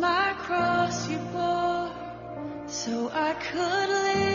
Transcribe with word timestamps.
my 0.00 0.34
cross 0.38 1.08
you 1.08 1.18
bore, 1.32 1.90
so 2.66 3.10
I 3.12 3.32
could 3.34 3.88
live 3.88 4.25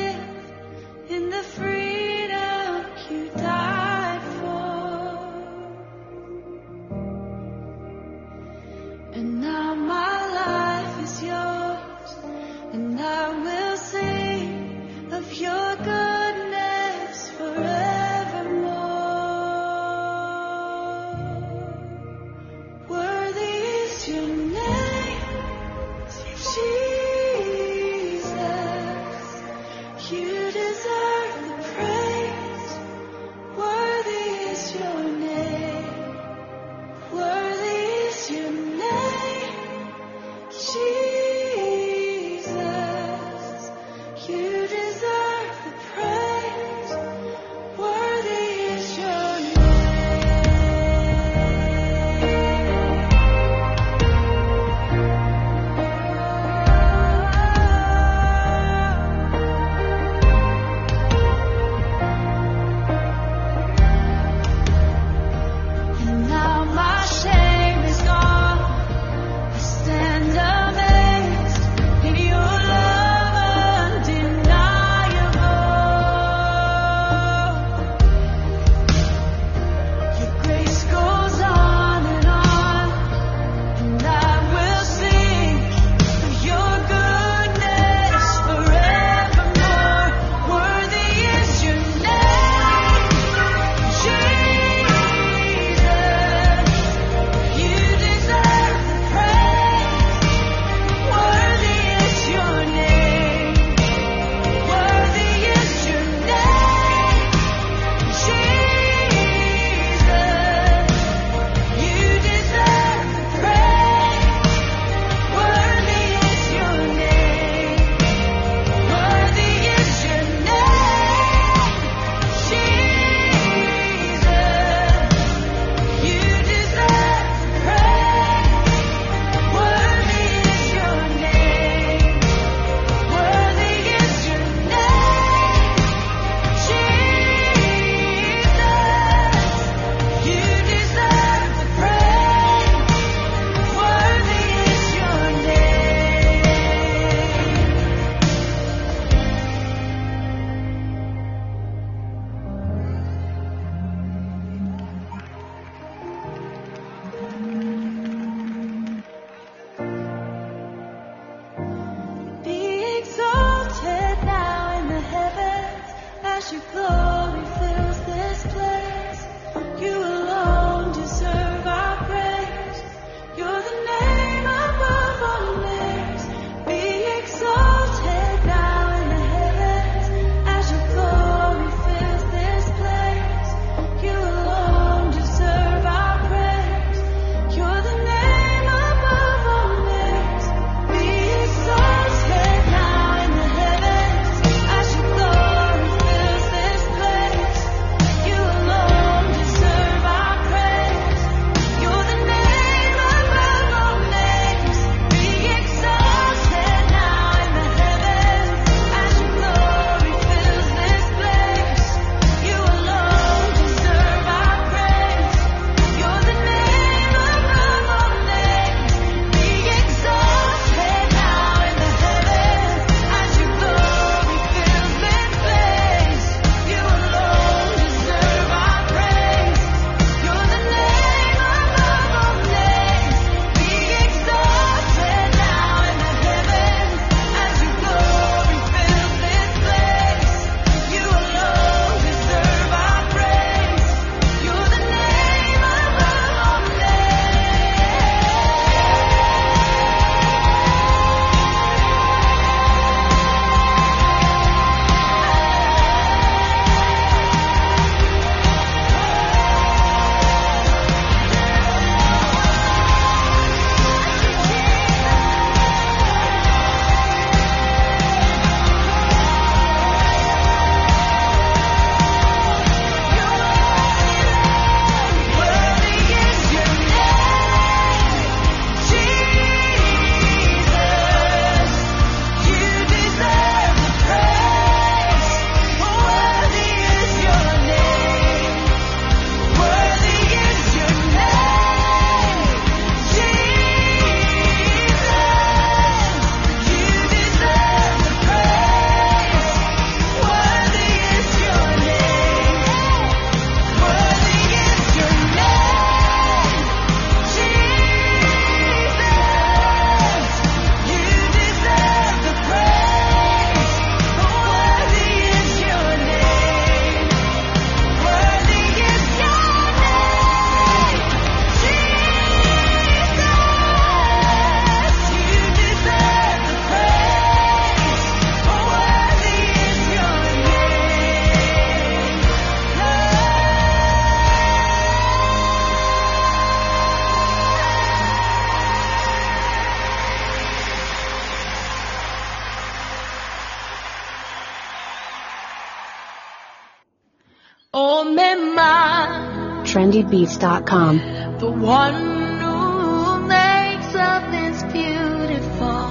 indiebeats.com. 349.91 350.97
The 351.39 351.51
one 351.51 351.93
who 352.39 353.27
makes 353.27 353.93
up 353.95 354.33
is 354.33 354.63
beautiful. 354.71 355.81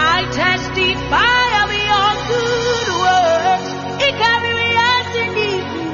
I 0.00 0.24
testify 0.32 1.46
of 1.62 1.70
your 1.90 2.10
good 2.30 2.88
works. 3.04 3.68
Ikariria 4.08 4.90
sinifu. 5.12 5.84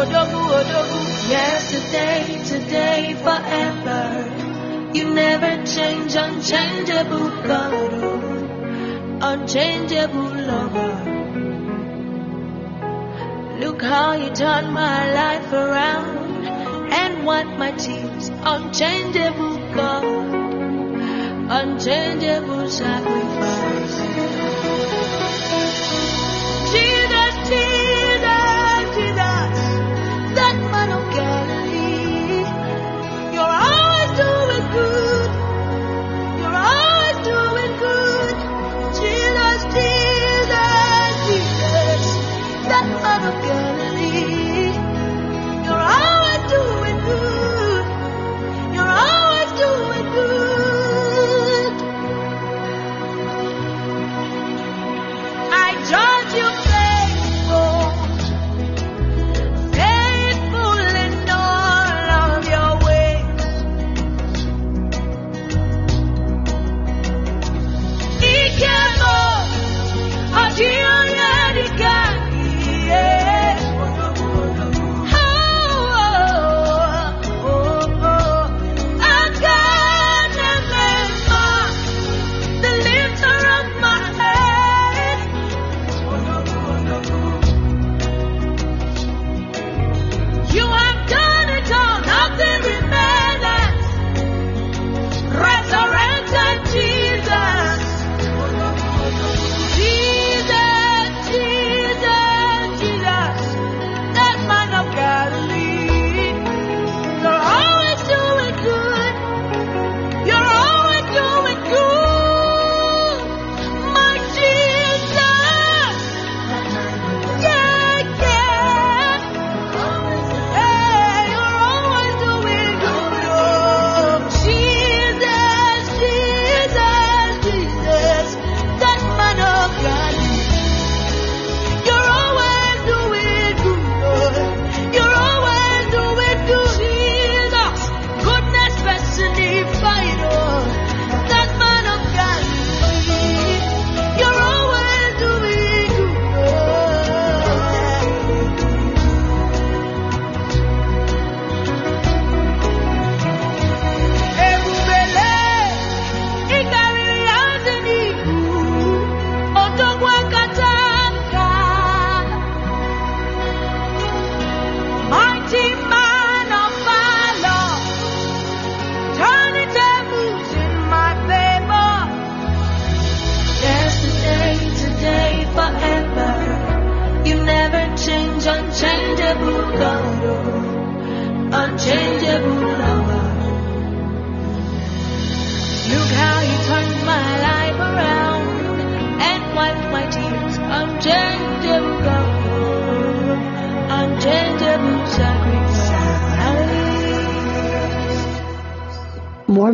Odogu, 0.00 0.40
odogu. 0.58 0.95
Yesterday, 1.28 2.40
today, 2.44 3.14
forever. 3.14 4.92
You 4.94 5.12
never 5.12 5.66
change, 5.66 6.14
unchangeable 6.14 7.30
God, 7.42 9.22
unchangeable 9.22 10.30
lover. 10.50 10.94
Look 13.58 13.82
how 13.82 14.12
you 14.12 14.30
turned 14.30 14.72
my 14.72 15.12
life 15.12 15.52
around 15.52 16.46
and 16.92 17.26
wiped 17.26 17.58
my 17.58 17.72
tears, 17.72 18.30
unchangeable 18.42 19.56
God, 19.74 20.04
unchangeable 21.50 22.70
sacrifice. 22.70 24.35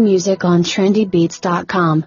music 0.03 0.45
on 0.45 0.63
trendybeats.com. 0.63 2.07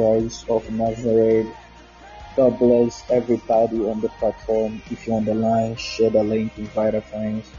Christ 0.00 0.48
of 0.48 0.70
Nazareth. 0.70 1.54
God 2.34 2.58
bless 2.58 3.04
everybody 3.10 3.76
on 3.84 4.00
the 4.00 4.08
platform. 4.08 4.80
If 4.90 5.06
you're 5.06 5.16
on 5.16 5.26
the 5.26 5.34
line, 5.34 5.76
share 5.76 6.08
the 6.08 6.22
link, 6.22 6.52
invite 6.56 7.04
friends 7.08 7.50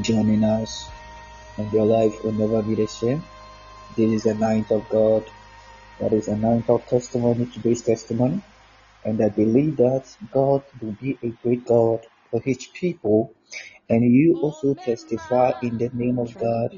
joining 0.00 0.42
us, 0.42 0.90
and 1.56 1.72
your 1.72 1.86
life 1.86 2.16
will 2.24 2.32
never 2.32 2.62
be 2.62 2.74
the 2.74 2.88
same. 2.88 3.22
This 3.96 4.10
is 4.12 4.22
the 4.24 4.34
night 4.34 4.72
of 4.72 4.88
God. 4.88 5.24
That 6.00 6.12
is 6.14 6.26
a 6.26 6.36
night 6.36 6.68
of 6.68 6.84
testimony, 6.88 7.46
today's 7.46 7.82
testimony. 7.82 8.42
And 9.04 9.22
I 9.22 9.28
believe 9.28 9.76
that 9.76 10.04
God 10.32 10.62
will 10.80 10.96
be 11.00 11.16
a 11.22 11.30
great 11.46 11.64
God 11.64 12.00
for 12.30 12.40
His 12.40 12.66
people, 12.74 13.32
and 13.88 14.02
you 14.02 14.40
also 14.42 14.74
testify 14.74 15.52
in 15.62 15.78
the 15.78 15.90
name 15.94 16.18
of 16.18 16.36
God 16.36 16.70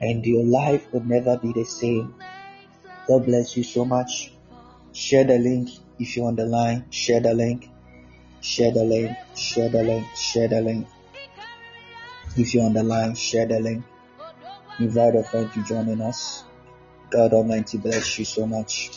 and 0.00 0.24
your 0.24 0.44
life 0.44 0.86
will 0.92 1.04
never 1.04 1.36
be 1.38 1.52
the 1.52 1.64
same. 1.64 2.14
God 3.10 3.26
bless 3.26 3.56
you 3.56 3.64
so 3.64 3.84
much. 3.84 4.30
Share 4.92 5.24
the 5.24 5.36
link 5.36 5.68
if 5.98 6.16
you're 6.16 6.28
on 6.28 6.36
the 6.36 6.46
line. 6.46 6.84
Share 6.90 7.18
the 7.18 7.34
link. 7.34 7.68
Share 8.40 8.70
the 8.70 8.84
link. 8.84 9.16
Share 9.34 9.68
the 9.68 9.82
link. 9.82 10.06
Share 10.14 10.46
the 10.46 10.60
link. 10.60 10.86
If 12.36 12.54
you're 12.54 12.66
on 12.66 12.72
the 12.72 12.84
line, 12.84 13.16
share 13.16 13.46
the 13.46 13.58
link. 13.58 13.82
Invite 14.78 15.16
a 15.16 15.24
friend 15.24 15.52
to 15.54 15.64
join 15.64 15.88
in 15.88 16.00
us. 16.00 16.44
God 17.10 17.32
Almighty 17.32 17.78
bless 17.78 18.16
you 18.16 18.24
so 18.24 18.46
much. 18.46 18.92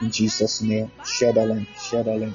In 0.00 0.10
Jesus' 0.10 0.60
name, 0.60 0.90
share 1.04 1.32
the 1.32 1.46
link. 1.46 1.68
Share 1.78 2.02
the 2.02 2.16
link. 2.16 2.34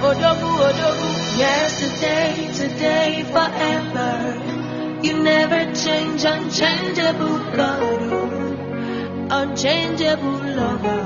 Odogu, 0.00 0.50
Odogu, 0.70 1.38
yesterday, 1.38 2.48
today, 2.56 3.24
forever. 3.30 4.53
You 5.04 5.12
never 5.22 5.60
change, 5.74 6.24
unchangeable 6.24 7.38
God, 7.54 8.12
unchangeable 9.30 10.38
lover. 10.60 11.02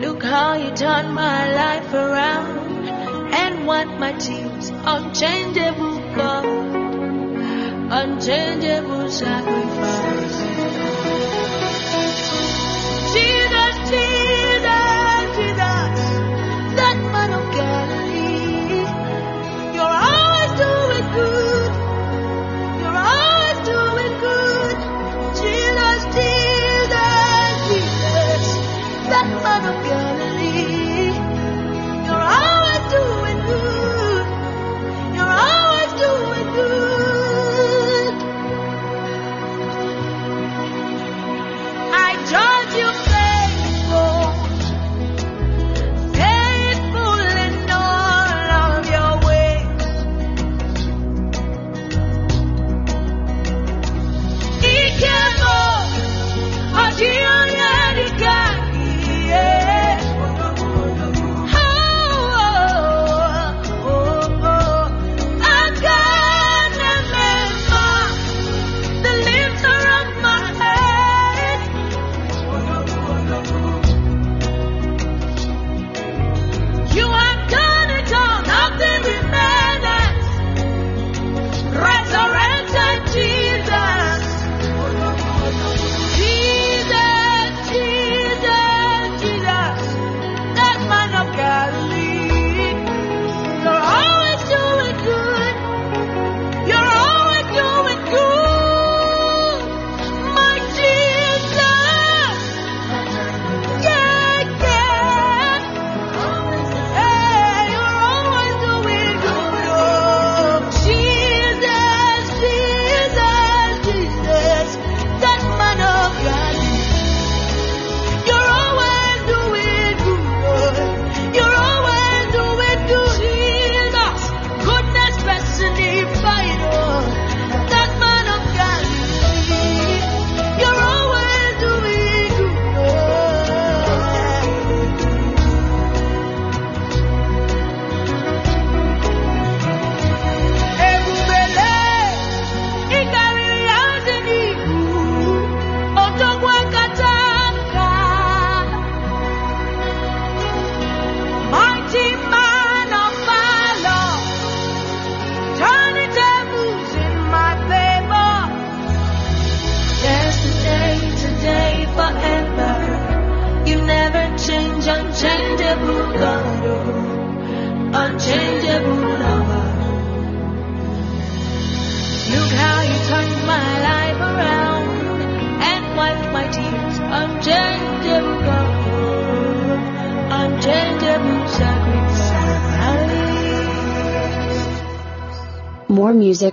Look 0.00 0.22
how 0.22 0.54
you 0.54 0.70
turned 0.74 1.12
my 1.12 1.52
life 1.52 1.92
around 1.92 2.88
and 3.34 3.66
what 3.66 3.86
my 3.98 4.12
tears, 4.12 4.70
unchangeable 4.70 5.98
God, 6.14 6.46
unchangeable 8.00 9.10
sacrifice. 9.10 10.25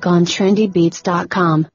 On 0.05 0.25
trendybeats.com. 0.25 1.67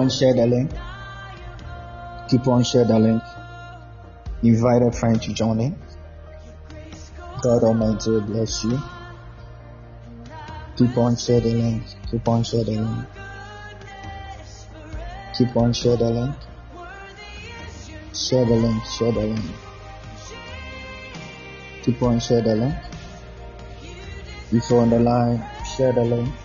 on 0.00 0.08
share 0.08 0.32
the 0.32 0.46
link. 0.46 0.70
Keep 2.30 2.48
on 2.48 2.64
share 2.64 2.84
the 2.86 2.98
link. 2.98 3.22
Invite 4.42 4.82
a 4.82 4.90
friend 4.90 5.20
to 5.20 5.34
join 5.34 5.60
in. 5.60 5.76
God 7.42 7.62
Almighty 7.64 8.10
will 8.10 8.22
bless 8.22 8.64
you. 8.64 8.78
Keep 10.78 10.96
on 10.96 11.16
share 11.16 11.40
the 11.40 11.52
link. 11.52 11.82
Keep 12.10 12.26
on 12.28 12.42
share 12.44 12.64
the 12.64 12.80
link. 12.80 13.06
Keep 15.36 15.56
on 15.56 15.72
share 15.74 15.96
the 15.98 16.10
link. 16.10 16.36
Share 18.14 18.44
the 18.46 18.56
link. 18.56 18.82
Share 18.86 19.12
the 19.12 19.20
link. 19.20 19.50
Keep 21.82 22.02
on 22.02 22.20
share 22.20 22.40
the 22.40 22.54
link. 22.54 22.74
If 24.52 24.70
you're 24.70 24.80
on 24.80 24.90
the 24.90 24.98
line, 24.98 25.44
share 25.76 25.92
the 25.92 26.04
link. 26.04 26.39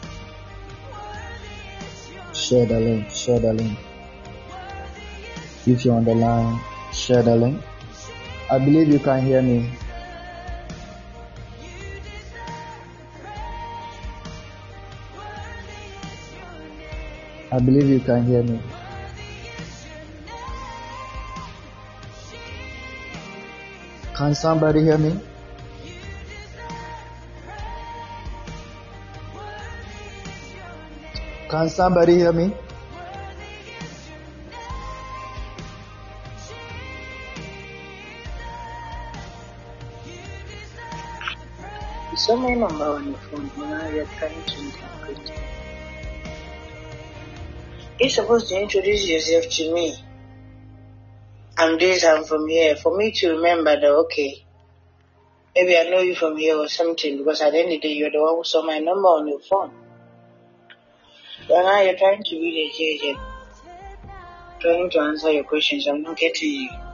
Share 2.45 2.67
the 2.67 2.79
link. 2.79 3.09
Share 3.09 3.39
the 3.39 3.53
link. 3.53 3.75
If 5.65 5.83
you're 5.83 5.95
on 5.95 6.05
the 6.05 6.13
line, 6.13 6.59
share 6.93 7.23
the 7.23 7.35
link. 7.35 7.59
I 8.51 8.59
believe 8.59 8.87
you 8.87 8.99
can 8.99 9.25
hear 9.25 9.41
me. 9.41 9.71
I 17.51 17.57
believe 17.57 17.89
you 17.89 17.99
can 17.99 18.23
hear 18.27 18.43
me. 18.43 18.61
Can 24.13 24.35
somebody 24.35 24.83
hear 24.83 24.99
me? 24.99 25.19
Can 31.55 31.69
somebody 31.69 32.15
hear 32.15 32.33
me? 32.33 32.53
On 42.27 43.07
your 43.07 43.15
phone, 43.15 43.51
now 43.57 43.87
you're 43.87 44.05
trying 44.17 44.43
to 44.43 44.59
interpret. 44.59 45.31
You're 48.01 48.09
supposed 48.09 48.49
to 48.49 48.61
introduce 48.61 49.07
yourself 49.07 49.45
to 49.53 49.73
me. 49.73 49.95
I'm 51.57 51.79
this, 51.79 52.03
I'm 52.03 52.25
from 52.25 52.49
here. 52.49 52.75
For 52.75 52.97
me 52.97 53.11
to 53.11 53.29
remember 53.37 53.79
that, 53.79 53.91
okay, 54.03 54.43
maybe 55.55 55.77
I 55.77 55.83
know 55.83 56.01
you 56.01 56.15
from 56.15 56.35
here 56.35 56.57
or 56.57 56.67
something, 56.67 57.17
because 57.17 57.39
at 57.39 57.53
the 57.53 57.59
end 57.59 57.71
of 57.71 57.81
the 57.81 57.87
day, 57.87 57.93
you're 57.93 58.11
the 58.11 58.21
one 58.21 58.35
who 58.35 58.43
saw 58.43 58.61
my 58.61 58.79
number 58.79 59.07
on 59.07 59.29
your 59.29 59.39
phone. 59.39 59.84
Now 61.49 61.81
you're 61.81 61.97
trying 61.97 62.23
to 62.23 62.35
be 62.35 62.71
the 62.77 63.07
judge, 63.09 63.19
trying 64.61 64.89
to 64.91 64.99
answer 64.99 65.31
your 65.31 65.43
questions. 65.43 65.87
I'm 65.87 66.01
not 66.01 66.17
getting. 66.17 66.49
You 66.49 66.84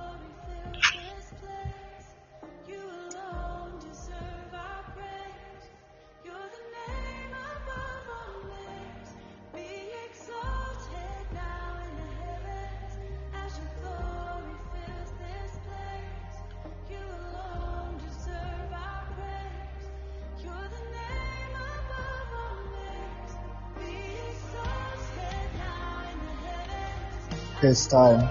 It's 27.63 27.85
time. 27.85 28.27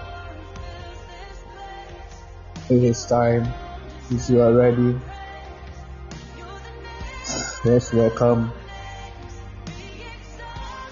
It 2.69 2.83
is 2.83 3.07
time. 3.07 3.47
If 4.11 4.29
you 4.29 4.43
are 4.43 4.53
ready, 4.53 4.99
let's 7.65 7.93
welcome 7.93 8.51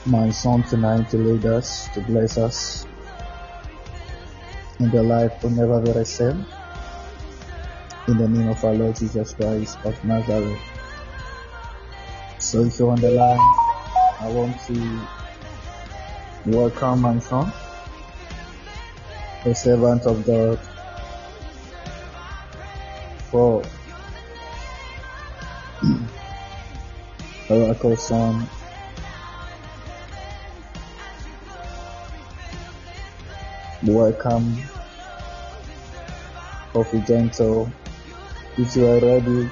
my 0.06 0.30
son 0.30 0.62
tonight 0.62 1.10
to 1.10 1.18
lead 1.18 1.46
us, 1.46 1.88
to 1.94 2.00
bless 2.02 2.38
us. 2.38 2.86
And 4.78 4.92
your 4.92 5.02
life 5.02 5.42
will 5.42 5.50
never 5.50 5.80
be 5.80 5.90
the 5.90 6.04
same. 6.04 6.46
In 8.06 8.18
the 8.18 8.28
name 8.28 8.50
of 8.50 8.64
our 8.64 8.72
Lord 8.72 8.94
Jesus 8.94 9.34
Christ 9.34 9.78
of 9.84 9.98
Nazareth. 10.04 10.60
So 12.38 12.64
if 12.64 12.78
you're 12.78 12.92
on 12.92 13.00
the 13.00 13.10
line, 13.10 13.40
I 14.20 14.30
want 14.30 14.60
to 14.68 15.08
welcome 16.46 17.00
my 17.00 17.18
son, 17.18 17.52
the 19.48 19.54
servant 19.54 20.04
of 20.04 20.26
God, 20.26 20.58
for 23.30 23.64
Oracle 27.48 27.96
Son. 27.96 28.46
Welcome, 33.84 34.58
Coffee 36.74 37.00
Gentle. 37.08 37.72
If 38.58 38.76
you 38.76 38.86
are 38.86 39.00
ready, 39.00 39.48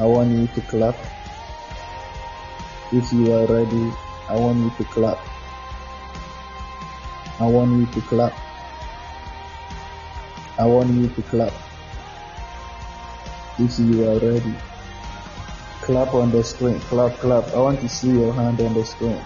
I 0.00 0.06
want 0.06 0.30
you 0.30 0.46
to 0.46 0.60
clap. 0.62 0.96
If 2.92 3.12
you 3.12 3.34
are 3.34 3.44
ready, 3.52 3.92
I 4.30 4.36
want 4.36 4.60
you 4.60 4.72
to 4.78 4.84
clap. 4.84 5.18
I 7.38 7.46
want 7.46 7.76
you 7.76 7.86
to 7.86 8.00
clap. 8.08 8.47
I 10.58 10.66
want 10.66 10.90
you 10.90 11.08
to 11.08 11.22
clap. 11.22 11.52
If 13.60 13.78
you 13.78 14.10
are 14.10 14.18
ready, 14.18 14.54
clap 15.82 16.12
on 16.14 16.32
the 16.32 16.42
screen. 16.42 16.80
Clap, 16.80 17.16
clap. 17.18 17.46
I 17.54 17.58
want 17.60 17.80
to 17.80 17.88
see 17.88 18.10
your 18.10 18.32
hand 18.34 18.60
on 18.60 18.74
the 18.74 18.84
screen. 18.84 19.20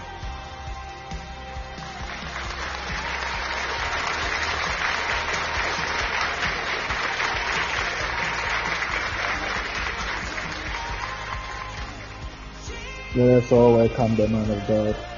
Let 13.15 13.53
all 13.53 13.77
welcome 13.77 14.17
the 14.17 14.29
man 14.29 14.51
of 14.51 14.67
God. 14.69 15.12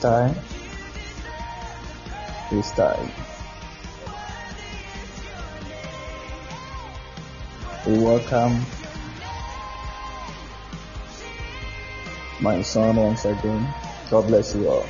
Time, 0.00 0.34
this 2.50 2.70
time, 2.72 3.10
we 7.86 7.98
welcome 7.98 8.64
my 12.40 12.62
son 12.62 12.96
once 12.96 13.24
again. 13.24 13.74
God 14.10 14.26
bless 14.26 14.54
you 14.54 14.68
all. 14.68 14.86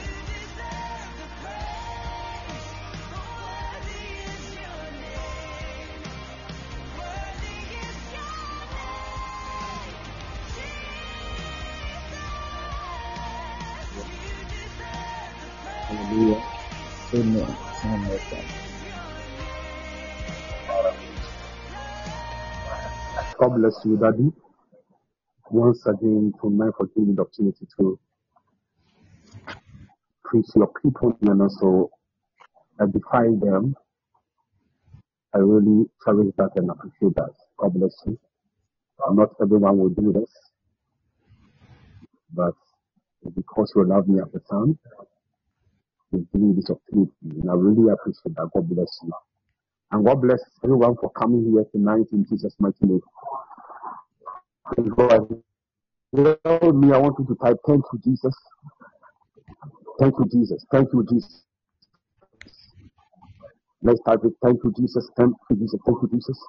Bless 23.68 23.84
you, 23.84 23.96
Daddy. 23.98 24.30
Once 25.50 25.84
again, 25.86 26.32
tonight 26.42 26.72
for 26.78 26.86
giving 26.96 27.14
the 27.14 27.22
opportunity 27.22 27.66
to 27.78 27.98
preach 30.24 30.46
your 30.56 30.70
people 30.82 31.12
and 31.22 31.42
also 31.42 31.90
edify 32.80 33.24
them. 33.24 33.74
I 35.34 35.38
really 35.38 35.84
cherish 36.04 36.32
that 36.38 36.50
and 36.56 36.70
appreciate 36.70 37.14
that. 37.16 37.30
God 37.58 37.74
bless 37.74 37.94
you. 38.06 38.18
Uh, 39.06 39.12
not 39.12 39.30
everyone 39.42 39.78
will 39.78 39.90
do 39.90 40.12
this, 40.12 40.30
but 42.32 42.54
because 43.34 43.72
you 43.76 43.84
love 43.86 44.08
me 44.08 44.20
as 44.20 44.34
a 44.34 44.40
son, 44.48 44.78
you 46.12 46.26
give 46.32 46.40
me 46.42 46.54
this 46.56 46.70
opportunity, 46.70 47.12
and 47.22 47.50
I 47.50 47.54
really 47.54 47.92
appreciate 47.92 48.34
that. 48.36 48.50
God 48.54 48.68
bless 48.70 48.98
you. 49.02 49.12
And 49.92 50.06
God 50.06 50.22
bless 50.22 50.40
everyone 50.64 50.96
for 51.00 51.10
coming 51.12 51.50
here 51.52 51.64
tonight 51.72 52.06
in 52.12 52.26
Jesus' 52.28 52.54
mighty 52.60 52.76
name. 52.82 53.00
God. 54.76 55.28
Tell 56.16 56.72
me, 56.72 56.92
I 56.92 56.98
want 56.98 57.16
you 57.20 57.26
to 57.26 57.36
type, 57.44 57.58
Thank 57.66 57.84
you, 57.92 58.00
Jesus. 58.04 58.34
Thank 60.00 60.14
you, 60.18 60.26
Jesus. 60.32 60.66
Thank 60.72 60.88
you, 60.92 61.04
Jesus. 61.10 61.44
Let's 63.82 64.00
type 64.06 64.20
it. 64.24 64.34
Thank 64.42 64.60
you, 64.64 64.72
Jesus. 64.78 65.08
Thank 65.16 65.34
you, 65.50 65.56
Jesus. 65.56 65.80
Thank 65.86 65.98
you, 66.02 66.08
Jesus. 66.12 66.40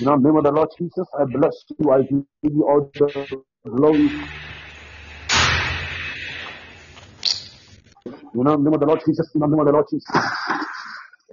In 0.00 0.06
the 0.06 0.16
name 0.16 0.36
of 0.36 0.44
the 0.44 0.52
Lord 0.52 0.70
Jesus, 0.78 1.08
I 1.18 1.24
bless 1.26 1.64
you. 1.78 1.90
I 1.92 2.02
give 2.02 2.54
you 2.54 2.66
all 2.68 2.90
the 2.96 3.26
glory. 3.70 4.10
In 8.34 8.44
the 8.44 8.56
name 8.56 8.74
of 8.74 8.80
the 8.80 8.86
Lord 8.86 9.00
Jesus, 9.06 9.30
in 9.34 9.40
the 9.40 9.48
name 9.48 9.60
of 9.60 9.66
the 9.66 9.72
Lord 9.72 9.86
Jesus. 9.90 10.08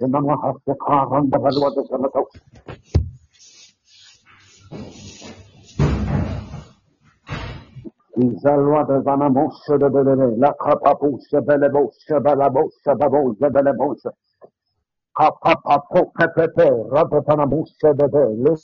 In 0.00 0.10
the 0.12 0.20
name 0.20 0.30
of 0.30 0.56
the 0.66 0.74
car 0.86 1.14
on 1.14 1.30
the 1.30 1.38
of 1.38 1.74
the 1.76 1.88
de 8.86 9.02
Zanamosha 9.04 9.78
de 9.78 9.90
Bele, 9.90 10.36
La. 10.38 10.52
Capapapo 10.54 11.18
Pepepe, 11.32 11.68
Rabapanamusha 12.20 14.10
de 17.94 18.08
Bele. 18.08 18.56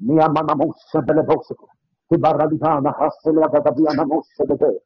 Niamana 0.00 0.54
Mosha 0.56 1.00
Belebosha. 1.02 1.54
Ibaradivana 2.12 2.92
Haselia 2.98 3.48
da 3.48 3.70
Diana 3.72 4.04
Mosha 4.06 4.44
de 4.46 4.56
Bele. 4.56 4.80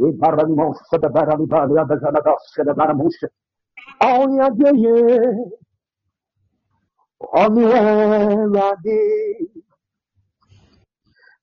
Ibarani 0.00 0.54
Mosha 0.56 0.98
de 0.98 1.08
Baralibalia 1.08 1.84
de 1.86 1.96
Zanadosha 1.98 2.64
de 2.64 2.74
Baramusha. 2.74 3.28
Only 4.02 4.40
again. 4.40 5.52
Omiwadi 7.20 9.00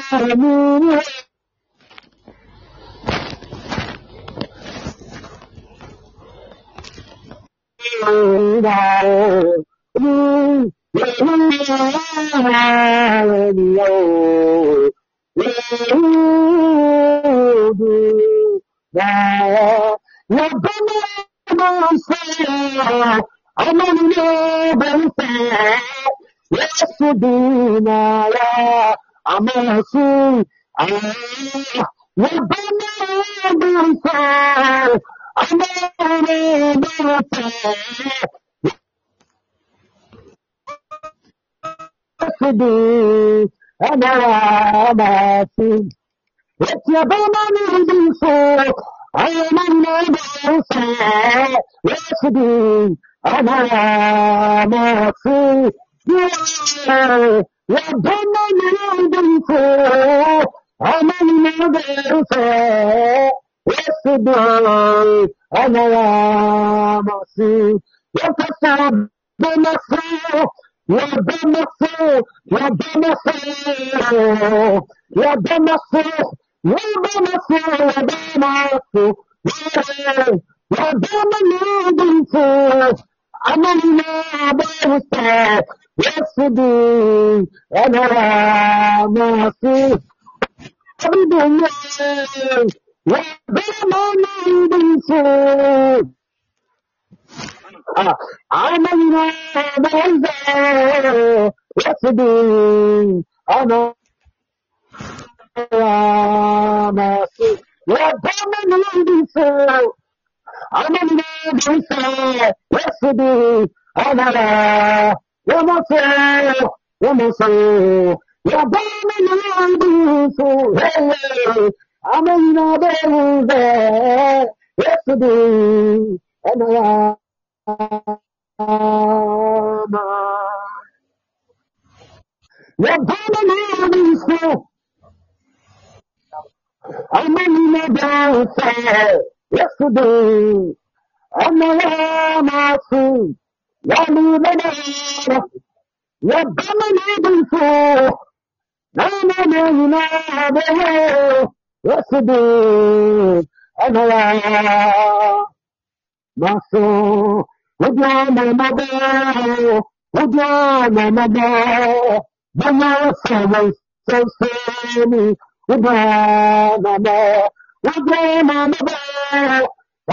me. 165.17 165.37
Grandmama, 165.69 167.49
grandmama, 167.83 168.77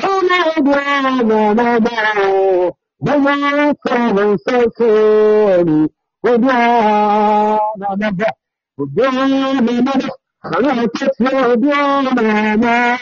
oh 0.03 0.21
my 0.29 0.53
grandmama, 0.63 1.81
the 3.01 3.17
last 3.17 3.77
seven 3.87 4.37
so 4.47 4.71
silly. 4.77 5.89
Grandmama, 6.23 7.59
grandmama, 8.95 10.09
I 10.43 10.61
want 10.61 10.93
to 10.95 11.11
feel 11.17 11.57
grandmama, 11.57 12.99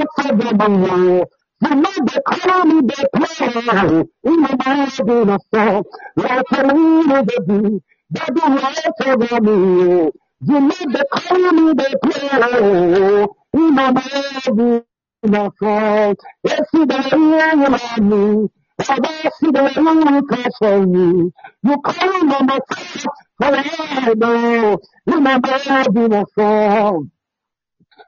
everywhere. 0.00 1.26
You 1.62 1.74
know 1.76 1.92
they 2.06 2.20
call 2.26 2.64
me 2.66 2.80
the 2.82 3.08
player 3.14 4.04
in 4.24 4.42
the 4.42 4.56
mighty 4.64 5.32
of 5.32 5.42
song. 5.54 5.84
Like 6.16 6.52
a 6.52 6.66
little 6.74 7.24
baby, 7.24 7.80
they 8.10 8.26
do 8.34 8.42
right 8.42 8.90
over 9.06 9.40
me. 9.42 10.10
You 10.48 10.60
know 10.60 10.76
they 10.94 11.04
call 11.12 11.52
me 11.52 11.74
the 11.74 11.98
player 12.02 13.26
in 13.54 13.76
the 13.76 13.92
mighty 13.92 15.36
of 15.38 15.52
song. 15.60 16.16
Yes, 16.44 16.62
you 16.74 16.86
don't 16.86 17.04
hear 17.04 18.02
me. 18.02 18.48
Sabasi 18.82 19.52
de 19.52 19.62
Lulu 19.80 20.22
Kasoni, 20.28 21.32
you 21.64 21.76
call 21.82 22.34
on 22.34 22.46
myself 22.46 23.04
forever, 23.38 24.78
you 25.06 25.20
my 25.20 25.38
baby, 25.38 26.08
my 26.08 26.24
song. 26.36 27.10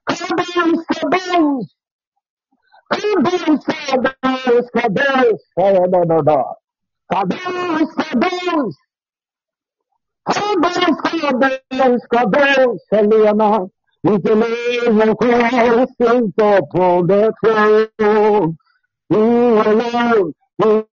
Kaboom, 0.08 0.72
kaboom. 0.92 1.64
Kaboom, 2.92 3.58
kaboom, 3.66 4.64
kaboom. 4.76 5.38
Kaboom, 7.12 7.86
kaboom. 7.98 8.72
Kaboom, 10.28 10.96
kaboom, 11.04 11.98
kaboom. 12.12 12.78
Selena, 12.90 13.66
you 14.04 14.20
can 14.20 14.40
live 14.40 15.08
across 15.10 15.90
the 15.98 16.62
pole, 16.72 17.06
the 17.06 17.32
throne. 17.98 18.56
You 19.10 19.20
alone, 19.62 20.34
you 20.58 20.88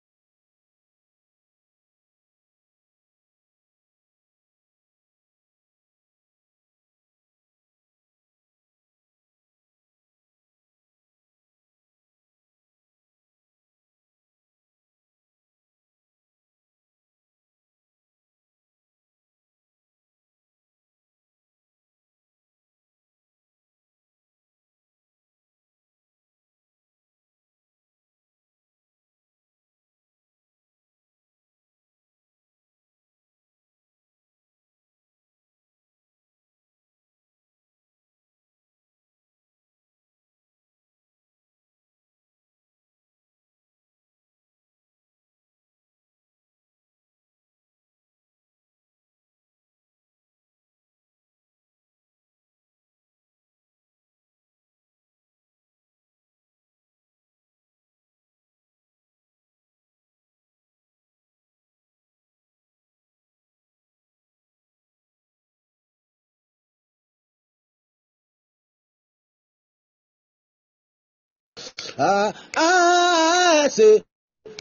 ah, 72.00 72.32
ah, 72.56 73.68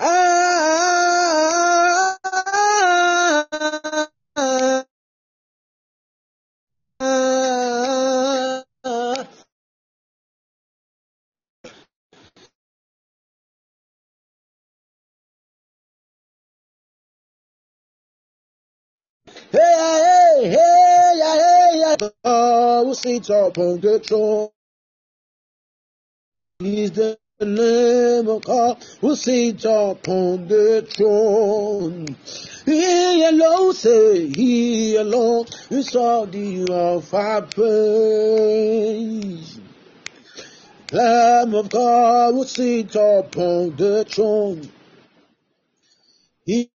ah, 0.02 2.18
ah, 7.02 7.02
ah, 7.02 8.64
ah. 8.86 9.28
Oh? 24.12 24.52
Is 26.62 26.92
the 26.92 27.18
God 27.40 28.84
who 29.00 29.16
sits 29.16 29.64
upon 29.64 30.50
the 30.50 30.86
throne. 30.90 32.08
He 32.66 33.24
alone 33.24 33.74
say, 33.74 34.28
He 34.28 34.98
alone 34.98 35.46
is 35.70 35.94
worthy 35.96 36.66
of 36.70 37.14
our 37.14 37.42
praise. 37.44 38.82
Lamb 40.92 41.54
of 41.56 41.70
God 41.70 42.34
who 42.34 42.44
sits 42.44 42.96
upon 42.96 43.76
the 43.78 44.04
throne. 44.06 44.70
He 46.46 46.70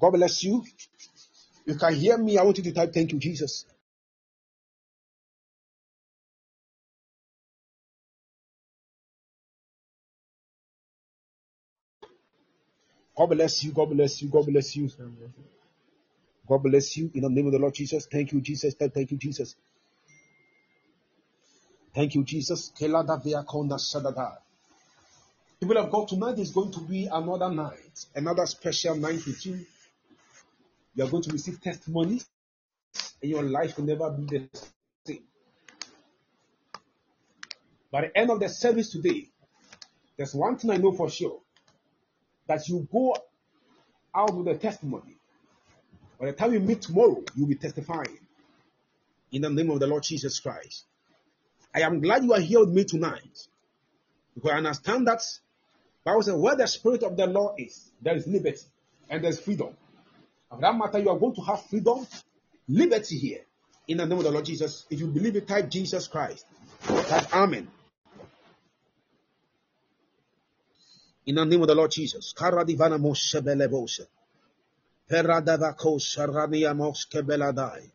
God 0.00 0.12
bless 0.12 0.44
you. 0.44 0.64
You 1.66 1.76
can 1.76 1.94
hear 1.94 2.18
me. 2.18 2.38
I 2.38 2.44
want 2.44 2.58
you 2.58 2.64
to 2.64 2.72
type, 2.72 2.94
Thank 2.94 3.12
you, 3.12 3.18
Jesus. 3.18 3.66
God 13.20 13.28
bless 13.28 13.62
you. 13.62 13.72
God 13.72 13.90
bless 13.90 14.22
you. 14.22 14.30
God 14.30 14.46
bless 14.46 14.74
you. 14.74 14.90
God 16.48 16.62
bless 16.62 16.96
you. 16.96 17.10
In 17.12 17.20
the 17.20 17.28
name 17.28 17.44
of 17.48 17.52
the 17.52 17.58
Lord 17.58 17.74
Jesus. 17.74 18.06
Thank 18.10 18.32
you, 18.32 18.40
Jesus. 18.40 18.72
Thank 18.72 19.10
you, 19.10 19.18
Jesus. 19.18 19.56
Thank 21.94 22.14
you, 22.14 22.24
Jesus. 22.24 22.70
People 22.70 22.96
of 25.76 25.90
God, 25.90 26.08
tonight 26.08 26.38
is 26.38 26.50
going 26.50 26.72
to 26.72 26.80
be 26.80 27.10
another 27.12 27.50
night, 27.50 28.06
another 28.14 28.46
special 28.46 28.94
night 28.94 29.26
with 29.26 29.44
you. 29.44 29.66
You 30.94 31.04
are 31.04 31.10
going 31.10 31.24
to 31.24 31.30
receive 31.30 31.60
testimonies, 31.60 32.26
and 33.20 33.30
your 33.30 33.42
life 33.42 33.76
will 33.76 33.84
never 33.84 34.10
be 34.12 34.24
the 34.24 34.48
same. 35.06 35.24
By 37.92 38.00
the 38.00 38.16
end 38.16 38.30
of 38.30 38.40
the 38.40 38.48
service 38.48 38.90
today, 38.92 39.28
there's 40.16 40.34
one 40.34 40.56
thing 40.56 40.70
I 40.70 40.78
know 40.78 40.92
for 40.92 41.10
sure 41.10 41.42
that 42.50 42.68
you 42.68 42.86
go 42.90 43.16
out 44.12 44.34
with 44.34 44.48
a 44.48 44.58
testimony. 44.58 45.16
By 46.18 46.26
the 46.26 46.32
time 46.32 46.50
we 46.50 46.58
meet 46.58 46.82
tomorrow, 46.82 47.22
you'll 47.36 47.46
be 47.46 47.54
testifying 47.54 48.18
in 49.30 49.42
the 49.42 49.50
name 49.50 49.70
of 49.70 49.78
the 49.78 49.86
Lord 49.86 50.02
Jesus 50.02 50.40
Christ. 50.40 50.84
I 51.72 51.82
am 51.82 52.00
glad 52.00 52.24
you 52.24 52.32
are 52.32 52.40
here 52.40 52.58
with 52.58 52.70
me 52.70 52.82
tonight 52.82 53.46
because 54.34 54.50
I 54.50 54.56
understand 54.56 55.06
that 55.06 55.22
Bible 56.04 56.22
says 56.22 56.34
where 56.34 56.56
the 56.56 56.66
spirit 56.66 57.04
of 57.04 57.16
the 57.16 57.28
Lord 57.28 57.60
is, 57.60 57.92
there 58.02 58.16
is 58.16 58.26
liberty 58.26 58.58
and 59.08 59.22
there's 59.22 59.38
freedom. 59.38 59.68
And 60.50 60.58
for 60.58 60.60
that 60.60 60.76
matter, 60.76 60.98
you 60.98 61.08
are 61.08 61.18
going 61.20 61.36
to 61.36 61.42
have 61.42 61.64
freedom, 61.66 62.04
liberty 62.68 63.16
here 63.16 63.42
in 63.86 63.98
the 63.98 64.06
name 64.06 64.18
of 64.18 64.24
the 64.24 64.32
Lord 64.32 64.44
Jesus. 64.44 64.86
If 64.90 64.98
you 64.98 65.06
believe 65.06 65.36
it, 65.36 65.46
type 65.46 65.70
Jesus 65.70 66.08
Christ. 66.08 66.46
Type 66.82 67.32
Amen. 67.32 67.68
In 71.30 71.36
the 71.36 71.44
name 71.44 71.62
of 71.62 71.68
the 71.68 71.76
Lord 71.76 71.92
Jesus. 71.92 72.34
Karadivana 72.36 72.98
moshebelebose. 72.98 74.04
Peradavako 75.08 76.00
moskebeladai. 76.74 77.88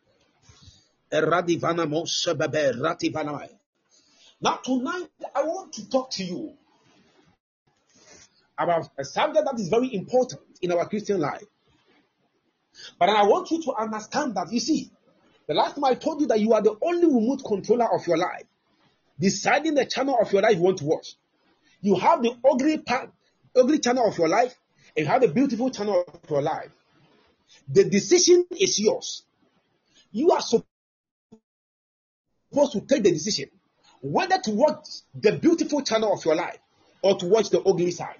Eradivana 1.12 1.84
moshebebe 1.84 2.72
rativanai. 2.80 3.50
Now 4.40 4.56
tonight 4.64 5.10
I 5.34 5.42
want 5.42 5.74
to 5.74 5.86
talk 5.86 6.10
to 6.12 6.24
you 6.24 6.54
about 8.56 8.88
a 8.98 9.04
subject 9.04 9.44
that 9.44 9.60
is 9.60 9.68
very 9.68 9.94
important 9.94 10.40
in 10.62 10.72
our 10.72 10.88
Christian 10.88 11.20
life. 11.20 11.44
But 12.98 13.10
I 13.10 13.24
want 13.24 13.50
you 13.50 13.62
to 13.64 13.74
understand 13.74 14.34
that 14.36 14.50
you 14.50 14.60
see, 14.60 14.90
the 15.46 15.52
last 15.52 15.74
time 15.74 15.84
I 15.84 15.92
told 15.92 16.22
you 16.22 16.26
that 16.28 16.40
you 16.40 16.54
are 16.54 16.62
the 16.62 16.74
only 16.80 17.04
remote 17.04 17.42
controller 17.44 17.94
of 17.94 18.06
your 18.06 18.16
life, 18.16 18.44
deciding 19.20 19.74
the 19.74 19.84
channel 19.84 20.16
of 20.18 20.32
your 20.32 20.40
life 20.40 20.56
you 20.56 20.62
want 20.62 20.78
to 20.78 20.86
watch. 20.86 21.16
You 21.82 21.96
have 21.96 22.22
the 22.22 22.34
ugly 22.50 22.78
part, 22.78 23.10
ugly 23.58 23.78
channel 23.78 24.06
of 24.08 24.16
your 24.18 24.28
life, 24.28 24.54
and 24.96 25.06
have 25.06 25.20
the 25.20 25.28
beautiful 25.28 25.70
channel 25.70 26.04
of 26.06 26.30
your 26.30 26.42
life. 26.42 26.70
The 27.68 27.84
decision 27.84 28.46
is 28.50 28.78
yours. 28.78 29.22
You 30.12 30.30
are 30.32 30.40
supposed 30.40 30.66
to 32.72 32.80
take 32.80 33.02
the 33.02 33.10
decision 33.10 33.50
whether 34.00 34.38
to 34.38 34.50
watch 34.52 34.86
the 35.14 35.32
beautiful 35.32 35.82
channel 35.82 36.12
of 36.12 36.24
your 36.24 36.36
life 36.36 36.58
or 37.02 37.16
to 37.18 37.26
watch 37.26 37.50
the 37.50 37.60
ugly 37.60 37.90
side. 37.90 38.18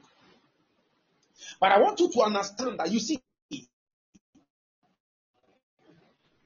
But 1.60 1.72
I 1.72 1.80
want 1.80 2.00
you 2.00 2.10
to 2.10 2.20
understand 2.22 2.78
that 2.78 2.90
you 2.90 2.98
see, 2.98 3.18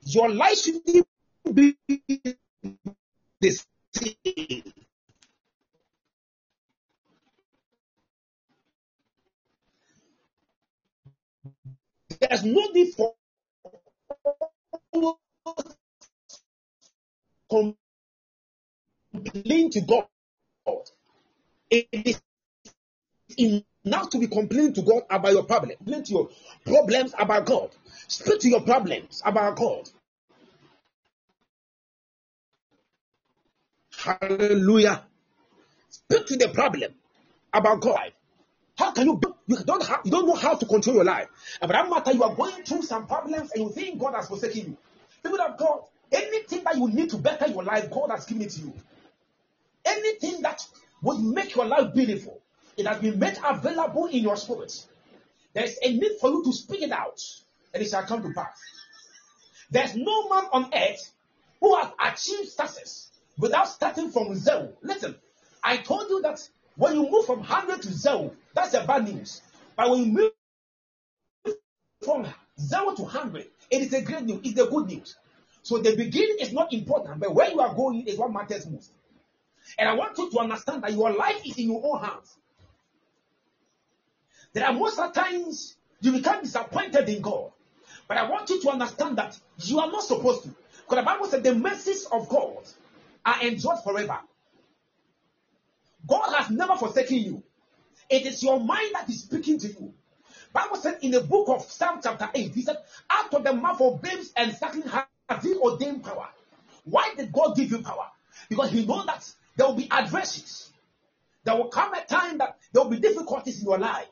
your 0.02 0.28
life 0.28 0.58
should 0.58 0.82
be 1.54 1.76
same. 3.42 4.72
There's 12.20 12.44
no 12.44 12.66
need 12.72 12.94
for 12.94 13.14
complain 19.12 19.70
to 19.70 19.80
God. 19.82 20.06
It 21.70 21.88
is 21.92 22.20
enough 23.86 24.10
to 24.10 24.18
be 24.18 24.28
complaining 24.28 24.74
to 24.74 24.82
God 24.82 25.02
about 25.10 25.32
your 25.32 25.44
problem. 25.44 25.76
Complain 25.78 26.04
to 26.04 26.12
your 26.12 26.30
problems 26.66 27.14
about 27.18 27.46
God. 27.46 27.70
Speak 28.08 28.40
to 28.40 28.48
your 28.50 28.62
problems 28.62 29.22
about 29.24 29.56
God. 29.56 29.90
Hallelujah. 33.96 35.04
Speak 35.90 36.26
to 36.28 36.36
the 36.36 36.48
problem 36.50 36.92
about 37.52 37.80
God. 37.82 38.12
How 38.80 38.92
can 38.92 39.06
you 39.06 39.20
you 39.46 39.58
don't 39.58 39.86
have 39.86 40.00
you 40.04 40.10
don't 40.10 40.26
know 40.26 40.34
how 40.34 40.54
to 40.54 40.64
control 40.64 40.96
your 40.96 41.04
life? 41.04 41.28
And 41.60 41.70
for 41.70 41.74
that 41.74 41.90
matter, 41.90 42.12
you 42.12 42.22
are 42.22 42.34
going 42.34 42.62
through 42.64 42.80
some 42.80 43.06
problems 43.06 43.50
and 43.52 43.64
you 43.64 43.70
think 43.70 44.00
God 44.00 44.14
has 44.14 44.26
forsaken 44.26 44.70
you. 44.70 44.76
People 45.22 45.38
of 45.38 45.58
God, 45.58 45.82
anything 46.10 46.64
that 46.64 46.78
you 46.78 46.88
need 46.88 47.10
to 47.10 47.18
better 47.18 47.46
your 47.46 47.62
life, 47.62 47.90
God 47.90 48.10
has 48.10 48.24
given 48.24 48.44
it 48.44 48.50
to 48.52 48.60
you. 48.62 48.72
Anything 49.84 50.40
that 50.40 50.64
would 51.02 51.20
make 51.20 51.54
your 51.54 51.66
life 51.66 51.92
beautiful, 51.92 52.40
it 52.78 52.86
has 52.86 53.02
been 53.02 53.18
made 53.18 53.38
available 53.44 54.06
in 54.06 54.22
your 54.22 54.36
spirit. 54.36 54.72
There 55.52 55.64
is 55.64 55.78
a 55.82 55.92
need 55.92 56.12
for 56.18 56.30
you 56.30 56.42
to 56.44 56.52
speak 56.54 56.80
it 56.80 56.90
out, 56.90 57.20
and 57.74 57.82
it 57.82 57.90
shall 57.90 58.04
come 58.04 58.22
to 58.22 58.32
pass. 58.32 58.58
There's 59.70 59.94
no 59.94 60.28
man 60.30 60.44
on 60.52 60.70
earth 60.72 61.12
who 61.60 61.76
has 61.76 61.90
achieved 62.00 62.48
success 62.48 63.10
without 63.36 63.68
starting 63.68 64.10
from 64.10 64.34
zero. 64.36 64.72
Listen, 64.80 65.16
I 65.62 65.76
told 65.76 66.08
you 66.08 66.22
that 66.22 66.48
when 66.76 66.94
you 66.94 67.10
move 67.10 67.26
from 67.26 67.40
100 67.40 67.82
to 67.82 67.92
zero, 67.92 68.32
that's 68.54 68.72
the 68.72 68.80
bad 68.86 69.04
news. 69.12 69.42
But 69.76 69.90
when 69.90 70.00
you 70.00 70.06
move 70.12 70.32
from 72.04 72.26
zero 72.60 72.94
to 72.94 73.02
100, 73.02 73.46
it 73.70 73.82
is 73.82 73.92
a 73.92 74.02
great 74.02 74.24
news. 74.24 74.40
It's 74.44 74.54
the 74.54 74.66
good 74.66 74.86
news. 74.88 75.16
So 75.62 75.78
the 75.78 75.94
beginning 75.96 76.36
is 76.40 76.52
not 76.52 76.72
important, 76.72 77.20
but 77.20 77.34
where 77.34 77.50
you 77.50 77.60
are 77.60 77.74
going 77.74 78.06
is 78.06 78.18
what 78.18 78.32
matters 78.32 78.66
most. 78.68 78.92
And 79.78 79.88
I 79.88 79.94
want 79.94 80.16
you 80.18 80.30
to 80.30 80.38
understand 80.38 80.82
that 80.82 80.92
your 80.92 81.12
life 81.12 81.42
is 81.46 81.58
in 81.58 81.70
your 81.70 81.82
own 81.84 82.02
hands. 82.02 82.36
There 84.52 84.66
are 84.66 84.72
most 84.72 84.98
of 84.98 85.12
times 85.12 85.76
you 86.00 86.12
become 86.12 86.42
disappointed 86.42 87.08
in 87.08 87.22
God. 87.22 87.52
But 88.08 88.18
I 88.18 88.28
want 88.28 88.50
you 88.50 88.60
to 88.62 88.70
understand 88.70 89.18
that 89.18 89.38
you 89.58 89.78
are 89.78 89.90
not 89.90 90.02
supposed 90.02 90.42
to. 90.44 90.48
Because 90.48 90.96
the 90.96 91.02
Bible 91.02 91.26
said 91.26 91.44
the 91.44 91.54
mercies 91.54 92.06
of 92.06 92.28
God 92.28 92.58
are 93.24 93.42
enjoyed 93.46 93.82
forever. 93.84 94.18
God 96.08 96.34
has 96.36 96.50
never 96.50 96.76
forsaken 96.76 97.18
you. 97.18 97.42
It 98.10 98.26
is 98.26 98.42
your 98.42 98.58
mind 98.58 98.90
that 98.94 99.08
is 99.08 99.22
speaking 99.22 99.58
to 99.60 99.68
you. 99.68 99.94
Bible 100.52 100.76
said 100.76 100.98
in 101.02 101.12
the 101.12 101.20
book 101.20 101.48
of 101.48 101.62
Psalm 101.62 102.00
chapter 102.02 102.28
8, 102.34 102.54
he 102.54 102.62
said, 102.62 102.78
Out 103.08 103.32
of 103.32 103.44
the 103.44 103.52
mouth 103.52 103.80
of 103.80 104.02
babes 104.02 104.32
and 104.36 104.52
suckling 104.52 104.82
has 104.88 105.44
he 105.44 105.54
ordained 105.54 106.02
power. 106.02 106.28
Why 106.84 107.14
did 107.16 107.32
God 107.32 107.56
give 107.56 107.70
you 107.70 107.82
power? 107.82 108.06
Because 108.48 108.72
he 108.72 108.84
knows 108.84 109.06
that 109.06 109.32
there 109.56 109.66
will 109.66 109.74
be 109.76 109.88
adversities. 109.90 110.70
There 111.44 111.54
will 111.56 111.68
come 111.68 111.94
a 111.94 112.04
time 112.04 112.38
that 112.38 112.58
there 112.72 112.82
will 112.82 112.90
be 112.90 112.98
difficulties 112.98 113.60
in 113.60 113.66
your 113.66 113.78
life. 113.78 114.08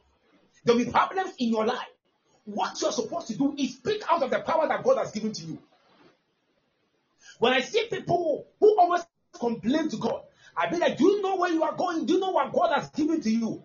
There 0.64 0.76
will 0.76 0.84
be 0.84 0.90
problems 0.90 1.32
in 1.38 1.48
your 1.48 1.66
life. 1.66 1.88
What 2.44 2.80
you're 2.80 2.92
supposed 2.92 3.26
to 3.28 3.36
do 3.36 3.54
is 3.58 3.74
speak 3.74 4.02
out 4.10 4.22
of 4.22 4.30
the 4.30 4.38
power 4.40 4.68
that 4.68 4.84
God 4.84 4.98
has 4.98 5.10
given 5.10 5.32
to 5.32 5.44
you. 5.44 5.58
When 7.38 7.52
I 7.52 7.60
see 7.60 7.86
people 7.90 8.46
who 8.60 8.78
always 8.78 9.02
complain 9.38 9.88
to 9.90 9.96
God, 9.96 10.22
I 10.56 10.68
be 10.70 10.78
like, 10.78 10.96
do 10.96 11.04
you 11.04 11.22
know 11.22 11.36
where 11.36 11.52
you 11.52 11.62
are 11.62 11.74
going? 11.76 12.06
Do 12.06 12.14
you 12.14 12.20
know 12.20 12.30
what 12.30 12.52
God 12.52 12.72
has 12.74 12.90
given 12.90 13.20
to 13.20 13.30
you? 13.30 13.62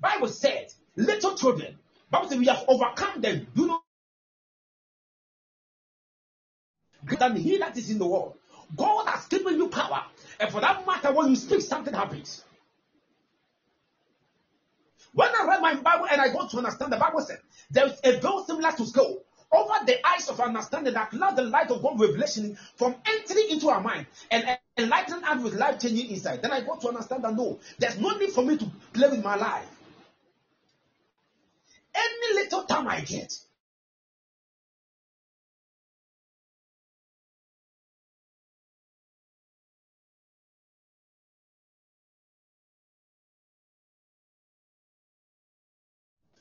Bible 0.00 0.28
said, 0.28 0.72
little 0.96 1.34
children, 1.34 1.78
Bible 2.10 2.28
said 2.28 2.38
we 2.38 2.46
have 2.46 2.64
overcome 2.68 3.20
them. 3.20 3.46
Do 3.54 3.66
know 3.66 3.80
than 7.18 7.36
he 7.36 7.58
that 7.58 7.76
is 7.76 7.90
in 7.90 7.98
the 7.98 8.06
world? 8.06 8.34
God 8.76 9.06
has 9.08 9.26
given 9.26 9.56
you 9.56 9.68
power. 9.68 10.04
And 10.40 10.50
for 10.50 10.60
that 10.60 10.86
matter, 10.86 11.12
when 11.12 11.30
you 11.30 11.36
speak, 11.36 11.62
something 11.62 11.94
happens. 11.94 12.44
When 15.12 15.28
I 15.28 15.46
read 15.46 15.60
my 15.60 15.74
Bible 15.74 16.06
and 16.10 16.20
I 16.20 16.32
got 16.32 16.50
to 16.50 16.58
understand, 16.58 16.92
the 16.92 16.96
Bible 16.96 17.20
said 17.20 17.38
there 17.70 17.86
is 17.86 17.98
a 18.04 18.20
veil 18.20 18.44
similar 18.44 18.72
to 18.72 18.86
scroll 18.86 19.24
over 19.50 19.74
the 19.86 20.06
eyes 20.06 20.28
of 20.28 20.40
understanding 20.40 20.94
that 20.94 21.12
allows 21.12 21.36
the 21.36 21.42
light 21.42 21.70
of 21.70 21.82
God 21.82 21.98
revelation 21.98 22.58
from 22.76 22.94
entering 23.06 23.46
into 23.50 23.68
our 23.70 23.80
mind 23.80 24.06
and 24.30 24.58
enlightening 24.78 25.24
us 25.24 25.42
with 25.42 25.54
life 25.54 25.80
changing 25.80 26.08
insight. 26.10 26.42
Then 26.42 26.52
I 26.52 26.62
got 26.62 26.80
to 26.82 26.88
understand 26.88 27.24
that 27.24 27.34
no, 27.36 27.58
there's 27.78 27.98
no 27.98 28.10
need 28.18 28.30
for 28.30 28.44
me 28.44 28.56
to 28.58 28.66
play 28.94 29.08
with 29.10 29.24
my 29.24 29.36
life. 29.36 29.68
Any 31.94 32.34
little 32.42 32.64
time 32.64 32.88
I 32.88 33.00
get, 33.02 33.32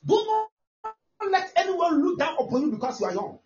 do 0.05 0.15
not 0.15 1.31
let 1.31 1.53
anyone 1.57 2.03
look 2.03 2.19
down 2.19 2.35
upon 2.39 2.63
you 2.63 2.71
because 2.71 2.99
you 3.01 3.07
are 3.07 3.13
young. 3.13 3.39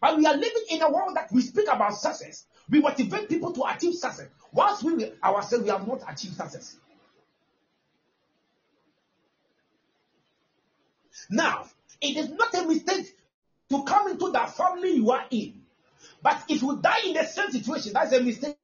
But 0.00 0.16
we 0.16 0.26
are 0.26 0.34
living 0.36 0.64
in 0.70 0.82
a 0.82 0.90
world 0.90 1.16
that 1.16 1.32
we 1.32 1.42
speak 1.42 1.66
about 1.68 1.94
success. 1.94 2.46
We 2.70 2.80
motivate 2.80 3.28
people 3.28 3.52
to 3.52 3.64
achieve 3.64 3.94
success. 3.94 4.28
Whilst 4.52 4.82
we 4.84 5.10
ourselves 5.22 5.64
we 5.64 5.70
have 5.70 5.86
not 5.86 6.02
achieved 6.08 6.36
success. 6.36 6.76
Now, 11.30 11.66
it 12.00 12.16
is 12.16 12.30
not 12.30 12.54
a 12.54 12.66
mistake 12.66 13.16
to 13.70 13.82
come 13.84 14.08
into 14.08 14.30
that 14.32 14.50
family 14.56 14.92
you 14.92 15.10
are 15.10 15.24
in. 15.30 15.62
But 16.22 16.42
if 16.48 16.62
you 16.62 16.78
die 16.80 17.06
in 17.06 17.14
the 17.14 17.24
same 17.24 17.50
situation, 17.50 17.92
that's 17.92 18.12
a 18.12 18.20
mistake. 18.20 18.56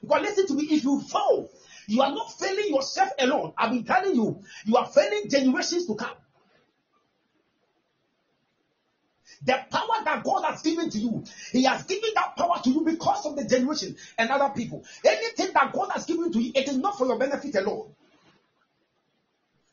Because 0.00 0.22
listen 0.22 0.46
to 0.48 0.54
me, 0.54 0.64
if 0.64 0.84
you 0.84 1.00
fall, 1.00 1.50
you 1.86 2.02
are 2.02 2.10
not 2.10 2.32
failing 2.38 2.74
yourself 2.74 3.10
alone. 3.18 3.52
I've 3.56 3.70
been 3.70 3.84
telling 3.84 4.14
you, 4.14 4.42
you 4.64 4.76
are 4.76 4.86
failing 4.86 5.28
generations 5.30 5.86
to 5.86 5.94
come. 5.94 6.16
The 9.44 9.64
power 9.70 10.04
that 10.04 10.24
God 10.24 10.44
has 10.44 10.62
given 10.62 10.90
to 10.90 10.98
you, 10.98 11.24
He 11.52 11.64
has 11.64 11.84
given 11.84 12.10
that 12.14 12.36
power 12.36 12.60
to 12.62 12.70
you 12.70 12.84
because 12.84 13.24
of 13.26 13.36
the 13.36 13.44
generation 13.44 13.96
and 14.18 14.30
other 14.30 14.52
people. 14.54 14.84
Anything 15.04 15.52
that 15.54 15.72
God 15.72 15.90
has 15.94 16.06
given 16.06 16.32
to 16.32 16.40
you, 16.40 16.52
it 16.54 16.68
is 16.68 16.76
not 16.76 16.98
for 16.98 17.06
your 17.06 17.18
benefit 17.18 17.54
alone, 17.54 17.94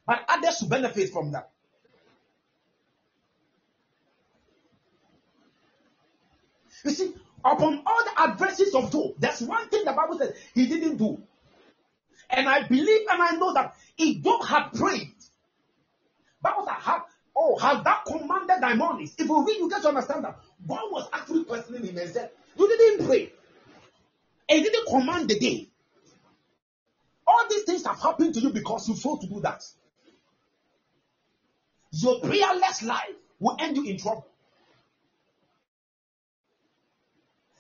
but 0.06 0.24
others 0.28 0.58
to 0.58 0.66
benefit 0.66 1.12
from 1.12 1.32
that. 1.32 1.50
You 6.84 6.92
see, 6.92 7.14
upon 7.44 7.82
all 7.86 8.04
the 8.06 8.22
adversities 8.22 8.76
of 8.76 8.92
Job, 8.92 9.16
there's 9.18 9.42
one 9.42 9.68
thing 9.70 9.86
the 9.86 9.94
Bible 9.94 10.20
says 10.20 10.36
he 10.54 10.68
didn't 10.68 10.98
do. 10.98 11.22
And 12.30 12.48
I 12.48 12.68
believe 12.68 13.08
and 13.10 13.22
I 13.22 13.32
know 13.32 13.54
that 13.54 13.76
if 13.98 14.24
Job 14.24 14.46
had 14.46 14.70
prayed, 14.74 15.14
Bible 16.42 16.68
have, 16.68 17.06
oh, 17.36 17.58
has 17.58 17.84
that 17.84 18.06
commanded 18.06 18.62
thy 18.62 18.74
mornings? 18.76 19.16
If 19.18 19.28
you 19.28 19.46
read, 19.46 19.58
you 19.58 19.70
get 19.70 19.82
to 19.82 19.90
understand 19.90 20.24
that 20.24 20.40
God 20.68 20.92
was 20.92 21.10
actually 21.14 21.44
questioning 21.44 21.84
him 21.84 21.98
and 21.98 22.10
said, 22.10 22.32
You 22.58 22.68
didn't 22.68 23.06
pray. 23.06 23.32
And 24.50 24.64
you 24.64 24.72
didn't 24.72 24.88
command 24.88 25.30
the 25.30 25.40
day. 25.40 25.68
All 27.28 27.46
these 27.50 27.64
things 27.64 27.86
have 27.86 28.00
happened 28.00 28.36
to 28.36 28.40
you 28.40 28.52
because 28.52 28.88
you 28.88 28.96
failed 28.96 29.22
to 29.22 29.28
do 29.28 29.40
that. 29.42 29.64
Your 31.92 32.20
prayerless 32.20 32.84
life 32.84 33.16
will 33.40 33.58
end 33.60 33.78
you 33.78 33.86
in 33.86 33.98
trouble. 33.98 34.28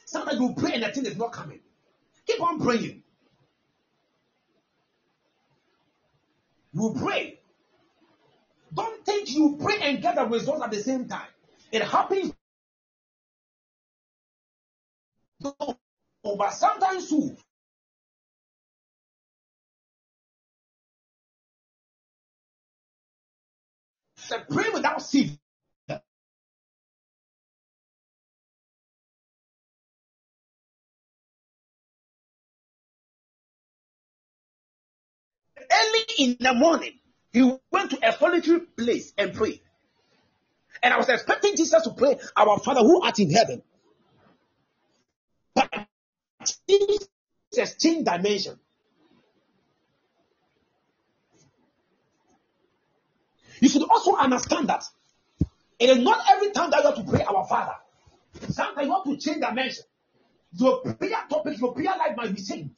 Sometimes 0.05 0.39
you 0.39 0.53
pray 0.55 0.73
and 0.73 0.83
the 0.83 0.91
thing 0.91 1.05
is 1.05 1.17
not 1.17 1.31
coming. 1.31 1.59
Keep 2.27 2.41
on 2.41 2.59
praying. 2.59 3.03
You 6.73 6.95
pray. 6.97 7.39
Don't 8.75 9.05
think 9.05 9.31
you 9.33 9.57
pray 9.61 9.77
and 9.83 10.01
get 10.01 10.15
the 10.15 10.25
results 10.25 10.63
at 10.63 10.71
the 10.71 10.83
same 10.83 11.07
time. 11.07 11.27
It 11.71 11.83
happens. 11.83 12.33
But 16.23 16.53
sometimes 16.53 17.09
too, 17.09 17.35
So 24.17 24.39
pray 24.49 24.65
without 24.73 25.01
seed. 25.01 25.37
Early 35.57 36.05
in 36.19 36.37
the 36.39 36.53
morning, 36.53 36.93
he 37.35 37.41
went 37.69 37.91
to 37.91 37.99
a 38.01 38.13
solitary 38.13 38.61
place 38.61 39.13
and 39.17 39.33
prayed. 39.33 39.59
And 40.81 40.93
I 40.93 40.97
was 40.97 41.09
expecting 41.09 41.57
Jesus 41.57 41.83
to 41.83 41.89
pray, 41.89 42.17
Our 42.37 42.59
Father 42.59 42.79
who 42.79 43.01
art 43.01 43.19
in 43.19 43.29
heaven. 43.29 43.61
But 45.53 45.69
Jesus 46.69 47.75
changed 47.77 48.05
dimension. 48.05 48.57
You 53.59 53.67
should 53.67 53.83
also 53.83 54.15
understand 54.15 54.69
that 54.69 54.85
it 55.77 55.89
is 55.89 55.97
not 55.97 56.21
every 56.31 56.51
time 56.51 56.69
that 56.69 56.83
you 56.83 56.85
have 56.85 56.95
to 56.95 57.03
pray 57.03 57.23
our 57.23 57.45
Father. 57.47 57.75
Sometimes 58.49 58.87
you 58.87 58.93
have 58.93 59.03
to 59.03 59.17
change 59.17 59.41
dimension. 59.41 59.83
Your 60.53 60.79
prayer 60.79 61.25
topic, 61.29 61.59
your 61.59 61.73
prayer 61.73 61.97
life 61.97 62.15
might 62.15 62.33
be 62.33 62.41
changed. 62.41 62.75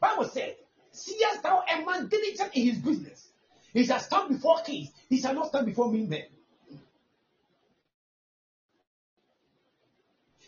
Bible 0.00 0.24
said, 0.24 0.56
Seest 0.92 1.42
thou 1.42 1.62
a 1.70 1.84
man 1.84 2.08
diligent 2.08 2.54
in 2.54 2.66
his 2.66 2.78
business? 2.78 3.28
He 3.72 3.84
shall 3.84 4.00
stand 4.00 4.30
before 4.30 4.60
kings, 4.62 4.90
he 5.08 5.20
shall 5.20 5.34
not 5.34 5.48
stand 5.48 5.66
before 5.66 5.90
me 5.90 6.06
men. 6.06 6.24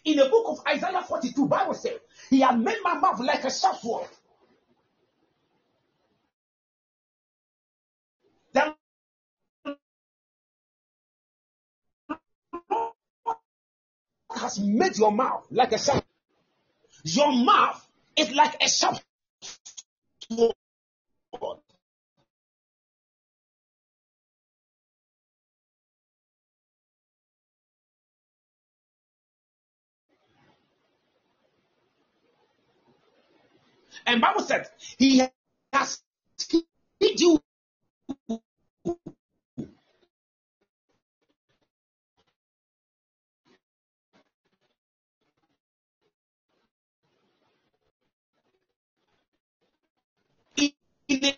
In 0.05 0.17
the 0.17 0.29
book 0.29 0.47
of 0.49 0.61
Isaiah 0.67 1.03
42, 1.03 1.47
Bible 1.47 1.75
said, 1.75 2.01
He 2.31 2.41
had 2.41 2.59
made 2.59 2.79
my 2.83 2.95
mouth 2.95 3.21
like 3.21 3.45
a 3.45 3.51
sharp 3.51 3.77
sword. 3.77 4.09
Has 14.33 14.59
made 14.59 14.97
your 14.97 15.13
mouth 15.13 15.47
like 15.51 15.73
a 15.73 15.79
sharp. 15.79 16.03
Your 17.05 17.33
mouth 17.33 17.87
is 18.17 18.33
like 18.33 18.63
a 18.63 18.69
sharp 18.69 18.97
And 20.31 20.61
Bible 34.21 34.43
said 34.43 34.69
he 34.99 35.23
has 35.73 36.03
hid 37.01 37.21
you 37.21 37.41
in 51.11 51.33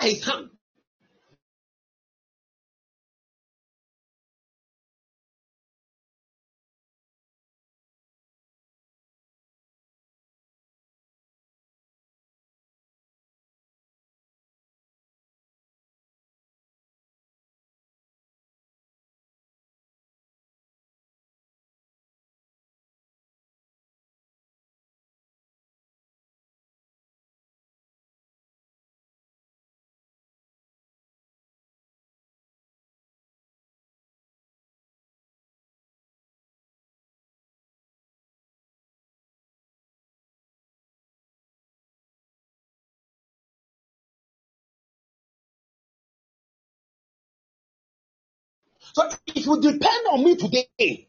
his 0.00 0.26
hand, 0.26 0.53
So 48.94 49.10
it 49.28 49.46
will 49.46 49.60
depend 49.60 50.06
on 50.12 50.24
me 50.24 50.36
today. 50.36 51.08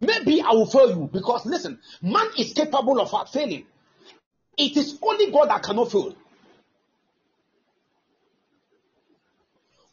Maybe 0.00 0.42
I 0.42 0.50
will 0.52 0.66
fail 0.66 0.90
you 0.90 1.10
because 1.12 1.46
listen, 1.46 1.80
man 2.02 2.28
is 2.38 2.52
capable 2.54 3.00
of 3.00 3.30
failing. 3.30 3.66
It 4.58 4.76
is 4.76 4.98
only 5.02 5.30
God 5.32 5.50
that 5.50 5.62
cannot 5.62 5.92
fail. 5.92 6.14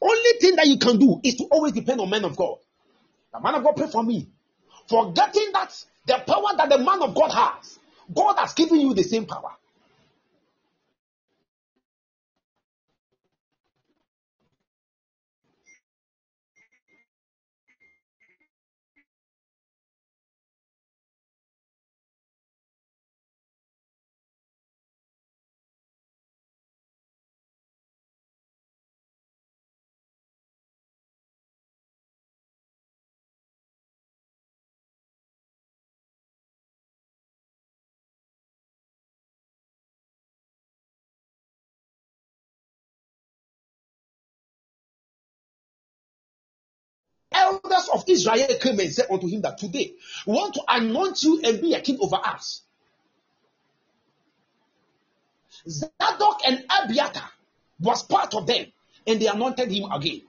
Only 0.02 0.39
thing 0.41 0.56
that 0.58 0.68
you 0.68 0.78
can 0.80 1.00
do 1.00 1.22
is 1.24 1.36
to 1.36 1.45
always 1.45 1.74
depend 1.74 2.02
on 2.02 2.10
men 2.10 2.26
of 2.26 2.38
God. 2.38 2.58
The 3.34 3.41
man 3.41 3.56
of 3.56 3.64
God 3.64 3.78
pray 3.78 3.88
for 3.88 4.04
me. 4.04 4.30
Forgetting 4.89 5.52
that 5.54 5.74
the 6.08 6.24
power 6.28 6.58
that 6.58 6.70
the 6.70 6.80
man 6.80 7.04
of 7.04 7.16
God 7.16 7.32
has, 7.32 7.80
God 8.14 8.38
has 8.39 8.54
given 8.56 8.80
you 8.82 8.93
the 8.95 9.04
same 9.04 9.26
power. 9.26 9.52
Elders 47.40 47.90
of 47.94 48.06
Israel 48.08 48.48
came 48.62 48.80
and 48.80 48.94
said 48.94 49.08
unto 49.12 49.28
him 49.28 49.42
that 49.42 49.58
today 49.60 49.94
we 50.28 50.34
want 50.34 50.54
to 50.56 50.64
anoint 50.70 51.24
you 51.24 51.42
and 51.44 51.62
be 51.62 51.74
a 51.74 51.82
king 51.82 52.00
over 52.02 52.18
us. 52.18 52.64
Zadok 55.70 56.42
and 56.48 56.66
Abiathar 56.70 57.30
was 57.80 58.04
part 58.04 58.36
of 58.36 58.48
them, 58.48 58.66
and 59.08 59.22
they 59.22 59.28
anointed 59.28 59.72
him 59.72 59.92
again. 59.92 60.22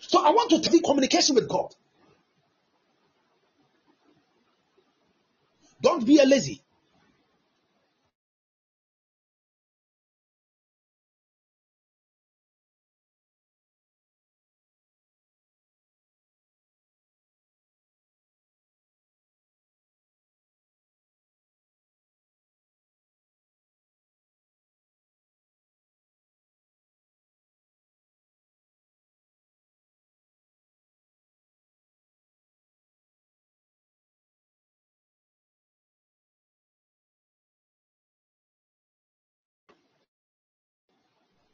So 0.00 0.11
I 0.24 0.30
want 0.30 0.50
to 0.62 0.70
be 0.70 0.80
communication 0.80 1.34
with 1.34 1.48
God. 1.48 1.74
Don't 5.82 6.06
be 6.06 6.18
a 6.18 6.24
lazy. 6.24 6.62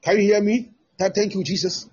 Can 0.09 0.17
you 0.21 0.33
hear 0.33 0.41
me? 0.41 0.71
Thank 0.97 1.35
you, 1.35 1.45
Jesus. 1.45 1.87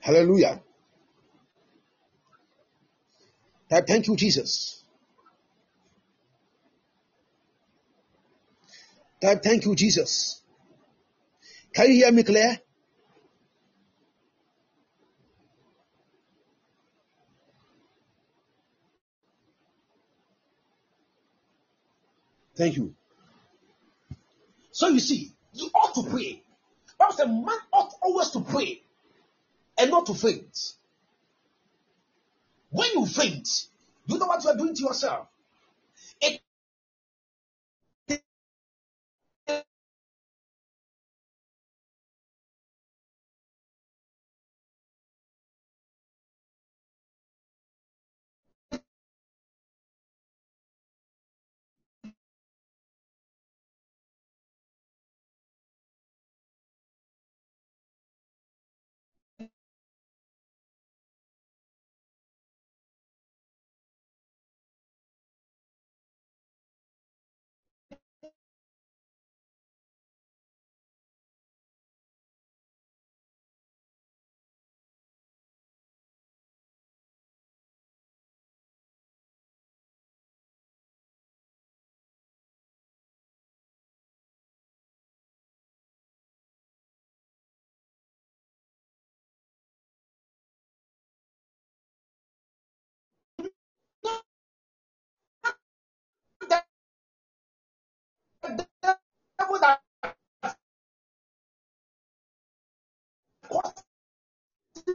Hallelujah. 0.00 0.60
Thank 3.70 4.06
you, 4.06 4.16
Jesus. 4.16 4.84
Thank 9.22 9.64
you, 9.64 9.74
Jesus. 9.74 10.42
Can 11.72 11.86
you 11.86 12.04
hear 12.04 12.12
me, 12.12 12.22
Claire? 12.22 12.60
Thank 22.60 22.76
you. 22.76 22.94
So 24.70 24.88
you 24.88 25.00
see, 25.00 25.32
you 25.54 25.70
ought 25.74 25.94
to 25.94 26.10
pray. 26.10 26.42
Bible 26.98 27.14
says 27.14 27.26
man 27.26 27.56
ought 27.72 27.94
always 28.02 28.28
to 28.32 28.40
pray 28.40 28.82
and 29.78 29.90
not 29.90 30.04
to 30.04 30.14
faint. 30.14 30.74
When 32.68 32.86
you 32.92 33.06
faint, 33.06 33.48
you 34.04 34.18
know 34.18 34.26
what 34.26 34.44
you 34.44 34.50
are 34.50 34.56
doing 34.58 34.74
to 34.74 34.82
yourself. 34.82 35.28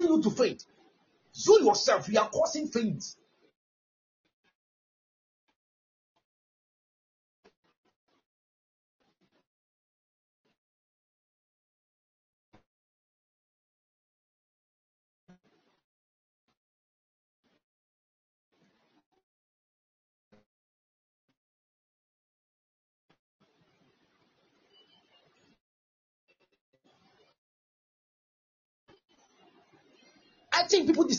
You 0.01 0.21
to 0.21 0.29
faint. 0.29 0.63
You 1.33 1.63
yourself, 1.65 2.09
you 2.09 2.19
are 2.19 2.29
causing 2.29 2.67
faint. 2.67 3.03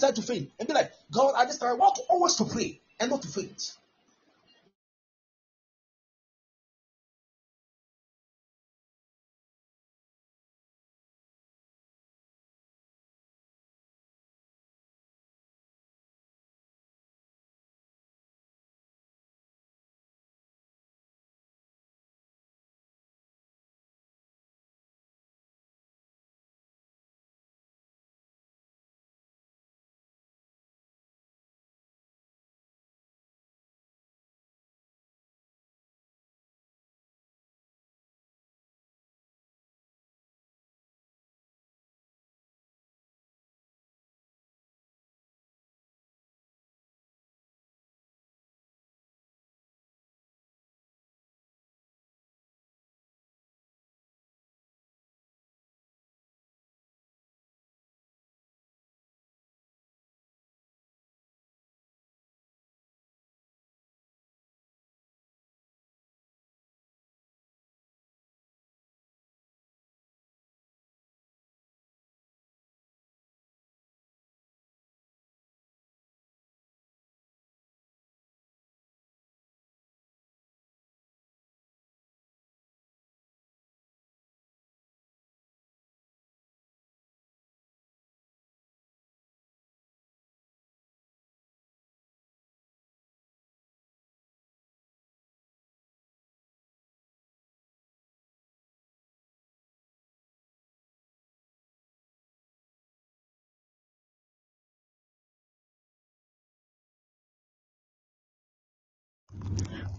Decide 0.07 0.16
to 0.16 0.22
faint 0.22 0.50
and 0.59 0.68
be 0.68 0.74
like, 0.74 0.92
God, 1.11 1.34
I 1.36 1.44
just 1.44 1.62
I 1.62 1.72
want 1.74 1.98
always 2.09 2.34
to 2.36 2.44
pray 2.44 2.80
and 3.00 3.11
not 3.11 3.22
to 3.22 3.28
faint. 3.28 3.74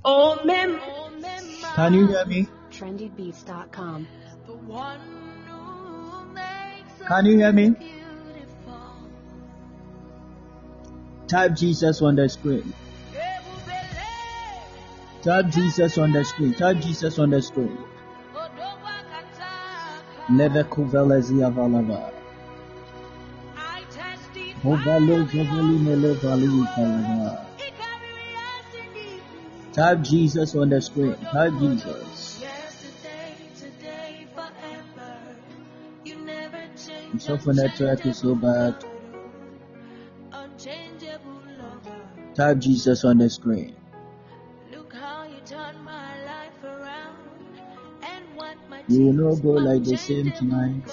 Oh, 0.10 0.40
mem- 0.46 0.80
Can 1.76 1.94
you 1.94 2.08
hear 2.08 2.26
me? 2.26 2.48
trendybeats.com. 2.72 4.08
the 4.46 4.54
one 4.54 5.00
who 5.46 6.34
makes 6.34 7.08
Can 7.08 7.26
you 7.26 7.38
hear 7.40 7.52
me? 7.52 7.76
Type 11.28 11.56
Jesus 11.56 12.02
on 12.02 12.16
the 12.16 12.30
screen. 12.30 12.74
Type 15.24 15.50
Jesus 15.50 15.98
on 15.98 16.14
the 16.14 16.24
screen. 16.24 16.54
Type 16.54 16.80
Jesus 16.80 17.20
on 17.20 17.30
the 17.32 17.42
screen. 17.42 17.78
odobakataka. 18.34 19.50
Leve 20.30 20.64
kuvelezi 20.64 21.44
avalava. 21.44 22.12
I 23.58 23.84
testify. 23.92 24.62
Hovalo 24.64 25.26
Type 29.78 30.02
Jesus 30.02 30.56
on 30.56 30.70
the 30.70 30.82
screen. 30.82 31.16
Type 31.18 31.54
Jesus. 31.60 32.42
Yesterday, 32.42 33.36
today, 33.56 34.28
forever. 34.34 35.20
You 36.04 36.16
never 36.16 36.64
change. 36.76 37.14
I'm 37.14 37.20
sorry 37.20 37.38
for 37.38 37.54
network 37.54 38.04
is 38.08 38.18
so 38.18 38.34
bad. 38.34 38.84
Type 42.34 42.58
Jesus 42.58 43.06
on 43.06 43.20
the 43.20 43.30
screen. 43.30 43.76
Look 44.72 44.94
how 44.94 45.26
you 45.26 45.38
turned 45.46 45.84
my 45.86 46.26
life 46.26 46.64
around. 46.64 47.30
And 48.02 48.26
what 48.36 48.58
my 48.72 48.82
You 48.88 49.06
will 49.06 49.14
not 49.14 49.44
go 49.44 49.50
like 49.52 49.84
the 49.84 49.96
same 49.96 50.32
tonight. 50.32 50.90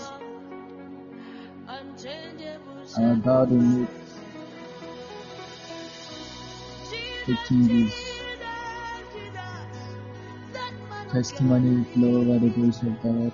I'm 2.98 3.10
about 3.22 3.48
to 3.48 3.54
make 3.54 3.88
taking 7.26 7.66
this 7.66 8.03
testimony 11.14 11.84
flow 11.94 12.22
over 12.22 12.40
the 12.40 12.50
grace 12.50 12.82
of 12.82 13.02
God. 13.02 13.32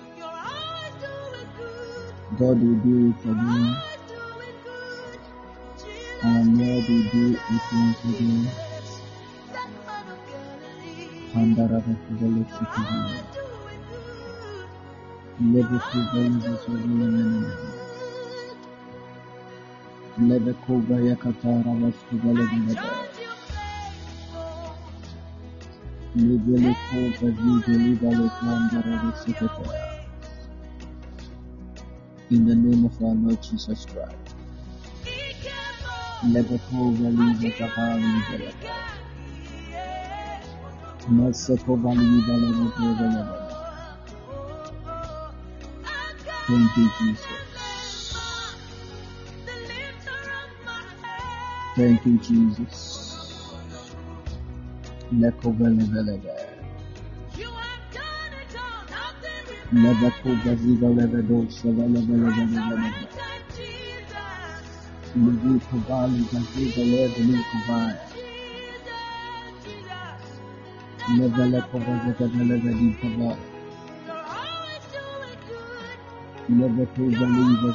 God 2.38 2.62
will 2.62 2.76
do 2.84 3.10
it 3.10 3.22
again. 3.30 3.82
And 6.22 6.58
Lord 6.58 6.84
will 6.88 7.04
do 7.12 7.34
it 7.34 7.62
once 7.72 8.04
again. 8.04 8.50
Pandaraba 11.34 11.94
Kubala 12.06 12.44
Sikabaya. 12.56 13.22
Lebe 15.40 15.78
Kubala 15.90 16.58
Sikabaya. 16.62 17.52
Lebe 20.18 20.54
Kubaya 20.66 21.16
Katara 21.18 21.72
Vaskubala 21.82 22.44
Gabaya. 22.50 22.78
Lebe 22.78 23.09
In 26.16 26.42
the 32.46 32.54
name 32.54 32.84
of 32.84 33.02
our 33.02 33.14
Lord 33.14 33.40
Jesus 33.42 33.86
Christ. 33.86 34.34
Lebe 36.32 36.58
Kuba 36.68 37.08
Liba 37.08 37.50
Kabali 37.54 38.02
Libale. 38.02 38.52
Masako 41.08 41.76
Bali 41.80 42.04
Libale 42.04 42.48
Libale. 42.78 43.22
Thank 46.46 46.76
you, 46.76 46.90
Jesus. 46.98 47.26
Thank 51.76 52.04
you, 52.04 52.18
Jesus. 52.18 53.09
Leko 55.12 55.50
Vele 55.58 55.84
Vele 55.90 56.18
Vele. 56.22 56.46
Lebe 59.72 60.10
Kuba 60.22 60.54
Viga 60.54 60.88
Lebe 60.88 61.22
Dosha 61.28 61.68
Vele 61.76 62.00
Vele 62.06 62.30
Vele 62.30 62.60
Vele. 62.68 62.90
Lebe 65.16 65.58
Kubali 65.66 66.20
Gaziga 66.30 66.82
Lebe 66.92 67.20
Nikubaya. 67.26 67.98
Lebe 71.18 71.44
Leko 71.52 71.76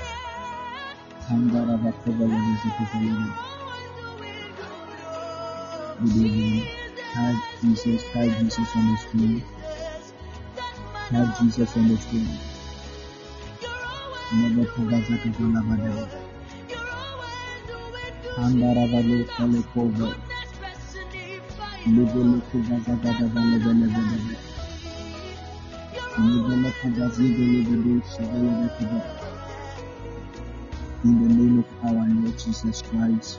Good 5.98 6.16
evening. 6.16 6.62
Have 7.12 7.42
Jesus, 7.60 8.02
have 8.14 8.38
Jesus 8.38 8.76
on 8.76 8.86
the 8.86 8.96
screen. 8.98 9.42
Have 11.10 11.40
Jesus 11.40 11.76
on 11.76 11.88
the 11.88 11.96
screen. 11.96 12.28
Never 14.32 14.62
Lebe 14.62 14.70
Kuba 14.74 14.96
Zikizalebe 15.02 15.74
Lebe. 15.82 16.06
Hangara 18.36 18.86
Vale 18.86 19.24
Kale 19.24 19.62
Kova. 19.74 20.14
Lebe 21.86 22.20
Lekuba 22.30 22.76
Zagada 22.86 23.26
Lebe 23.34 23.72
Lebe 23.74 24.02
Lebe. 24.10 24.51
Individual 26.18 26.72
can 26.82 26.94
just 26.94 27.16
deliver 27.16 27.72
available 28.20 28.70
to 28.78 28.84
them. 28.84 29.02
In 31.04 31.22
the 31.22 31.34
name 31.34 31.58
of 31.60 31.66
our 31.84 32.06
Lord 32.06 32.38
Jesus 32.38 32.82
Christ. 32.82 33.38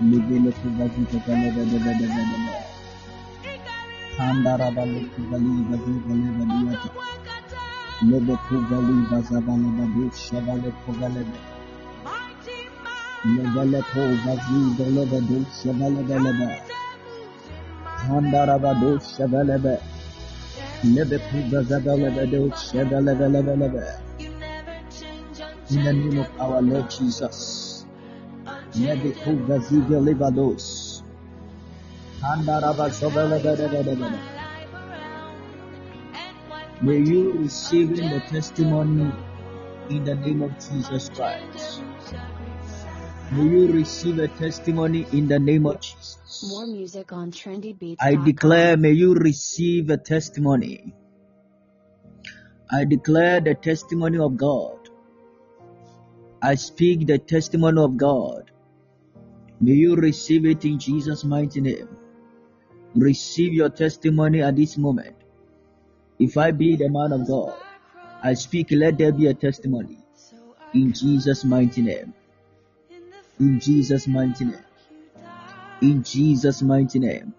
Individual 0.00 0.52
can 0.52 0.76
just 0.78 1.26
deliver 1.26 1.62
available 1.62 2.60
Kandarabale 4.16 5.00
Kubali 5.14 5.50
Bazi 5.68 5.94
Vale 6.04 6.28
Valiata 6.36 6.90
Lebe 8.02 8.34
Kubali 8.46 8.94
Bazabale 9.08 9.68
Babu 9.78 10.10
Shabale 10.10 10.70
Kubale 10.82 11.24
Lebele 13.24 13.80
Kubazi 13.90 14.58
Vale 14.76 15.02
Babu 15.06 15.46
Shabale 15.54 16.02
Vale 16.08 16.62
Kandarabadu 18.02 18.90
Shabale 19.00 19.56
Vale 19.62 19.89
In 20.82 20.94
the 20.94 21.04
name 25.92 26.18
of 26.18 26.40
our 26.40 26.62
Lord 26.62 26.88
Jesus. 26.90 27.84
May 36.82 36.98
you 36.98 37.32
receive 37.32 37.96
the 37.96 38.22
testimony 38.30 39.12
in 39.90 40.04
the 40.04 40.14
name 40.14 40.40
of 40.40 40.52
Jesus 40.58 41.10
Christ. 41.10 41.82
May 43.32 43.44
you 43.44 43.72
receive 43.72 44.18
a 44.18 44.26
testimony 44.26 45.06
in 45.12 45.28
the 45.28 45.38
name 45.38 45.64
of 45.64 45.80
Jesus. 45.80 46.44
More 46.48 46.66
music 46.66 47.12
on 47.12 47.30
trendybeats.com. 47.30 47.96
I 48.00 48.24
declare, 48.24 48.76
may 48.76 48.90
you 48.90 49.14
receive 49.14 49.88
a 49.90 49.96
testimony. 49.96 50.92
I 52.72 52.84
declare 52.84 53.40
the 53.40 53.54
testimony 53.54 54.18
of 54.18 54.36
God. 54.36 54.78
I 56.42 56.56
speak 56.56 57.06
the 57.06 57.18
testimony 57.18 57.80
of 57.80 57.96
God. 57.96 58.50
May 59.60 59.74
you 59.74 59.94
receive 59.94 60.44
it 60.46 60.64
in 60.64 60.80
Jesus' 60.80 61.22
mighty 61.22 61.60
name. 61.60 61.88
Receive 62.96 63.52
your 63.52 63.68
testimony 63.68 64.42
at 64.42 64.56
this 64.56 64.76
moment. 64.76 65.14
If 66.18 66.36
I 66.36 66.50
be 66.50 66.74
the 66.74 66.88
man 66.88 67.12
of 67.12 67.28
God, 67.28 67.54
I 68.22 68.34
speak, 68.34 68.68
let 68.72 68.98
there 68.98 69.12
be 69.12 69.28
a 69.28 69.34
testimony 69.34 69.98
in 70.74 70.92
Jesus' 70.92 71.44
mighty 71.44 71.82
name. 71.82 72.12
In 73.40 73.58
Jesus' 73.58 74.06
mighty 74.06 74.44
name. 74.44 74.64
In 75.80 76.02
Jesus' 76.02 76.60
mighty 76.60 76.98
name. 76.98 77.32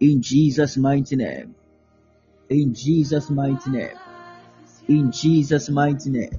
In 0.00 0.22
Jesus' 0.22 0.78
mighty 0.78 1.16
name. 1.16 1.54
In 2.48 2.72
Jesus' 2.74 3.28
mighty 3.28 3.70
name. 3.70 3.98
In 4.88 5.12
Jesus' 5.12 5.68
mighty 5.68 6.08
name. 6.08 6.30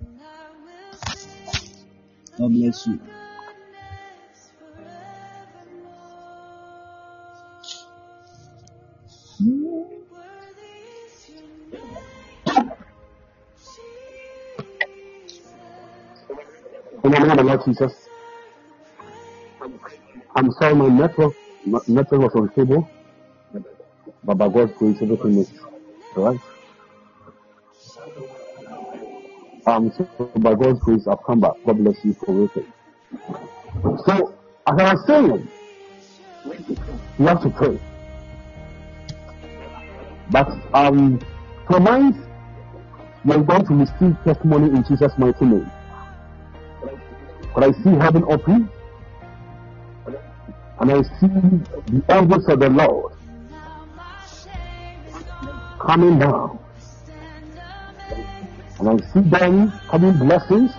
God 2.40 2.52
bless 2.52 2.88
you. 2.88 3.00
Jesus, 17.66 18.11
I'm 20.42 20.52
sorry 20.54 20.74
my 20.74 20.88
network, 20.88 21.36
my 21.68 21.80
network 21.86 22.34
was 22.34 22.34
unstable, 22.34 22.90
but 24.24 24.40
by 24.40 24.50
God's 24.50 24.74
grace, 24.74 24.98
everything 25.00 25.38
is 25.38 25.52
right. 26.16 26.40
Um, 29.68 29.92
so 29.96 30.04
by 30.38 30.56
God's 30.56 30.80
grace, 30.80 31.06
I've 31.06 31.24
come 31.28 31.42
back. 31.42 31.52
God 31.64 31.84
bless 31.84 32.04
you 32.04 32.16
for 32.26 32.34
waiting. 32.34 32.74
So, 34.08 34.34
as 34.66 34.80
I 34.80 34.94
was 34.96 35.06
saying, 35.06 35.48
you 37.20 37.28
have 37.28 37.44
to 37.44 37.50
pray. 37.52 37.80
But 40.32 40.50
um, 40.74 41.20
tonight, 41.70 42.16
you're 43.26 43.44
going 43.44 43.66
to 43.68 43.74
receive 43.76 44.18
testimony 44.24 44.76
in 44.76 44.84
Jesus' 44.86 45.14
mighty 45.20 45.46
name. 45.46 45.72
But 47.54 47.64
I 47.64 47.72
see 47.84 47.92
heaven 47.92 48.24
open, 48.28 48.72
and 50.82 50.92
I 50.92 51.02
see 51.04 51.28
the 51.28 52.04
angels 52.10 52.48
of 52.48 52.60
the 52.60 52.70
Lord 52.70 53.14
coming 55.80 56.18
down. 56.18 56.58
And 58.80 58.90
I 58.90 58.98
see 59.14 59.20
them 59.20 59.72
coming 59.90 60.18
blessings, 60.18 60.72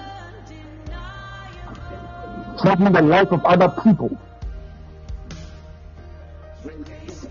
changing 2.64 2.92
the 2.92 3.03
life 3.03 3.30
of 3.30 3.44
other 3.44 3.68
people. 3.84 4.18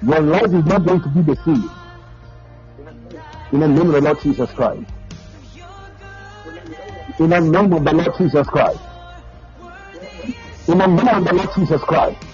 Your 0.02 0.22
life 0.22 0.46
is 0.46 0.66
not 0.66 0.86
going 0.86 1.02
to 1.02 1.10
be 1.10 1.22
the 1.24 1.36
same. 1.44 1.70
In 3.52 3.60
the 3.60 3.68
name 3.68 3.88
of 3.88 3.92
the 3.92 4.02
Lord 4.02 4.22
Jesus 4.22 4.50
Christ. 4.52 4.90
In 7.20 7.30
the 7.32 7.40
name 7.42 7.74
of 7.74 7.84
the 7.84 7.94
Lord 7.94 8.18
Jesus 8.18 8.48
Christ. 8.48 8.80
In 10.70 10.78
the 10.78 10.88
name 10.88 11.08
of 11.10 11.26
the 11.26 11.34
Lord 11.34 11.50
Jesus 11.54 11.82
Christ. 11.82 12.31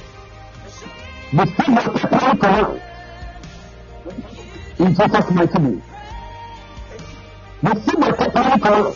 Receive 1.33 1.67
your 1.67 1.83
testimony 1.83 2.39
tonight. 2.39 2.81
In 4.79 4.95
Jesus' 4.95 5.31
mighty 5.31 5.59
name. 5.59 5.83
Receive 7.63 7.99
your 7.99 8.15
testimony 8.15 8.59
tonight. 8.61 8.95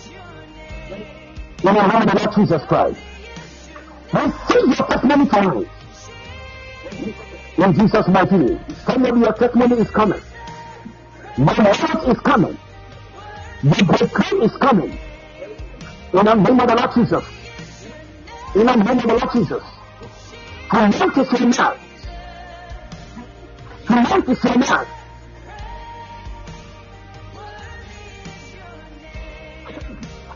In 1.60 1.66
the 1.66 1.72
name 1.74 1.92
of 1.92 2.08
the 2.08 2.16
Lord 2.18 2.36
Jesus 2.36 2.64
Christ. 2.68 3.00
Receive 4.14 4.66
your 4.66 4.88
testimony 4.88 5.26
tonight. 5.28 5.70
In 7.58 7.74
Jesus' 7.74 8.08
mighty 8.08 8.38
name. 8.38 8.60
Somebody, 8.86 9.20
your 9.20 9.34
testimony 9.34 9.76
is 9.82 9.92
coming. 9.92 10.22
My 11.38 11.54
word 11.58 12.10
is 12.16 12.20
coming. 12.22 12.58
The 13.62 13.84
breakthrough 13.84 14.42
is 14.44 14.56
coming. 14.56 14.98
In 16.14 16.26
the 16.26 16.34
name 16.34 16.60
of 16.62 16.68
the 16.68 16.76
Lord 16.76 16.94
Jesus. 16.96 17.26
In 18.56 18.66
the 18.68 18.76
name 18.76 18.98
of 18.98 19.02
the 19.02 19.08
Lord 19.08 19.32
Jesus. 19.34 19.64
Command 20.70 20.94
to 21.14 21.26
say 21.26 21.46
now. 21.46 21.76
Command 23.92 24.24
to 24.26 24.36
say 24.38 24.56
now. 24.56 24.86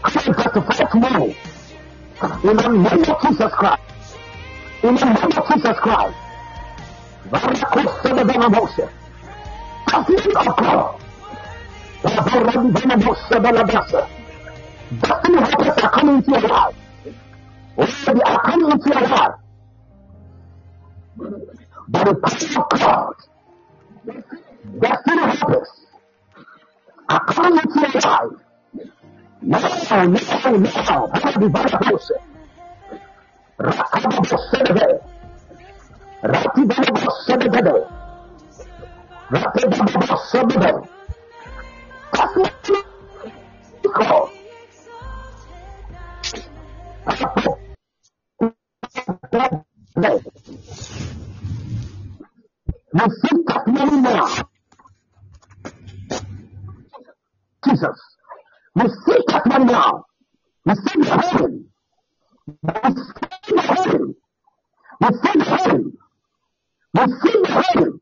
I 0.03 0.09
testify 0.09 0.83
tomorrow. 0.91 1.33
In 2.43 2.57
the 2.57 2.67
name 2.67 2.85
of 2.85 2.91
Jesus 3.21 3.53
Christ. 3.53 3.81
In 4.83 4.95
the 4.95 5.05
name 5.05 5.31
of 5.39 5.47
Jesus 5.47 5.79
Christ. 5.79 6.17
Varakosebebenabose. 7.31 8.89
Covenant 9.87 10.35
of 10.35 10.57
God. 10.57 10.99
Varakosebebenabose. 12.03 14.09
Destiny 14.99 15.37
helpers 15.37 15.77
are 15.81 15.91
coming 15.91 16.15
into 16.15 16.31
your 16.31 16.41
life. 16.41 16.75
Or 17.77 17.85
they 17.85 18.21
are 18.21 18.41
coming 18.41 18.71
into 18.71 18.89
your 18.89 19.01
life. 19.07 19.35
By 21.87 22.03
the 22.03 22.15
power 22.15 22.63
of 22.63 22.69
God. 22.81 23.15
Destiny 24.05 25.21
helpers 25.37 25.87
are 27.09 27.25
coming 27.25 27.59
into 27.59 27.79
your 27.81 28.01
life. 28.01 28.33
Now, 29.41 29.59
now, 29.59 30.05
now, 30.05 31.07
Rabbi 31.07 31.47
Barabose. 31.47 32.11
Rakababosebe. 33.59 34.87
Rati 36.23 36.61
Barabosebe. 36.63 37.89
Rati 39.31 39.63
Barabosebe. 39.67 40.89
That's 42.13 42.35
what 42.37 42.53
you 42.69 43.91
call. 43.91 44.31
Receive 48.41 49.19
that 49.31 49.51
money 49.97 50.19
now. 50.19 51.14
Jesus. 57.65 57.99
Receive 58.75 59.25
that 59.27 59.45
money 59.47 59.65
now. 59.65 60.05
The 60.65 60.75
healing. 61.31 61.65
Receive 62.63 63.55
the 63.55 63.61
healing. 63.83 64.15
Receive 65.01 65.39
the 65.43 65.57
healing. 65.57 65.87
Receive 66.95 67.43
the 67.43 67.63
healing. 67.73 67.99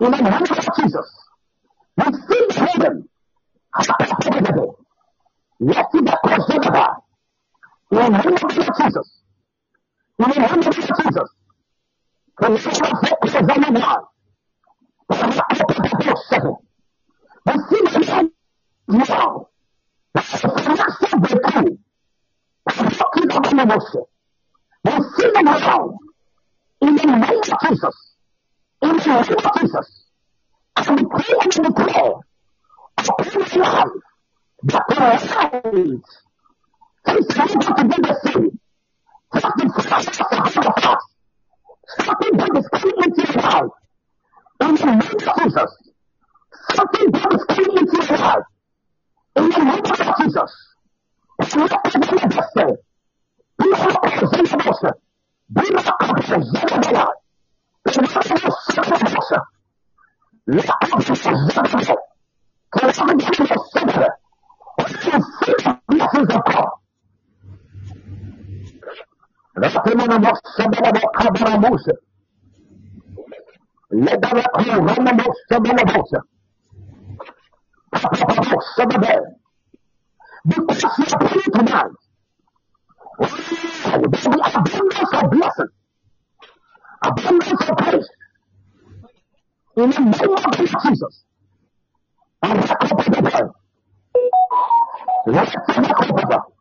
In 0.00 0.10
the 0.10 0.16
name 0.16 0.32
of 0.32 0.48
Jesus. 0.76 1.08
Receive 1.98 2.48
the 2.48 2.66
healing. 2.72 3.08
Let 5.60 5.86
it 5.92 6.04
be 6.04 6.12
preserved. 6.24 7.02
In 7.90 7.98
the 7.98 8.08
name 8.08 8.34
of 8.34 8.50
Jesus. 8.76 9.08
In 10.18 10.28
the 10.30 10.38
name 10.40 10.62
of 10.66 10.74
Jesus. 10.74 11.35
Receive 12.38 12.72
the 12.74 13.70
now. 13.72 14.08
Receive 17.46 17.86
the 17.86 18.04
healing 18.04 18.28
now. 18.88 19.48
Financial 20.12 21.18
breakthrough. 21.18 21.76
Walking 22.66 23.30
of 23.30 23.52
an 23.52 23.58
emotion. 23.60 24.04
Receive 24.84 25.32
it 25.34 25.44
now. 25.44 25.98
In 26.82 26.96
the 26.96 27.04
name 27.04 27.22
of 27.22 27.60
Jesus. 27.68 27.96
In 28.82 28.96
the 28.96 29.04
name 29.06 29.16
of 29.16 29.60
Jesus. 29.60 29.88
I 30.76 30.94
decree 30.94 31.38
and 31.40 31.52
declare 31.52 32.14
upon 32.98 33.26
my 33.34 33.56
life 33.56 33.88
that 34.64 34.84
the 34.88 34.94
light 34.96 35.22
is 37.18 37.38
able 37.38 37.60
to 37.60 37.82
do 37.84 37.96
the 38.02 38.14
same. 38.24 38.60
Something 39.40 39.70
fast, 39.72 40.10
fast, 40.14 41.15
Something 41.86 42.36
that 42.36 42.50
is 42.56 42.66
coming 42.72 42.98
into 43.04 43.32
your 43.32 43.42
life. 43.42 43.72
In 44.60 44.74
the 44.74 44.84
name 44.84 44.98
of 44.98 45.38
Jesus. 45.38 45.70
Something 46.74 47.10
that 47.12 47.32
is 47.32 47.44
coming 47.44 47.76
into 47.78 47.96
your 48.06 48.18
life. 48.18 48.46
In 49.36 49.48
the 49.50 49.58
name 49.64 49.86
of 49.86 50.16
Jesus. 50.18 50.52
Rakababase. 60.46 61.96
Rakababase. 71.06 71.92
Lebarakababase. 73.92 76.20
Because 80.48 80.82
you 80.82 80.88
are 81.12 81.18
praying 81.18 81.52
tonight, 81.54 81.92
there 83.18 84.00
will 84.00 84.08
be 84.08 84.18
abundance 84.54 85.12
of 85.12 85.30
blessing, 85.30 85.70
abundance 87.02 87.68
of 87.68 87.76
praise. 87.76 88.08
In 89.76 89.90
the 89.90 90.00
name 90.00 90.36
of 90.36 90.56
Jesus. 90.56 91.24
And 92.42 92.58
Rakababa. 92.60 93.52
Rakababa. 95.26 96.55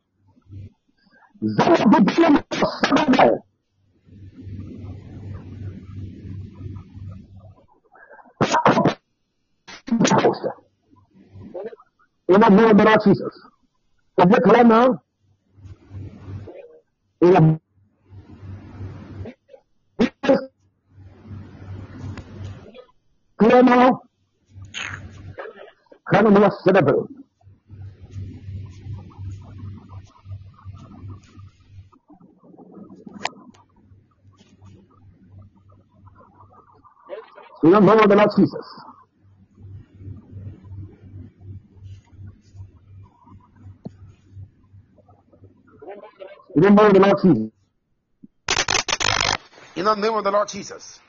Zabababa. 1.45 2.43
Sababa. 2.53 3.39
Rakababa. 9.91 10.51
In 12.29 12.41
the 12.41 12.49
name 12.49 12.79
of 12.79 13.03
Jesus. 13.03 13.35
Is 14.19 14.25
it 14.37 14.43
clear 14.43 14.63
now? 14.65 15.01
In 17.21 17.31
the 17.33 17.59
clear 23.39 23.63
now? 23.63 24.01
Come 26.13 26.37
on, 26.37 26.51
celebrate. 26.63 27.14
The 37.65 37.71
name 37.71 37.89
of 37.89 38.07
the 38.07 38.15
Lord 38.15 38.29
Jesus. 38.37 38.67
In 46.55 46.61
the 46.61 46.69
name 46.69 46.85
of 46.85 46.93
the 46.93 46.99
Lord 46.99 47.17
Jesus. 47.23 47.51
In 49.75 49.85
the 49.85 49.95
name 49.95 50.13
of 50.13 50.23
the 50.23 50.31
Lord 50.31 50.47
Jesus. 50.47 50.99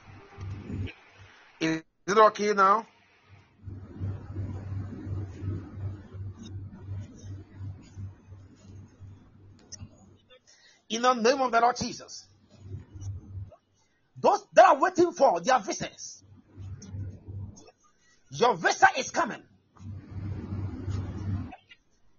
Is 1.61 1.83
it 2.09 2.16
okay 2.16 2.55
now? 2.55 2.87
In 10.89 11.03
the 11.03 11.12
name 11.12 11.43
of 11.43 11.53
the 11.53 11.61
Lord 11.61 11.77
Jesus. 11.77 12.24
Those 14.19 14.47
that 14.55 14.65
are 14.69 14.81
waiting 14.81 15.12
for 15.12 15.39
their 15.43 15.59
visas, 15.59 16.15
your 18.40 18.54
visa 18.56 18.88
is 18.98 19.10
coming. 19.10 19.42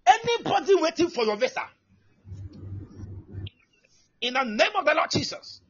Anybody 0.06 0.76
waiting 0.76 1.10
for 1.10 1.26
your 1.26 1.35
visa, 1.35 1.64
in 4.22 4.34
the 4.34 4.44
name 4.44 4.72
of 4.77 4.85
the 4.85 4.94
Lord 4.94 5.11
Jesus, 5.11 5.61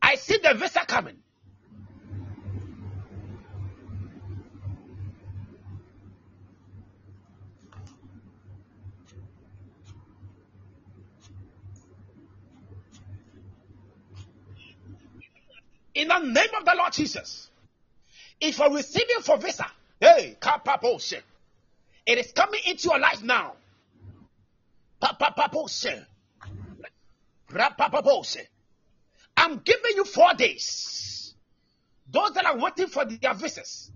I 0.00 0.14
see 0.14 0.38
the 0.42 0.54
visa 0.54 0.80
coming. 0.86 1.18
In 15.94 16.08
the 16.08 16.18
name 16.18 16.48
of 16.58 16.64
the 16.64 16.74
Lord 16.76 16.92
Jesus, 16.92 17.50
if 18.40 18.58
you're 18.58 18.72
receiving 18.72 19.20
for 19.22 19.38
visa, 19.38 19.66
hey, 20.00 20.36
kapapose, 20.40 21.20
it 22.06 22.18
is 22.18 22.32
coming 22.32 22.60
into 22.66 22.88
your 22.88 22.98
life 22.98 23.22
now. 23.22 23.54
Papapapose, 25.02 26.04
rapapapose. 27.50 28.40
I'm 29.36 29.58
giving 29.58 29.92
you 29.96 30.04
four 30.04 30.34
days. 30.34 31.34
Those 32.10 32.32
that 32.32 32.46
are 32.46 32.56
waiting 32.56 32.86
for 32.86 33.04
their 33.04 33.34
visas, 33.34 33.90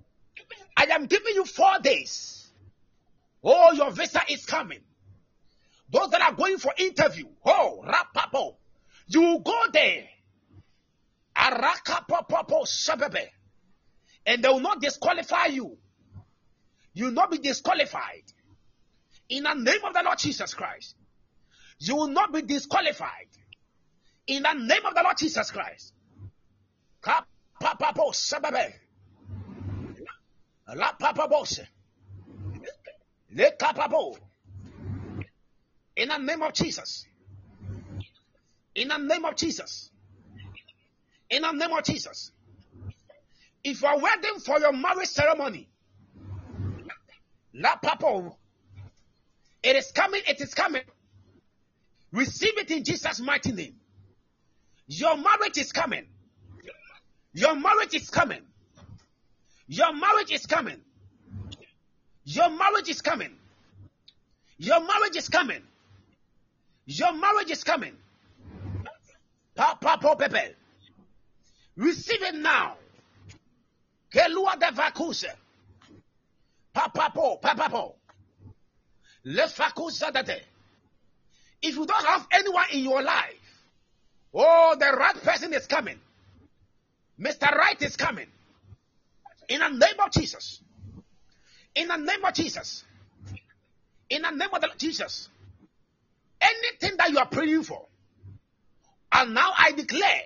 I 0.77 0.85
am 0.85 1.07
giving 1.07 1.35
you 1.35 1.45
four 1.45 1.79
days. 1.83 2.51
Oh, 3.43 3.73
your 3.73 3.91
visa 3.91 4.21
is 4.29 4.45
coming. 4.45 4.81
Those 5.91 6.11
that 6.11 6.21
are 6.21 6.33
going 6.33 6.59
for 6.59 6.73
interview, 6.77 7.27
oh, 7.45 7.85
rapapo, 7.87 8.57
you 9.07 9.41
go 9.45 9.63
there. 9.73 10.05
Arakapopopo 11.37 12.67
sabebe. 12.67 13.29
And 14.27 14.45
they 14.45 14.49
will 14.49 14.61
not 14.61 14.81
disqualify 14.81 15.47
you. 15.47 15.77
You 16.93 17.07
will 17.07 17.13
not 17.13 17.31
be 17.31 17.39
disqualified. 17.39 18.25
In 19.29 19.45
the 19.45 19.55
name 19.55 19.85
of 19.85 19.95
the 19.95 20.03
Lord 20.05 20.19
Jesus 20.19 20.55
Christ. 20.55 20.97
You 21.79 21.97
will 21.97 22.09
not 22.09 22.33
be 22.33 22.43
disqualified. 22.43 23.29
In 24.27 24.43
the 24.43 24.53
name 24.53 24.85
of 24.85 24.95
the 24.95 25.03
Lord 25.03 25.17
Jesus 25.17 25.51
Christ. 25.51 25.95
La. 30.75 30.93
In 35.97 36.09
the 36.09 36.19
name 36.19 36.43
of 36.43 36.53
Jesus. 36.53 37.07
In 38.75 38.89
the 38.89 38.97
name 38.99 39.25
of 39.25 39.37
Jesus. 39.37 39.91
In 41.31 41.43
the 41.43 41.53
name 41.53 41.73
of 41.73 41.85
Jesus. 41.85 42.33
If 43.63 43.83
you 43.83 43.89
are 43.89 43.99
waiting 43.99 44.41
for 44.41 44.59
your 44.59 44.73
marriage 44.73 45.09
ceremony, 45.09 45.69
La 47.55 47.77
Papo, 47.77 48.35
it 49.63 49.77
is 49.77 49.93
coming, 49.93 50.23
it 50.27 50.41
is 50.41 50.55
coming. 50.55 50.83
Receive 52.13 52.57
it 52.59 52.71
in 52.71 52.85
Jesus' 52.85 53.21
mighty 53.21 53.53
name. 53.53 53.75
Your 54.87 55.17
marriage 55.17 55.59
is 55.59 55.73
coming. 55.73 56.07
Your 57.33 57.55
marriage 57.55 57.95
is 57.95 58.11
coming. 58.11 58.43
Your 59.69 59.93
marriage 59.93 60.33
is 60.33 60.47
coming. 60.47 60.81
Your 62.25 62.51
marriage 62.51 62.89
is 62.89 63.01
coming. 63.01 63.37
Your 64.59 64.81
marriage 64.81 65.17
is 65.17 65.29
coming. 65.29 65.63
Your 66.87 67.13
marriage 67.13 67.51
is 67.51 67.63
coming. 67.63 67.97
Papa 69.55 70.17
Pepe. 70.19 70.55
Receive 71.77 72.23
it 72.23 72.35
now. 72.35 72.77
Kelua 74.11 74.59
de 74.59 74.71
vacuse. 74.73 75.31
Papa 76.73 77.11
po, 77.15 77.37
papa 77.37 77.69
po. 77.69 77.97
Le 79.25 79.47
facusa 79.49 80.13
date. 80.13 80.43
If 81.63 81.77
you 81.77 81.87
don't 81.87 82.07
have 82.07 82.27
anyone 82.33 82.67
in 82.73 82.85
your 82.85 83.03
life, 83.03 83.69
oh, 84.35 84.77
the 84.79 84.87
right 84.87 85.23
person 85.23 85.53
is 85.53 85.67
coming. 85.67 86.01
Mr. 87.21 87.51
Right 87.55 87.81
is 87.83 87.97
coming. 87.97 88.27
In 89.49 89.61
the 89.61 89.69
name 89.69 90.01
of 90.01 90.11
Jesus. 90.11 90.63
In 91.75 91.89
the 91.89 91.97
name 91.97 92.25
of 92.25 92.33
Jesus. 92.33 92.85
In 94.09 94.23
the 94.23 94.31
name 94.31 94.49
of 94.53 94.61
the 94.61 94.71
Jesus. 94.79 95.29
Anything 96.41 96.97
that 96.97 97.11
you 97.11 97.19
are 97.19 97.27
praying 97.27 97.65
for. 97.65 97.87
And 99.13 99.35
now 99.35 99.53
I 99.57 99.73
declare 99.73 100.23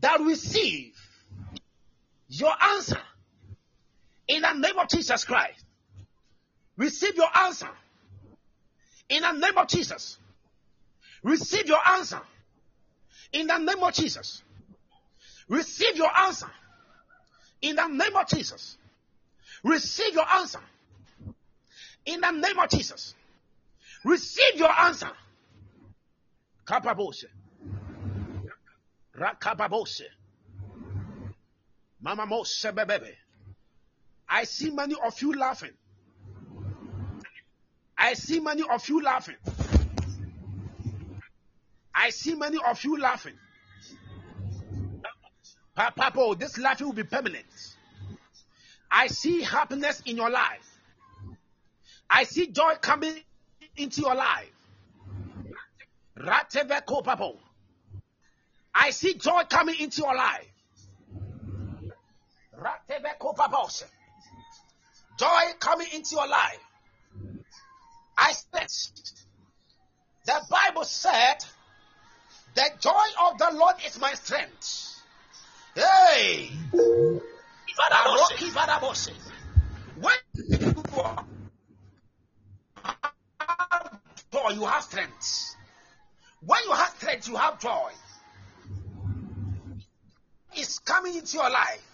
that 0.00 0.20
receive 0.20 0.94
your 2.38 2.52
answer 2.62 3.00
in 4.28 4.42
the 4.42 4.52
name 4.52 4.78
of 4.78 4.88
Jesus 4.88 5.24
Christ. 5.24 5.64
Receive 6.76 7.16
your 7.16 7.28
answer 7.36 7.68
in 9.08 9.22
the 9.22 9.32
name 9.32 9.58
of 9.58 9.66
Jesus. 9.66 10.18
Receive 11.22 11.66
your 11.66 11.86
answer 11.86 12.20
in 13.32 13.46
the 13.46 13.58
name 13.58 13.82
of 13.82 13.92
Jesus. 13.92 14.42
Receive 15.48 15.96
your 15.96 16.10
answer 16.16 16.50
in 17.60 17.76
the 17.76 17.86
name 17.88 18.16
of 18.16 18.26
Jesus. 18.28 18.76
Receive 19.64 20.14
your 20.14 20.26
answer 20.32 20.60
in 22.06 22.20
the 22.20 22.30
name 22.30 22.58
of 22.58 22.68
Jesus. 22.70 23.14
Receive 24.04 24.56
your 24.56 24.70
answer. 24.70 25.10
Kapabose. 26.64 27.24
Rakababose. 29.18 30.04
Mama 32.00 32.26
Mose 32.26 32.66
bebe. 32.74 33.16
I 34.28 34.44
see 34.44 34.70
many 34.70 34.94
of 35.04 35.20
you 35.20 35.34
laughing. 35.34 35.72
I 37.98 38.14
see 38.14 38.40
many 38.40 38.62
of 38.62 38.88
you 38.88 39.02
laughing. 39.02 39.36
I 41.94 42.10
see 42.10 42.34
many 42.34 42.58
of 42.66 42.82
you 42.82 42.98
laughing. 42.98 43.34
Papa, 45.74 46.34
this 46.38 46.58
laughing 46.58 46.86
will 46.86 46.94
be 46.94 47.04
permanent. 47.04 47.46
I 48.90 49.06
see 49.08 49.42
happiness 49.42 50.02
in 50.06 50.16
your 50.16 50.30
life. 50.30 50.78
I 52.08 52.24
see 52.24 52.48
joy 52.48 52.74
coming 52.80 53.14
into 53.76 54.00
your 54.00 54.14
life. 54.14 54.50
Rateveko 56.18 57.04
papo. 57.04 57.36
I 58.74 58.90
see 58.90 59.14
joy 59.14 59.42
coming 59.48 59.76
into 59.78 60.02
your 60.02 60.14
life. 60.14 60.49
Joy 65.18 65.52
coming 65.58 65.88
into 65.94 66.14
your 66.14 66.28
life. 66.28 66.60
I 68.16 68.32
said, 68.32 68.68
the 70.26 70.40
Bible 70.50 70.84
said, 70.84 71.36
the 72.54 72.70
joy 72.80 72.92
of 73.26 73.38
the 73.38 73.50
Lord 73.54 73.76
is 73.86 73.98
my 73.98 74.12
strength. 74.14 75.02
Hey! 75.74 76.50
When 80.00 80.14
you 80.34 80.40
have 83.56 84.00
joy, 84.32 84.50
you 84.50 84.64
have 84.66 84.84
strength. 84.84 85.56
When 86.44 86.60
you 86.64 86.72
have 86.72 86.88
strength, 86.90 87.28
you 87.28 87.36
have 87.36 87.58
joy. 87.60 87.90
It's 90.54 90.78
coming 90.80 91.14
into 91.14 91.36
your 91.36 91.50
life. 91.50 91.89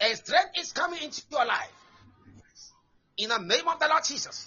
And 0.00 0.16
strength 0.16 0.58
is 0.58 0.72
coming 0.72 1.02
into 1.02 1.22
your 1.30 1.44
life. 1.44 1.72
In 3.16 3.30
the 3.30 3.38
name 3.38 3.66
of 3.66 3.80
the 3.80 3.88
Lord 3.88 4.04
Jesus. 4.04 4.46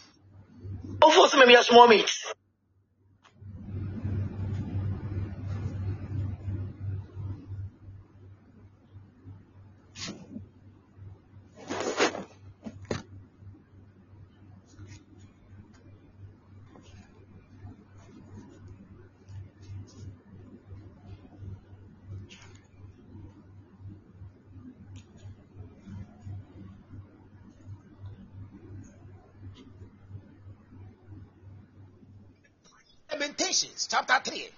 Chapter 34.11 34.31
3, 34.31 34.49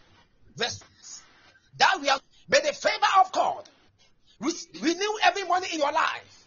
verse 0.55 0.83
that 1.77 1.99
we 2.01 2.09
are 2.09 2.19
may 2.49 2.59
the 2.61 2.73
favor 2.73 3.11
of 3.19 3.31
God 3.31 3.69
re- 4.39 4.81
renew 4.81 5.13
every 5.23 5.43
morning 5.43 5.69
in 5.73 5.79
your 5.79 5.91
life. 5.91 6.45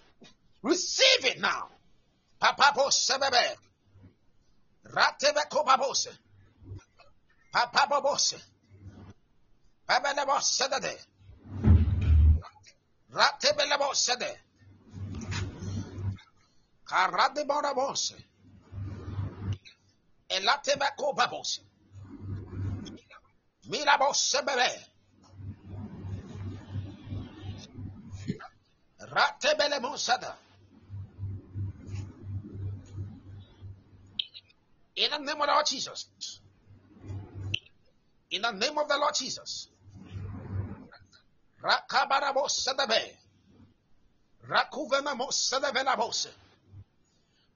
Receive 0.62 1.24
it 1.24 1.40
now. 1.40 1.68
Papapo 2.42 2.90
sebebe. 2.90 3.56
Ratebe 4.92 5.48
kopabose. 5.50 6.08
Papabose. 7.54 8.42
Pabelebo 9.88 10.40
sedede. 10.40 10.98
Ratebelebo 13.12 13.94
sede. 13.94 14.36
Karade 16.84 17.44
bonabose. 17.46 18.14
Elatebe 20.28 20.86
kopabose. 20.98 21.65
Ratebele. 29.00 29.76
In 34.96 35.10
the 35.10 35.18
name 35.18 35.40
of 35.40 35.46
the 35.46 35.52
Lord 35.52 35.66
Jesus. 35.66 36.06
In 38.30 38.42
the 38.42 38.52
name 38.52 38.78
of 38.78 38.88
the 38.88 38.96
Lord 38.96 39.14
Jesus. 39.14 39.68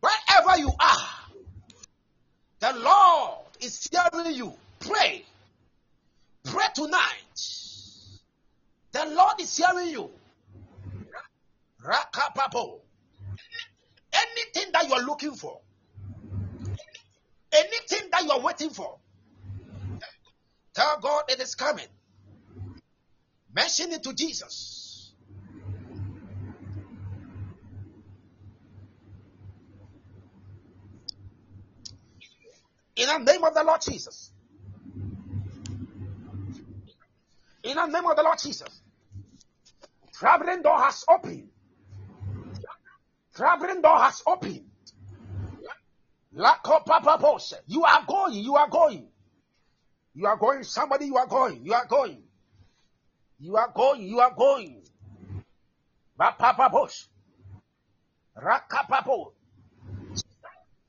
Wherever 0.01 0.59
you 0.59 0.73
are, 0.81 1.09
the 2.59 2.73
Lord 2.78 3.39
is 3.61 3.89
hearing 3.91 4.35
you. 4.35 4.53
Pray. 4.81 5.24
Pray 6.45 6.67
tonight. 6.75 7.41
The 8.93 9.07
Lord 9.07 9.41
is 9.41 9.57
hearing 9.57 9.89
you. 9.89 10.11
Anything 14.12 14.73
that 14.73 14.87
you 14.89 14.95
are 14.95 15.03
looking 15.03 15.35
for, 15.35 15.61
anything 17.53 18.09
that 18.11 18.25
you 18.25 18.31
are 18.31 18.41
waiting 18.41 18.71
for, 18.71 18.99
tell 20.75 20.99
God 21.01 21.25
it 21.29 21.41
is 21.41 21.55
coming. 21.55 21.87
Mention 23.55 23.93
it 23.93 24.03
to 24.03 24.12
Jesus. 24.12 25.12
In 32.97 33.09
the 33.09 33.19
name 33.19 33.45
of 33.45 33.55
the 33.55 33.65
Lord 33.65 33.81
Jesus. 33.81 34.30
In 37.62 37.77
the 37.77 37.87
name 37.87 38.07
of 38.07 38.16
the 38.16 38.23
Lord 38.23 38.39
Jesus. 38.39 38.81
Traveling 40.15 40.62
door 40.62 40.78
has 40.78 41.05
opened. 41.09 41.49
Traveling 43.35 43.81
door 43.81 43.99
has 43.99 44.23
opened. 44.27 44.66
You 46.32 46.45
are 46.45 48.05
going. 48.07 48.45
You 48.45 48.57
are 48.57 48.69
going. 48.69 49.09
You 50.15 50.27
are 50.27 50.37
going. 50.37 50.62
Somebody, 50.62 51.07
you 51.07 51.16
are 51.16 51.27
going. 51.27 51.65
You 51.65 51.74
are 51.74 51.87
going. 51.87 52.23
You 53.39 53.57
are 53.57 53.73
going. 53.74 54.03
You 54.03 54.20
are 54.20 54.35
going. 54.35 54.82
Papa 56.19 56.69
pose. 56.70 57.09
Rakapapo. 58.37 59.32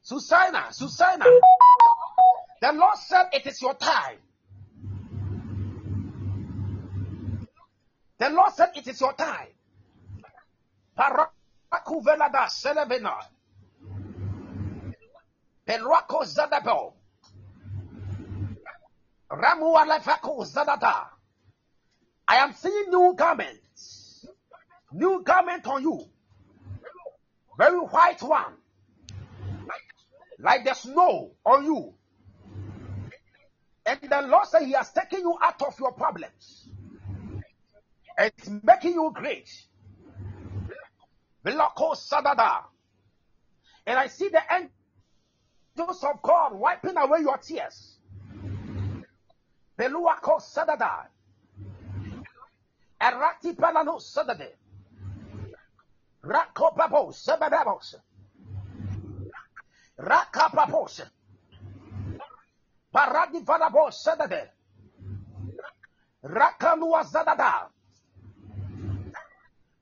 Susanna, 0.02 0.68
Susanna. 0.72 1.26
The 2.62 2.74
Lord 2.74 2.98
said 2.98 3.28
it 3.34 3.48
is 3.48 3.62
your 3.62 3.74
time. 3.76 4.18
The 8.22 8.30
Lord 8.30 8.54
said 8.54 8.70
it 8.76 8.88
is 8.88 9.02
your 9.02 9.14
time. 9.14 9.48
I 22.28 22.36
am 22.36 22.54
seeing 22.54 22.92
new 22.92 23.16
garments. 23.18 24.28
New 24.92 25.24
garment 25.24 25.66
on 25.66 25.82
you. 25.82 26.06
Very 27.58 27.80
white 27.80 28.22
one. 28.22 28.54
Like 30.38 30.64
the 30.64 30.76
snow 30.76 31.32
on 31.44 31.66
you. 31.66 31.96
And 33.84 34.00
the 34.04 34.22
Lord 34.28 34.46
said 34.46 34.62
He 34.62 34.74
has 34.74 34.92
taken 34.92 35.22
you 35.22 35.36
out 35.42 35.60
of 35.64 35.80
your 35.80 35.94
problems. 35.94 36.68
It's 38.18 38.50
making 38.64 38.94
you 38.94 39.12
great. 39.14 39.50
Bilako 41.46 41.96
Sadada. 41.96 42.64
And 43.86 43.98
I 43.98 44.08
see 44.08 44.30
the 44.30 44.42
angels 44.52 46.04
of 46.04 46.22
God 46.22 46.54
wiping 46.54 46.98
away 46.98 47.22
your 47.22 47.38
tears. 47.38 47.98
Beluako 49.78 50.40
Sadada. 50.40 51.08
Erati 53.02 53.56
Palano 53.56 54.00
Sadade. 54.00 54.50
Rakopabo 56.24 57.12
Sabadabos. 57.12 57.96
Rakapapos. 59.98 61.02
Paradi 62.94 63.44
Valabo 63.44 63.90
Sadade. 63.90 64.50
Rakanua 66.24 67.04
Zadada. 67.04 67.70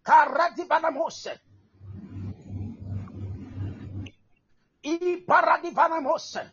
Karadi 0.09 0.65
Vanamose. 0.67 1.39
I 4.83 5.23
Paradi 5.27 5.71
Vanamose. 5.71 6.49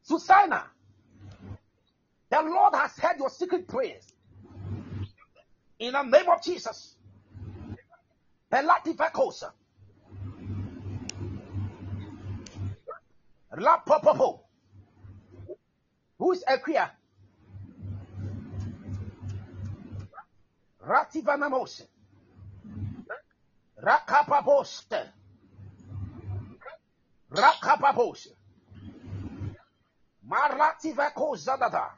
Susanna. 0.00 0.64
The 2.30 2.40
Lord 2.42 2.74
has 2.74 2.96
heard 2.98 3.18
your 3.18 3.30
secret 3.30 3.66
prayers. 3.66 4.12
In 5.80 5.94
the 5.94 6.02
name 6.02 6.28
of 6.30 6.40
Jesus. 6.40 6.94
Pelati 8.48 8.94
Vakosa. 8.94 9.50
La 13.58 13.82
Popopo. 13.84 14.40
Who 16.18 16.30
is 16.30 16.44
Equia? 16.48 16.90
Rativanamose. 20.86 21.86
Rakapapose. 23.84 25.10
Rakapapose. 27.32 28.28
Marativako 30.28 31.36
Zadada. 31.36 31.90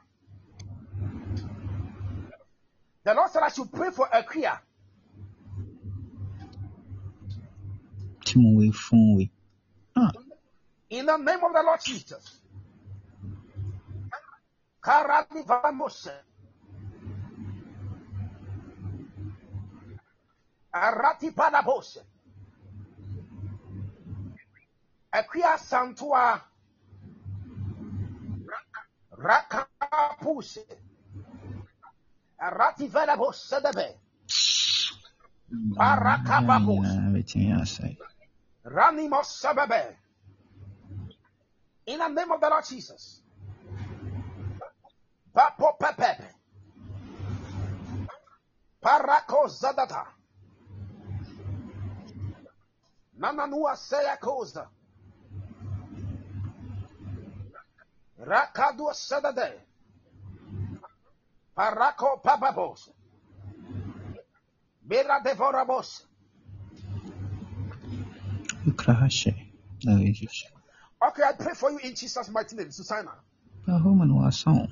The 3.03 3.13
Lord 3.13 3.31
said 3.31 3.43
I 3.43 3.49
should 3.49 3.71
pray 3.71 3.91
for 3.91 4.07
Equia. 4.09 4.59
tí 8.27 8.39
mo 8.39 8.59
wí 8.59 8.71
fún 8.71 9.15
wí. 9.17 9.31
Ah, 9.95 10.11
In 10.89 11.05
the 11.05 11.17
name 11.17 11.43
of 11.43 11.53
the 11.53 11.63
Lord 11.63 11.79
Jesus. 11.83 12.41
Karadivamose. 14.83 16.11
Aratipadabose. 20.77 22.01
Equia 25.13 25.57
Santua. 25.57 26.41
Rakapuse. 29.11 30.65
Arativedabose 32.39 33.61
debe. 33.61 33.99
Parakababos. 35.77 36.85
nyinaa 36.85 37.13
bɛtumi 37.13 37.51
asɛe. 37.61 37.97
Ranimos 38.65 39.29
Sababe. 39.41 39.97
In 41.87 41.99
the 41.99 42.07
name 42.09 42.31
of 42.31 42.41
the 42.41 42.49
Lord 42.49 42.65
Jesus. 42.65 43.21
Papo 45.33 45.77
Pepe. 45.79 46.25
Parako 48.83 49.47
Zadata. 49.47 50.16
Nananua 53.19 53.75
Seya 53.75 54.17
Koza. 54.19 54.67
Rakadu 58.19 58.91
Sadade. 58.93 59.53
Parako 61.55 62.21
Papabos. 62.23 62.89
Mira 64.85 65.21
Devorabos. 65.23 66.03
Wokra 68.65 68.93
ha 68.95 69.07
na 69.83 69.91
ɛhyehyɛ. 69.93 70.51
Okay, 70.99 71.23
I 71.23 71.33
pray 71.33 71.53
for 71.53 71.71
you 71.71 71.77
in 71.79 71.93
Jesus' 71.95 72.29
mighty 72.29 72.55
name, 72.55 72.71
Susanna. 72.71 73.11
Ahɔ 73.67 73.95
ma 73.95 74.05
no 74.05 74.15
wasa 74.15 74.51
wo. 74.51 74.67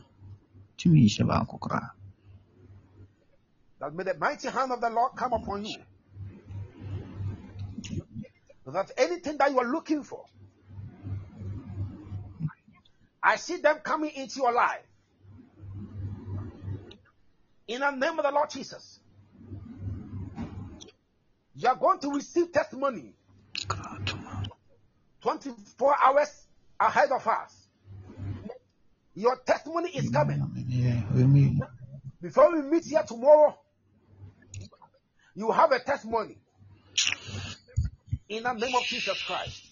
Tumi 0.77 1.05
hyɛ 1.05 1.27
baako 1.27 1.59
koraa. 1.59 1.91
that 3.79 3.93
may 3.93 4.03
the 4.03 4.13
mighty 4.15 4.49
hand 4.49 4.71
of 4.71 4.81
the 4.81 4.89
Lord 4.89 5.11
come 5.15 5.33
upon 5.33 5.65
you. 5.65 5.77
That 8.65 8.91
anything 8.97 9.37
that 9.37 9.51
you 9.51 9.59
are 9.59 9.71
looking 9.71 10.03
for, 10.03 10.25
I 13.21 13.35
see 13.35 13.57
them 13.57 13.77
coming 13.83 14.11
into 14.15 14.37
your 14.39 14.53
life. 14.53 14.81
In 17.67 17.81
the 17.81 17.91
name 17.91 18.17
of 18.19 18.25
the 18.25 18.31
Lord 18.31 18.49
Jesus, 18.49 18.99
you 21.55 21.67
are 21.67 21.75
going 21.75 21.99
to 21.99 22.11
receive 22.11 22.51
testimony 22.51 23.13
24 25.21 25.95
hours 26.03 26.47
ahead 26.79 27.11
of 27.11 27.27
us. 27.27 27.67
Your 29.15 29.37
testimony 29.37 29.89
is 29.89 30.09
coming. 30.09 30.39
Before 32.21 32.53
we 32.53 32.61
meet 32.63 32.85
here 32.85 33.03
tomorrow, 33.07 33.57
you 35.35 35.51
have 35.51 35.71
a 35.71 35.79
testimony. 35.79 36.37
In 38.27 38.43
the 38.43 38.53
name 38.53 38.75
of 38.75 38.83
Jesus 38.83 39.21
Christ. 39.23 39.63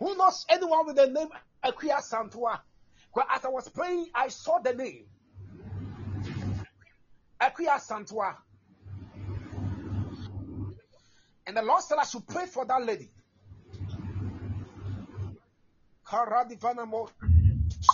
Who 0.00 0.16
knows 0.16 0.44
anyone 0.48 0.86
with 0.86 0.96
the 0.96 1.06
name 1.06 1.28
Akia 1.64 2.00
Santua? 2.02 2.58
As 3.30 3.44
I 3.44 3.48
was 3.48 3.68
praying, 3.68 4.08
I 4.12 4.28
saw 4.28 4.58
the 4.58 4.74
name. 4.74 5.04
Akia 7.40 7.78
Santua. 7.78 8.34
And 11.46 11.56
the 11.56 11.62
Lord 11.62 11.82
said 11.82 11.98
I 11.98 12.04
should 12.04 12.26
pray 12.26 12.46
for 12.46 12.64
that 12.64 12.84
lady. 12.84 13.10
Karadivanamo 16.04 17.08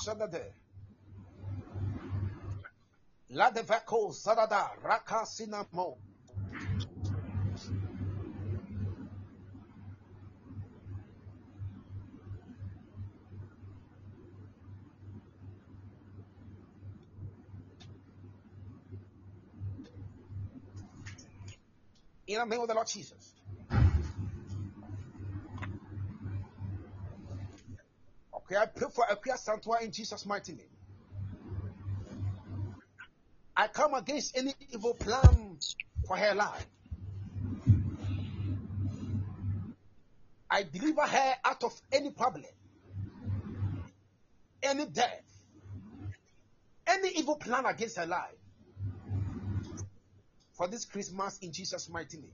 Shadade. 0.09 0.55
La 3.31 3.51
deveko 3.51 4.11
zadada 4.11 4.71
raka 4.83 5.27
sinamo. 5.27 5.99
In 22.27 22.39
the 22.39 22.45
name 22.45 22.61
of 22.61 22.69
the 22.69 22.75
Lord 22.75 22.87
Jesus. 22.87 23.38
I 28.57 28.67
pray 28.67 28.89
for 28.95 29.05
Akuya 29.05 29.37
sanctuary 29.37 29.85
in 29.85 29.93
Jesus' 29.93 30.25
mighty 30.25 30.53
name. 30.53 30.71
I 33.57 33.69
come 33.69 33.95
against 33.95 34.37
any 34.37 34.55
evil 34.73 34.95
plan 34.95 35.59
for 36.07 36.17
her 36.17 36.35
life. 36.35 36.67
I 40.51 40.63
deliver 40.63 41.03
her 41.03 41.35
out 41.45 41.63
of 41.65 41.73
any 41.93 42.11
problem, 42.11 42.45
any 44.63 44.87
death, 44.87 45.25
any 46.87 47.11
evil 47.19 47.37
plan 47.37 47.67
against 47.67 47.99
her 47.99 48.07
life 48.07 48.39
for 50.53 50.69
this 50.69 50.85
Christmas 50.85 51.39
in 51.39 51.53
Jesus' 51.53 51.89
mighty 51.89 52.19
name. 52.19 52.33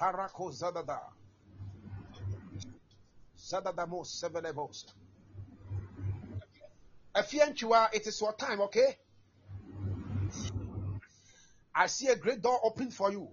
Parako 0.00 0.52
Zadadamo 3.48 4.04
Sevelebos. 4.04 4.84
Afianchua, 7.14 7.88
it 7.94 8.06
is 8.06 8.20
your 8.20 8.34
time, 8.34 8.60
okay? 8.60 8.98
I 11.74 11.86
see 11.86 12.08
a 12.08 12.16
great 12.16 12.42
door 12.42 12.60
open 12.62 12.90
for 12.90 13.10
you. 13.10 13.28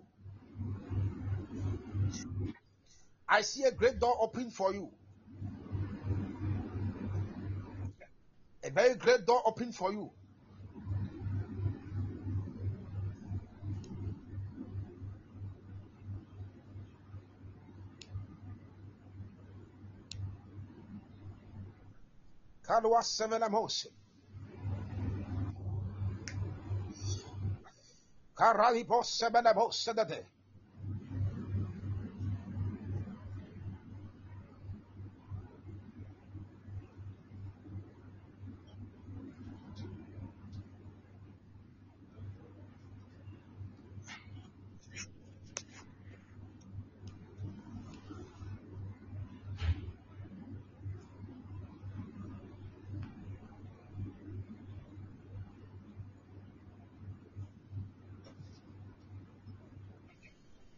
I 3.28 3.42
see 3.42 3.64
a 3.64 3.72
great 3.72 4.00
door 4.00 4.16
open 4.22 4.52
for 4.52 4.74
you. 4.74 4.90
A 8.64 8.70
very 8.70 8.96
great 8.96 9.26
door 9.26 9.42
open 9.46 9.72
for 9.74 9.92
you. 9.92 10.12
قال 22.70 22.86
وسم 22.86 23.34
الموسم 23.34 23.90
قال 28.36 28.56
رادي 28.56 28.84
بوسم 28.84 29.38
الموسم 29.38 29.92
ده 29.92 30.28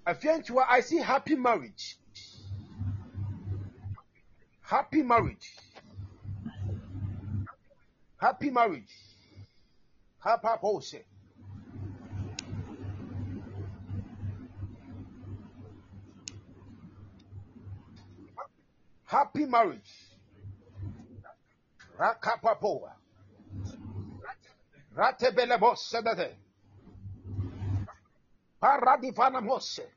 Afianchua, 0.07 0.65
I 0.69 0.79
see 0.79 0.99
happy 0.99 1.35
marriage. 1.35 1.97
Happy 4.61 5.03
marriage. 5.03 5.57
Happy 8.17 8.49
marriage. 8.49 8.95
Happy 10.19 10.47
pose. 10.61 10.95
Happy 19.03 19.45
marriage. 19.45 19.93
Rakapapoa. 21.99 22.93
Ratebelebos 24.95 25.79
sedate. 25.79 26.35
Paradivana 28.61 29.41
mose. 29.41 29.96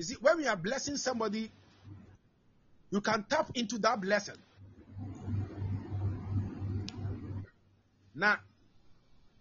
You 0.00 0.04
see, 0.04 0.16
when 0.18 0.38
we 0.38 0.46
are 0.46 0.56
blessing 0.56 0.96
somebody, 0.96 1.52
you 2.90 3.02
can 3.02 3.22
tap 3.28 3.50
into 3.52 3.76
that 3.80 4.00
blessing. 4.00 4.36
Now, 8.14 8.38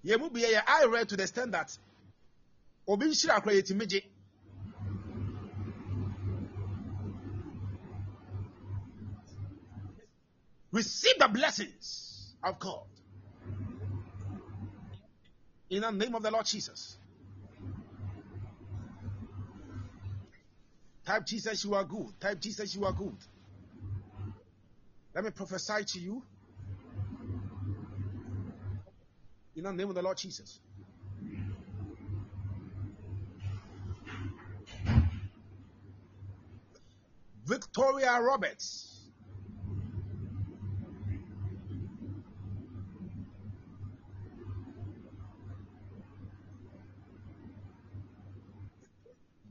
you 0.03 0.19
will 0.19 0.29
be 0.29 0.45
I 0.45 0.83
read 0.83 1.07
to 1.07 1.15
the 1.15 1.47
that 1.51 1.77
obi 2.85 3.05
nhyira 3.05 3.39
akora 3.39 3.53
yɛtumi 3.55 3.87
gye 3.87 4.03
receive 10.73 11.19
the 11.19 11.27
blessings 11.29 12.35
of 12.43 12.59
God 12.59 12.83
in 15.69 15.83
the 15.83 15.91
name 15.91 16.15
of 16.15 16.21
the 16.21 16.31
Lord 16.31 16.45
Jesus. 16.45 16.98
Type 21.09 21.25
Jesus, 21.25 21.65
you 21.65 21.73
are 21.73 21.83
good. 21.83 22.13
Type 22.19 22.39
Jesus, 22.39 22.75
you 22.75 22.85
are 22.85 22.93
good. 22.93 23.17
Let 25.15 25.23
me 25.23 25.31
prophesy 25.31 25.83
to 25.83 25.99
you 25.99 26.21
in 29.55 29.63
the 29.63 29.73
name 29.73 29.89
of 29.89 29.95
the 29.95 30.03
Lord 30.03 30.17
Jesus. 30.17 30.59
Victoria 37.43 38.21
Roberts. 38.21 39.09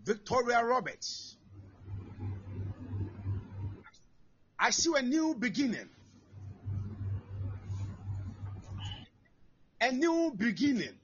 Victoria 0.05 0.64
Roberts. 0.64 1.38
I 4.59 4.70
see 4.70 4.93
a 4.97 5.02
new 5.02 5.35
beginning. 5.35 5.89
A 9.80 9.93
new 9.93 10.32
beginning. 10.36 10.94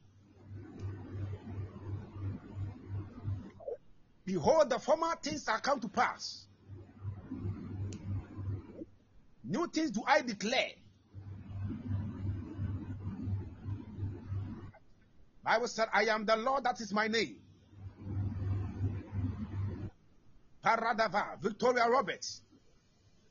Behold, 4.25 4.71
the 4.71 4.79
former 4.79 5.15
things 5.23 5.47
are 5.49 5.61
come 5.61 5.81
to 5.81 5.89
pass. 5.89 6.47
New 9.45 9.67
things 9.69 9.91
do 9.91 10.03
I 10.07 10.23
declare. 10.23 10.71
Bible 15.45 15.69
said, 15.69 15.89
I 15.93 16.05
am 16.05 16.25
the 16.25 16.37
Lord, 16.37 16.65
that 16.65 16.81
is 16.81 16.93
my 16.93 17.07
name. 17.07 17.37
Paradava, 20.65 21.39
Victoria 21.43 21.87
Roberts. 21.89 22.41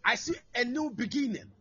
I 0.06 0.16
see 0.16 0.36
a 0.54 0.66
new 0.66 0.90
beginning. 0.90 1.52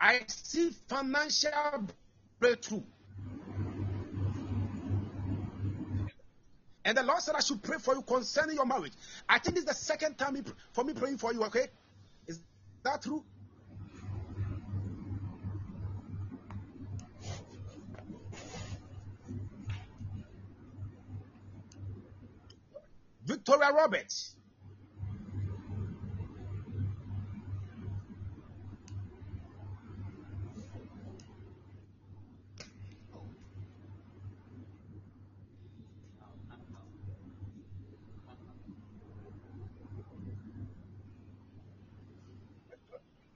I 0.00 0.20
see 0.26 0.70
financial 0.88 1.86
breakthrough. 2.40 2.82
And 6.84 6.98
the 6.98 7.04
Lord 7.04 7.20
said 7.20 7.36
I 7.36 7.40
should 7.40 7.62
pray 7.62 7.78
for 7.78 7.94
you 7.94 8.02
concerning 8.02 8.56
your 8.56 8.66
marriage. 8.66 8.92
I 9.28 9.38
think 9.38 9.54
this 9.54 9.62
is 9.62 9.68
the 9.68 9.74
second 9.74 10.18
time 10.18 10.44
for 10.72 10.82
me 10.82 10.92
praying 10.92 11.18
for 11.18 11.32
you, 11.32 11.44
okay? 11.44 11.68
Is 12.26 12.40
that 12.82 13.02
true? 13.02 13.24
Victoria 23.44 23.72
Roberts. 23.72 24.36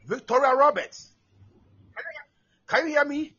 Victoria 0.07 0.55
Roberts. 0.55 1.11
Can 2.69 2.87
you 2.87 2.93
hear 2.93 3.05
me? 3.05 3.35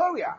Oh, 0.00 0.12
Victoria. 0.14 0.36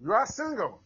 You 0.00 0.12
are 0.12 0.26
single. 0.26 0.82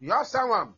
You 0.00 0.12
have 0.12 0.26
someone. 0.26 0.74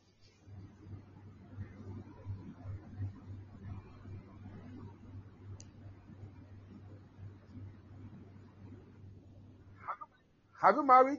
Have 10.65 10.77
you 10.77 10.87
married? 10.87 11.19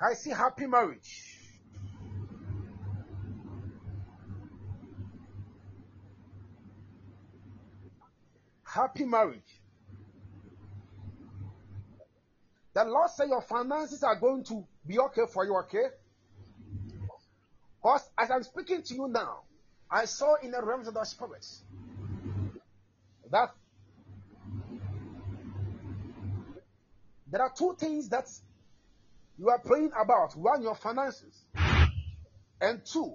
I 0.00 0.14
see 0.14 0.30
happy 0.30 0.66
marriage. 0.66 1.36
Happy 8.64 9.04
marriage. 9.04 9.42
The 12.72 12.84
Lord 12.84 13.10
said 13.10 13.28
your 13.28 13.42
finances 13.42 14.02
are 14.02 14.16
going 14.18 14.42
to 14.44 14.64
be 14.86 14.98
okay 14.98 15.26
for 15.30 15.44
you, 15.44 15.54
okay? 15.64 15.84
Because 17.82 18.08
as 18.18 18.30
I'm 18.30 18.42
speaking 18.42 18.82
to 18.82 18.94
you 18.94 19.08
now, 19.08 19.40
I 19.90 20.04
saw 20.04 20.34
in 20.42 20.50
the 20.50 20.62
realms 20.62 20.86
of 20.86 20.94
the 20.94 21.04
spirits 21.04 21.62
that 23.30 23.54
there 27.30 27.42
are 27.42 27.52
two 27.56 27.74
things 27.78 28.08
that 28.10 28.28
you 29.38 29.48
are 29.48 29.58
praying 29.58 29.92
about 29.98 30.36
one, 30.36 30.62
your 30.62 30.74
finances, 30.74 31.44
and 32.60 32.84
two, 32.84 33.14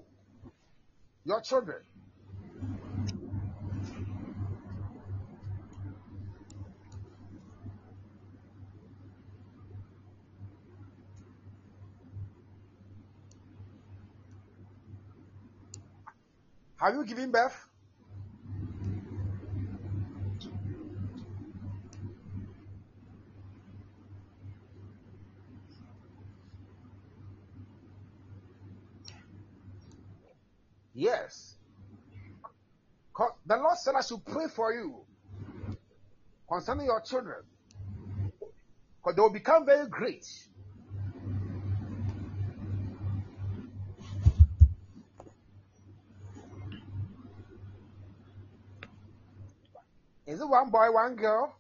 your 1.24 1.42
children. 1.42 1.82
Have 16.86 16.94
you 16.94 17.04
given 17.04 17.32
birth? 17.32 17.68
Yes. 30.94 31.56
The 33.48 33.58
Lord 33.58 33.78
said 33.80 33.96
I 33.96 34.02
should 34.02 34.24
pray 34.24 34.46
for 34.48 34.72
you 34.72 34.98
concerning 36.48 36.86
your 36.86 37.02
children. 37.02 37.42
Because 39.00 39.16
they 39.16 39.22
will 39.24 39.34
become 39.34 39.66
very 39.66 39.88
great. 39.88 40.28
Is 50.36 50.42
it 50.42 50.50
one 50.50 50.70
boy, 50.70 50.92
one 50.92 51.16
girl? 51.16 51.56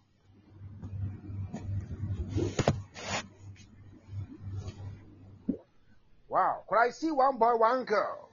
Wow. 6.27 6.63
Could 6.67 6.79
I 6.79 6.89
see 6.89 7.09
one 7.09 7.37
boy, 7.37 7.55
one 7.55 7.85
girl? 7.85 8.31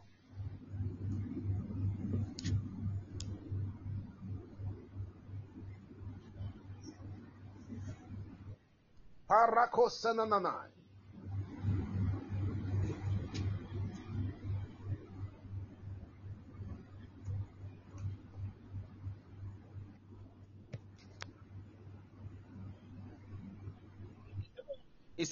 Parakosananai. 9.30 10.81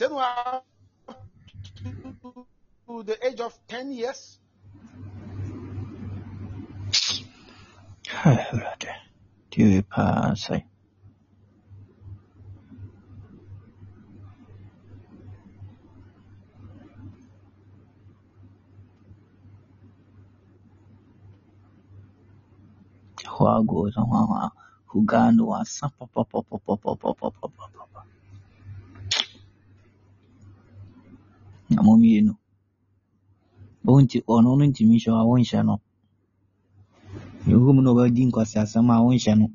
To 0.01 0.09
the 3.05 3.27
age 3.27 3.41
of 3.41 3.59
10 3.69 3.93
years? 3.93 4.39
Awurade, 8.25 8.91
tie 9.51 9.83
paa 9.93 10.33
sɛ 10.45 10.57
hwago 23.35 23.79
sɛ 23.95 24.03
hwahwa 24.11 24.43
hugano 24.91 25.43
wasa 25.53 25.87
papapapapapapapapa 25.99 28.01
na 31.75 31.81
mo 31.87 31.93
mmienu 31.97 32.35
wonti 33.87 34.19
ɔno 34.35 34.51
no 34.59 34.65
ntumi 34.67 34.97
nhyɛ 34.99 35.11
wo 35.15 35.19
a 35.23 35.29
wonhyɛ 35.31 35.61
no 35.69 35.77
yɛhu 37.49 37.69
mu 37.77 37.81
na 37.83 37.91
ɔbɛdi 37.95 38.23
nkwaseasɛm 38.29 38.89
a 38.95 39.05
wonhyɛ 39.07 39.35
no 39.41 39.47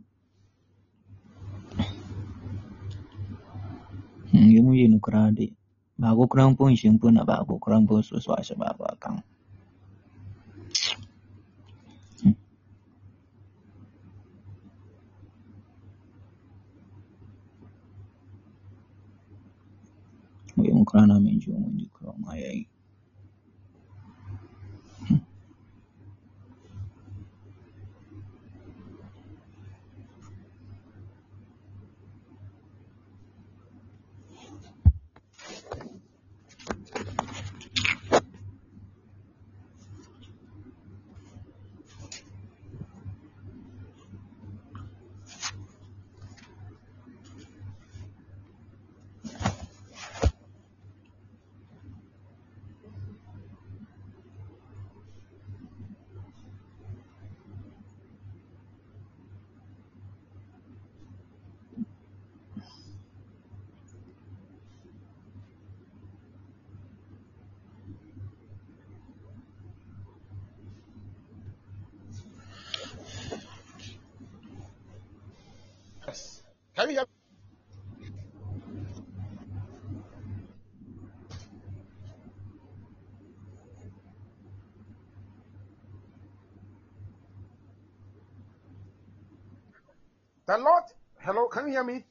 Hmm, 4.32 4.50
yɛmu 4.54 4.72
mmienu 4.72 4.98
koraa 5.06 5.32
de 5.38 5.46
baako 6.02 6.24
koraa 6.32 6.50
mpo 6.52 6.64
nhyɛ 6.72 6.90
mpo 6.96 7.08
na 7.16 7.24
baako 7.30 7.54
koraa 7.64 7.82
mpo 7.84 7.96
so 8.08 8.16
so 8.26 8.32
ahyɛ 8.40 8.56
baako 8.62 8.84
aka 8.94 9.10
ho 9.14 9.22
Mukama 20.56 20.68
yenkola 20.68 21.04
n'amenvu 21.08 21.48
omujjukira 21.58 22.10
omwayaaye. 22.16 22.64
The 90.56 90.62
Lord, 90.62 90.84
hello, 91.20 91.48
can 91.50 91.66
you 91.68 91.72
hear 91.74 91.84
me? 91.84 92.06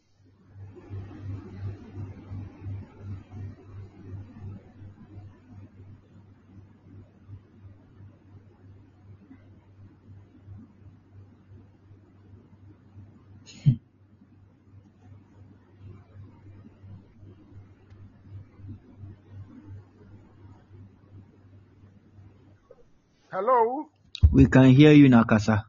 Hello? 23.32 23.88
We 24.30 24.44
can 24.44 24.66
hear 24.68 24.92
you, 24.92 25.08
Nakasa. 25.08 25.64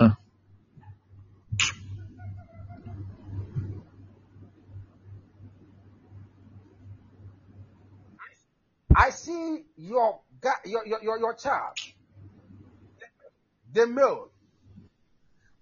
Uh, 0.00 0.10
I 8.96 9.10
see 9.10 9.62
your 9.76 10.20
ga- 10.40 10.64
your 10.64 10.86
your 10.86 11.02
your, 11.02 11.18
your 11.18 11.25
child, 11.38 11.76
the 13.72 13.86
male. 13.86 14.30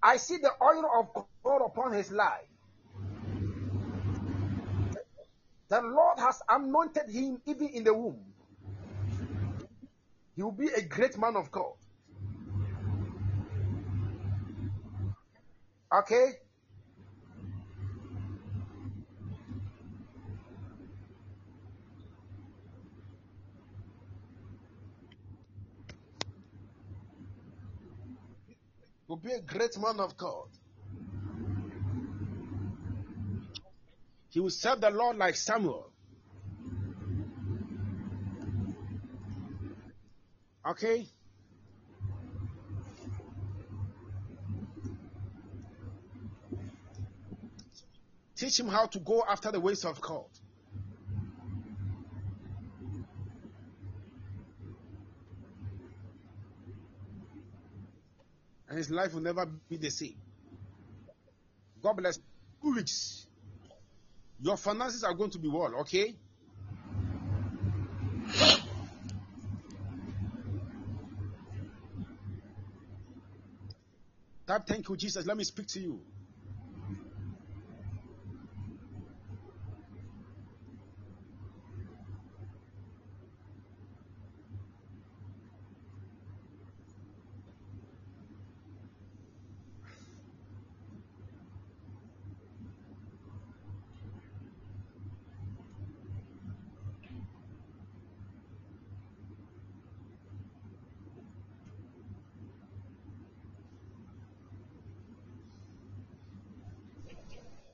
I 0.03 0.19
see 0.19 0.37
the 0.37 0.51
oil 0.63 0.85
of 1.01 1.25
God 1.43 1.65
upon 1.65 1.93
his 1.93 2.11
life. 2.11 2.47
The 5.69 5.81
Lord 5.81 6.19
has 6.19 6.41
anointed 6.49 7.09
him 7.09 7.41
even 7.47 7.69
in 7.69 7.85
the 7.85 7.95
womb. 7.95 8.21
He 10.37 10.43
will 10.43 10.53
be 10.53 10.69
a 10.69 10.83
great 10.83 11.17
man 11.19 11.37
of 11.37 11.51
God. 11.51 11.73
Okay? 15.93 16.33
He 28.47 28.57
will 29.15 29.21
be 29.21 29.33
a 29.33 29.41
great 29.41 29.79
man 29.79 30.01
of 30.01 30.17
God. 30.17 30.49
He 34.31 34.41
will 34.41 34.51
serve 34.51 34.81
the 34.81 34.91
Lord 34.91 35.17
like 35.17 35.37
Samuel. 35.37 35.93
Okay? 40.67 41.07
Teach 48.35 48.59
him 48.59 48.67
how 48.67 48.87
to 48.87 48.99
go 48.99 49.23
after 49.29 49.53
the 49.53 49.61
ways 49.61 49.85
of 49.85 50.01
God. 50.01 50.27
And 58.75 58.81
his 58.81 58.91
life 58.91 59.15
will 59.15 59.21
never 59.21 59.47
be 59.47 59.77
the 59.77 59.89
same. 59.89 60.17
God 61.81 61.93
bless. 61.93 62.19
Two 62.61 62.75
weeks. 62.75 63.29
Your 64.41 64.57
finances 64.57 65.05
are 65.05 65.15
going 65.15 65.31
to 65.31 65.39
be 65.39 65.47
well, 65.47 65.73
okay? 65.83 66.17
Type, 74.45 74.67
thank 74.67 74.89
you, 74.89 74.97
Jesus. 74.97 75.25
Let 75.25 75.37
me 75.37 75.45
speak 75.45 75.69
to 75.69 75.81
you. 75.81 76.01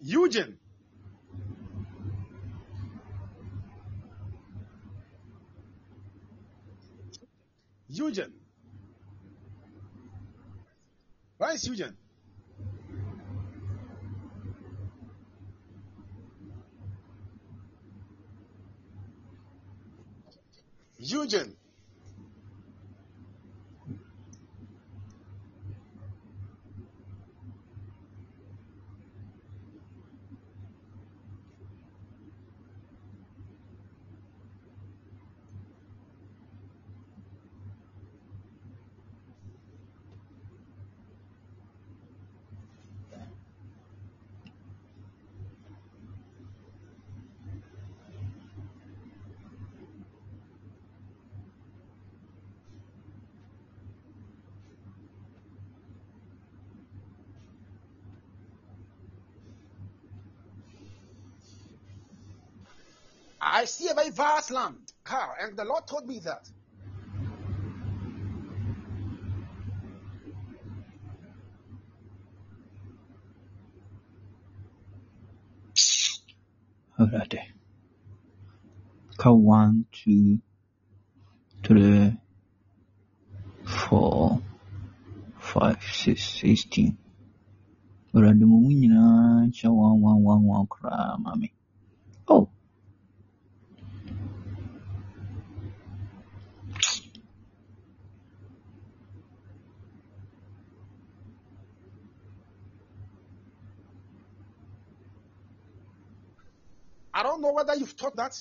Eugene. 0.03 0.57
Eugene. 7.89 8.33
Where 11.63 11.75
is 11.75 11.79
Eugene? 11.79 11.97
Eugene. 20.99 21.57
I 63.43 63.59
see 63.71 63.89
a 63.89 63.95
very 63.95 64.11
vast 64.11 64.51
land, 64.51 64.93
car, 65.05 65.37
and 65.41 65.57
the 65.57 65.65
Lord 65.65 65.87
told 65.87 66.07
me 66.07 66.21
that. 66.25 66.49
Alright. 76.99 77.35
Count 79.19 79.41
one, 79.41 79.87
two, 79.91 80.39
three, 81.65 82.15
four, 83.65 84.43
five, 85.39 85.83
six, 85.83 86.25
sixteen. 86.25 86.99
Awurade 88.13 88.41
ma 88.41 88.57
mu 88.59 88.69
nyinaa 88.69 89.47
nhyɛ 89.49 89.69
wɔn 89.71 90.01
wɔn 90.03 90.19
wɔn 90.27 90.41
wɔn 90.49 90.69
koraa 90.69 91.17
ma 91.23 91.35
me. 91.37 91.53
Oh, 92.27 92.49
I 107.13 107.23
don't 107.23 107.41
know 107.43 107.53
whether 107.53 107.75
you've 107.75 107.97
taught 107.97 108.09
that. 108.21 108.37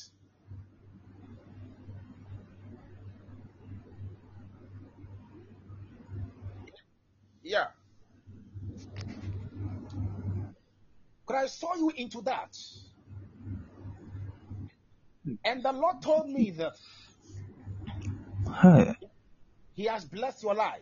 Yeah. 7.43 7.67
But 11.27 11.35
I 11.35 11.47
saw 11.47 11.75
you 11.75 11.91
into 11.95 12.21
that. 12.21 12.57
And 15.45 15.63
the 15.63 15.71
Lord 15.71 16.01
told 16.01 16.29
me 16.29 16.51
that 16.51 16.75
hey, 18.61 18.95
He 19.75 19.85
has 19.85 20.05
blessed 20.05 20.43
your 20.43 20.55
life. 20.55 20.81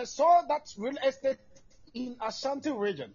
And 0.00 0.06
I 0.06 0.08
saw 0.08 0.40
that 0.48 0.66
real 0.78 0.96
estate 1.06 1.36
in 1.92 2.16
Ashanti 2.26 2.70
region. 2.70 3.12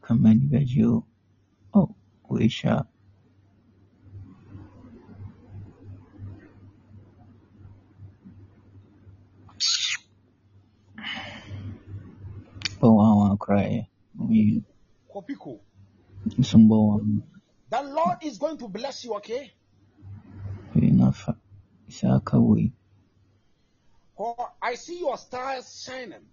Kamani 0.00 0.48
baju 0.48 1.04
oh 1.74 1.94
wisha 2.30 2.86
bawawa 12.80 13.38
cry 13.38 13.86
you 14.30 14.64
Kopiko. 15.14 15.60
sumbawa 16.40 17.04
The 17.68 17.82
Lord 17.82 18.18
is 18.22 18.38
going 18.38 18.56
to 18.56 18.68
bless 18.68 19.04
you, 19.04 19.14
okay? 19.16 19.52
Enough 20.82 21.28
isaka 21.88 22.40
we 22.40 22.72
For 24.16 24.34
I 24.62 24.74
see 24.74 25.00
your 25.00 25.18
stars 25.18 25.84
shining. 25.84 26.24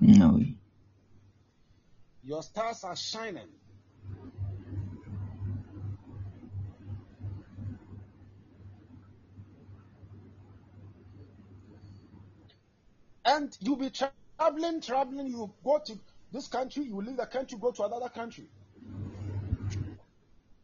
no 0.00 0.40
Your 2.24 2.42
stars 2.42 2.84
are 2.84 2.96
shining. 2.96 3.48
And 13.24 13.56
you'll 13.60 13.76
be 13.76 13.90
traveling, 13.90 14.80
traveling. 14.80 15.28
You 15.28 15.52
go 15.64 15.80
to 15.86 15.98
this 16.32 16.48
country, 16.48 16.84
you 16.84 17.00
leave 17.00 17.16
the 17.16 17.26
country, 17.26 17.58
go 17.60 17.70
to 17.70 17.84
another 17.84 18.08
country. 18.08 18.48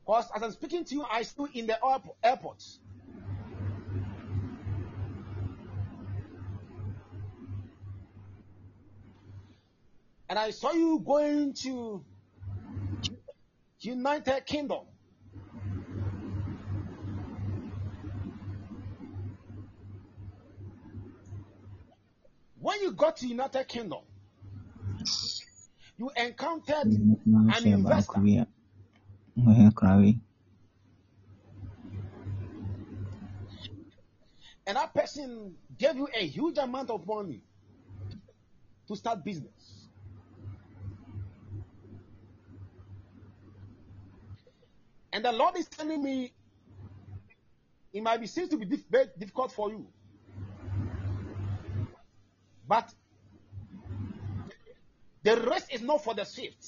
Because 0.09 0.30
as 0.35 0.43
I'm 0.43 0.52
speaking 0.52 0.85
to 0.86 0.94
you, 0.94 1.05
I 1.05 1.20
still 1.20 1.48
in 1.52 1.66
the 1.66 1.78
airport. 2.24 2.64
And 10.30 10.39
I 10.39 10.51
saw 10.51 10.72
you 10.72 11.02
going 11.05 11.52
to 11.64 12.02
United 13.80 14.47
Kingdom. 14.47 14.86
When 22.59 22.80
you 22.80 22.93
got 22.93 23.18
to 23.18 23.26
United 23.26 23.68
Kingdom, 23.68 24.01
you 25.98 26.10
encountered 26.16 26.86
an 26.86 27.66
investor. 27.66 28.22
And 34.69 34.77
that 34.77 34.93
person 34.94 35.55
gave 35.78 35.97
you 35.97 36.09
a 36.15 36.27
huge 36.27 36.59
amount 36.59 36.90
of 36.90 37.06
money 37.06 37.40
to 38.86 38.97
start 38.97 39.24
business. 39.24 39.89
And 45.12 45.24
the 45.24 45.32
Lord 45.32 45.56
is 45.56 45.66
telling 45.66 46.02
me 46.02 46.32
it 47.93 48.02
might 48.02 48.20
be 48.20 48.27
seems 48.27 48.51
to 48.51 48.56
be 48.59 48.85
very 48.90 49.06
difficult 49.19 49.52
for 49.52 49.70
you. 49.70 49.86
But 52.66 52.93
the 55.23 55.36
rest 55.40 55.73
is 55.73 55.81
not 55.81 56.05
for 56.05 56.15
the 56.15 56.24
swift, 56.24 56.65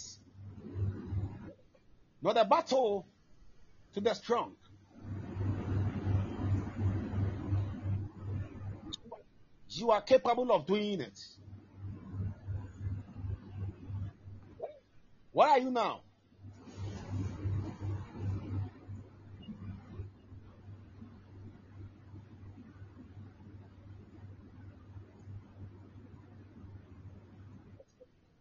nor 2.22 2.34
the 2.34 2.44
battle 2.44 3.06
to 3.94 4.00
the 4.00 4.14
strong. 4.14 4.54
You 9.68 9.90
are 9.90 10.02
capable 10.02 10.52
of 10.52 10.66
doing 10.66 11.00
it. 11.00 11.18
Where 15.32 15.48
are 15.48 15.58
you 15.58 15.70
now? 15.70 16.00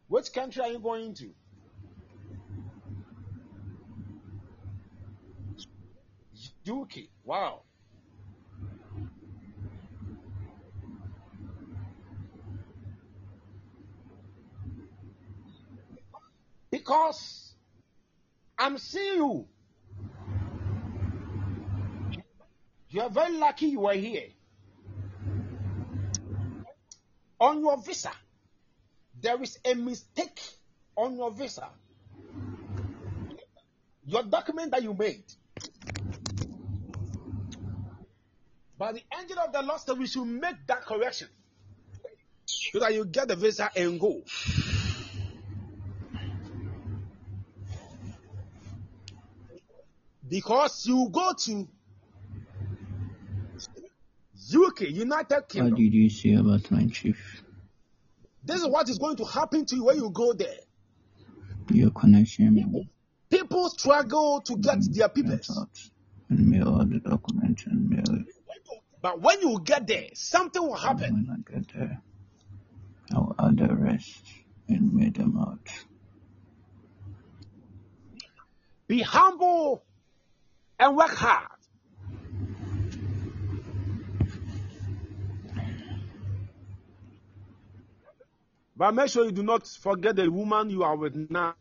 Which 0.08 0.34
country 0.34 0.64
are 0.64 0.72
you 0.72 0.80
going 0.80 1.14
to? 1.14 1.30
UK. 6.70 7.10
Wow. 7.24 7.62
Because 16.72 17.54
I'm 18.58 18.78
seeing 18.78 19.16
you. 19.16 19.48
You 22.90 23.02
are 23.02 23.10
very 23.10 23.38
lucky 23.38 23.68
you 23.68 23.86
are 23.88 23.94
here. 23.94 24.28
On 27.40 27.60
your 27.62 27.78
visa, 27.82 28.12
there 29.22 29.42
is 29.42 29.60
a 29.64 29.74
mistake 29.76 30.42
on 30.96 31.16
your 31.16 31.32
visa. 31.32 31.70
Your 34.06 34.24
document 34.24 34.72
that 34.72 34.84
you 34.84 34.94
made. 34.94 35.24
But 38.80 38.96
the 38.96 39.04
angel 39.20 39.38
of 39.40 39.52
the 39.52 39.62
Lord 39.62 39.82
said 39.82 40.00
we 40.00 40.08
should 40.08 40.24
make 40.26 40.56
that 40.68 40.86
correction 40.86 41.28
so 42.46 42.80
that 42.80 42.94
you 42.94 43.04
get 43.06 43.28
the 43.28 43.36
visa 43.36 43.70
and 43.76 44.00
go. 44.00 44.22
Because 50.28 50.86
you 50.86 51.10
go 51.12 51.34
to 51.34 51.68
UK, 54.56 54.82
United 54.92 55.44
Kingdom. 55.50 55.72
what 55.72 55.78
did 55.80 55.94
you 55.94 56.10
say 56.10 56.34
about 56.34 56.70
my 56.72 56.86
chief 56.88 57.44
This 58.44 58.62
is 58.62 58.68
what 58.68 58.88
is 58.90 58.98
going 58.98 59.18
to 59.18 59.26
happen 59.26 59.66
to 59.66 59.76
you 59.76 59.86
when 59.86 59.98
you 59.98 60.10
go 60.10 60.34
there. 60.34 60.56
your 61.72 61.92
connection 61.92 62.88
People 63.30 63.70
struggle 63.70 64.42
to 64.42 64.58
get 64.58 64.80
mm, 64.80 64.94
their 64.96 65.10
papers. 65.10 65.50
and 66.30 66.48
mail 66.48 66.70
all 66.70 66.86
the 66.86 67.00
documents 67.00 67.66
and 67.68 67.90
mail 67.90 68.24
But 69.02 69.22
when 69.22 69.42
you 69.42 69.62
get 69.64 69.88
there, 69.88 70.08
something 70.14 70.62
will 70.62 70.76
happen. 70.76 71.26
when 71.28 71.46
I 71.48 71.52
get 71.52 71.74
there 71.74 72.02
I'll 73.16 73.36
add 73.40 73.58
the 73.58 73.74
rest 73.74 74.24
and 74.68 74.94
mail 74.94 75.12
them 75.12 75.38
out 75.38 75.68
Be 78.90 79.02
humble 79.04 79.84
and 80.80 80.98
work 80.98 81.12
hard. 81.12 81.48
But 88.76 88.96
make 88.96 89.10
sure 89.10 89.26
you 89.26 89.32
do 89.32 89.44
not 89.44 89.68
forget 89.68 90.16
the 90.16 90.28
woman 90.32 90.72
you 90.72 90.82
are 90.82 90.96
with 90.96 91.14
now. 91.30 91.54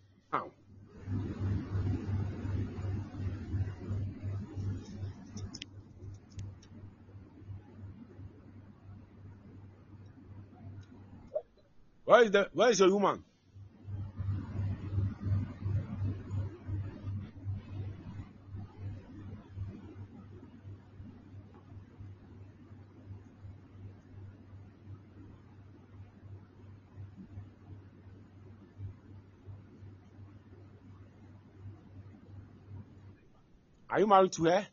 Where 12.09 12.23
is 12.23 12.31
the 12.31 12.49
where 12.55 12.71
is 12.71 12.81
your 12.81 12.91
woman? 12.91 13.23
Are 33.91 34.01
you 34.01 34.07
married 34.07 34.33
to 34.33 34.45
her? 34.47 34.67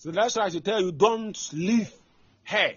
So 0.00 0.10
that's 0.10 0.34
why 0.34 0.44
I 0.44 0.48
should 0.48 0.64
tell 0.64 0.80
you 0.80 0.92
don't 0.92 1.36
leave 1.52 1.92
her. 2.44 2.72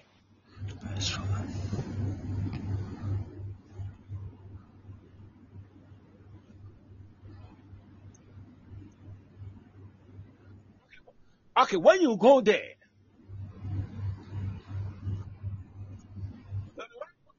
Okay, 11.55 11.77
when 11.77 12.01
you 12.01 12.17
go 12.17 12.41
there, 12.41 12.73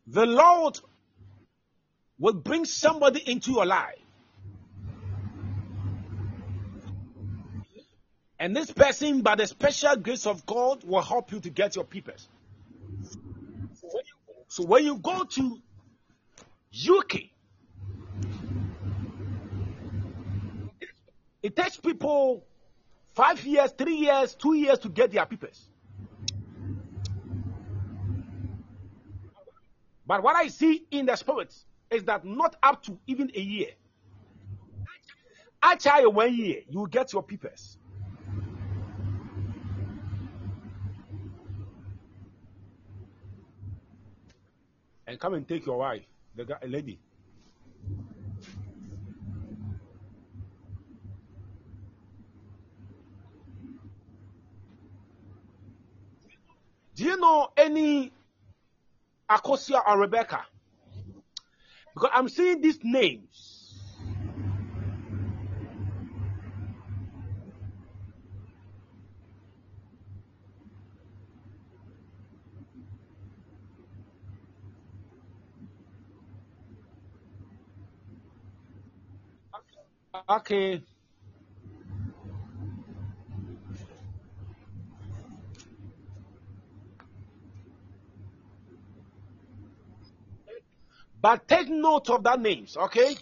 the 0.06 0.24
Lord 0.24 0.80
will 2.18 2.32
bring 2.32 2.64
somebody 2.64 3.20
into 3.30 3.52
your 3.52 3.66
life. 3.66 4.03
And 8.44 8.54
this 8.54 8.70
person, 8.70 9.22
by 9.22 9.36
the 9.36 9.46
special 9.46 9.96
grace 9.96 10.26
of 10.26 10.44
God, 10.44 10.84
will 10.84 11.00
help 11.00 11.32
you 11.32 11.40
to 11.40 11.48
get 11.48 11.76
your 11.76 11.84
papers. 11.86 12.28
So 14.48 14.66
when 14.66 14.84
you 14.84 14.98
go 14.98 15.24
to 15.24 15.62
UK, 16.90 17.20
it 21.42 21.56
takes 21.56 21.78
people 21.78 22.44
five 23.14 23.42
years, 23.46 23.72
three 23.78 23.96
years, 23.96 24.34
two 24.34 24.52
years 24.52 24.78
to 24.80 24.90
get 24.90 25.10
their 25.10 25.24
papers. 25.24 25.66
But 30.06 30.22
what 30.22 30.36
I 30.36 30.48
see 30.48 30.84
in 30.90 31.06
the 31.06 31.16
spirit 31.16 31.54
is 31.90 32.04
that 32.04 32.26
not 32.26 32.56
up 32.62 32.82
to 32.82 32.98
even 33.06 33.30
a 33.34 33.40
year. 33.40 33.70
Actually, 35.62 36.08
one 36.08 36.36
year, 36.36 36.60
you 36.68 36.80
will 36.80 36.86
get 36.88 37.10
your 37.14 37.22
papers. 37.22 37.78
And 45.14 45.20
come 45.20 45.34
and 45.34 45.46
take 45.46 45.64
your 45.64 45.78
wife, 45.78 46.02
the 46.34 46.44
guy, 46.44 46.56
lady. 46.66 46.98
Do 56.96 57.04
you 57.04 57.16
know 57.16 57.48
any 57.56 58.12
Akosia 59.30 59.80
or 59.86 60.00
Rebecca? 60.00 60.44
Because 61.94 62.10
I'm 62.12 62.28
seeing 62.28 62.60
these 62.60 62.80
names. 62.82 63.63
Okay. 80.28 80.82
But 91.20 91.48
take 91.48 91.68
note 91.70 92.10
of 92.10 92.22
that 92.24 92.40
names, 92.40 92.76
okay? 92.76 93.16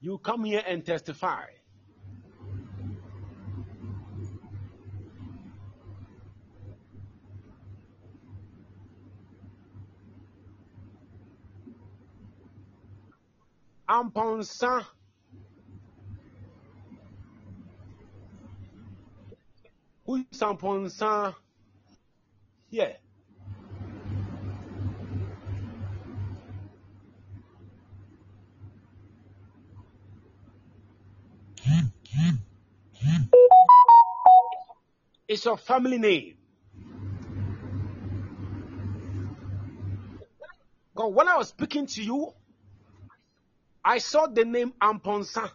You 0.00 0.18
come 0.18 0.44
here 0.44 0.62
and 0.66 0.84
testify. 0.84 1.44
Amponsa. 13.90 14.86
Who 20.06 20.24
is 20.30 20.40
Amponsa? 20.40 21.34
Yeah. 22.70 22.92
It's 35.26 35.44
your 35.44 35.56
family 35.56 35.98
name. 35.98 36.36
God, 40.94 41.14
when 41.14 41.28
I 41.28 41.36
was 41.36 41.48
speaking 41.48 41.86
to 41.86 42.02
you, 42.02 42.32
I 43.84 43.98
saw 43.98 44.26
the 44.26 44.44
name 44.44 44.72
Amponsa. 44.80 45.50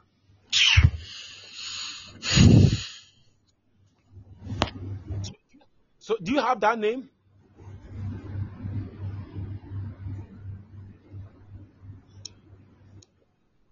So, 5.99 6.17
do 6.21 6.31
you 6.33 6.39
have 6.39 6.59
that 6.61 6.77
name? 6.77 7.09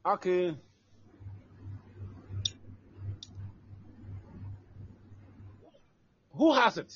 Okay. 0.06 0.56
Who 6.36 6.54
has 6.54 6.78
it? 6.78 6.94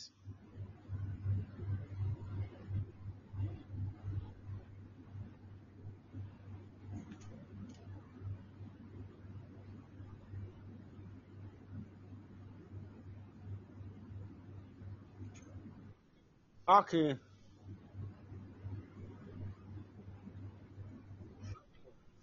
Okay. 16.70 17.16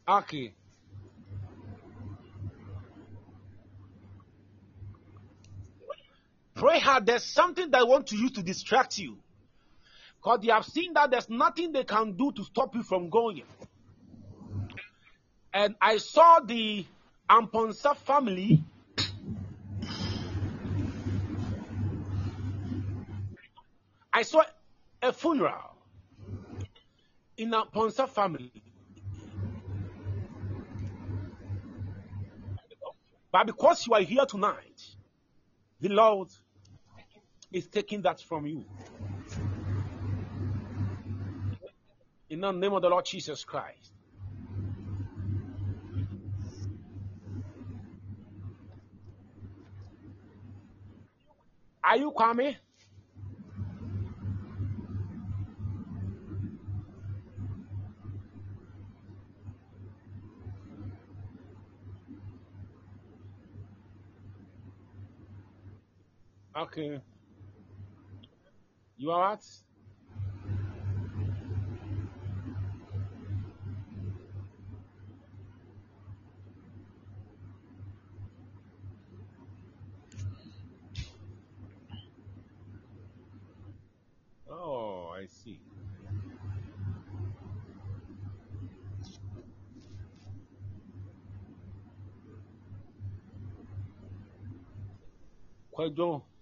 Okay. 0.07 0.53
Pray 6.55 6.79
hard. 6.79 7.07
There's 7.07 7.25
something 7.25 7.71
that 7.71 7.81
I 7.81 7.85
want 7.85 8.09
to 8.09 8.17
use 8.17 8.33
to 8.33 8.43
distract 8.43 8.99
you. 8.99 9.17
Because 10.17 10.41
they 10.41 10.53
have 10.53 10.65
seen 10.65 10.93
that 10.95 11.11
there's 11.11 11.29
nothing 11.29 11.73
they 11.73 11.85
can 11.85 12.13
do 12.13 12.33
to 12.33 12.45
stop 12.45 12.75
you 12.75 12.83
from 12.83 13.09
going. 13.09 13.43
And 15.53 15.75
I 15.81 15.99
saw 15.99 16.41
the 16.41 16.85
Amponsa 17.29 17.97
family. 17.97 18.63
I 24.17 24.23
saw 24.23 24.43
a 25.03 25.13
funeral 25.13 25.77
in 27.37 27.51
Amponsa 27.51 28.09
family. 28.09 28.53
But 33.33 33.49
because 33.49 33.85
you 33.89 33.95
are 33.95 34.03
here 34.03 34.25
tonight, 34.25 34.81
the 35.81 35.89
Lord 35.89 36.29
is 37.53 37.67
taking 37.67 38.03
that 38.03 38.21
from 38.21 38.47
you. 38.47 38.65
In 42.31 42.41
the 42.41 42.53
name 42.53 42.73
of 42.73 42.83
the 42.83 42.89
Lord 42.89 43.05
Jesus 43.05 43.43
Christ. 43.45 43.91
Are 51.83 51.97
you 51.97 52.13
Kwame? 52.13 52.57
Okay. 66.57 67.01
You 68.97 69.11
are 69.11 69.31
what? 69.31 69.45
Oh, 84.49 85.13
I 85.13 85.27
see. 85.27 85.59
Kwadwo. 95.73 96.34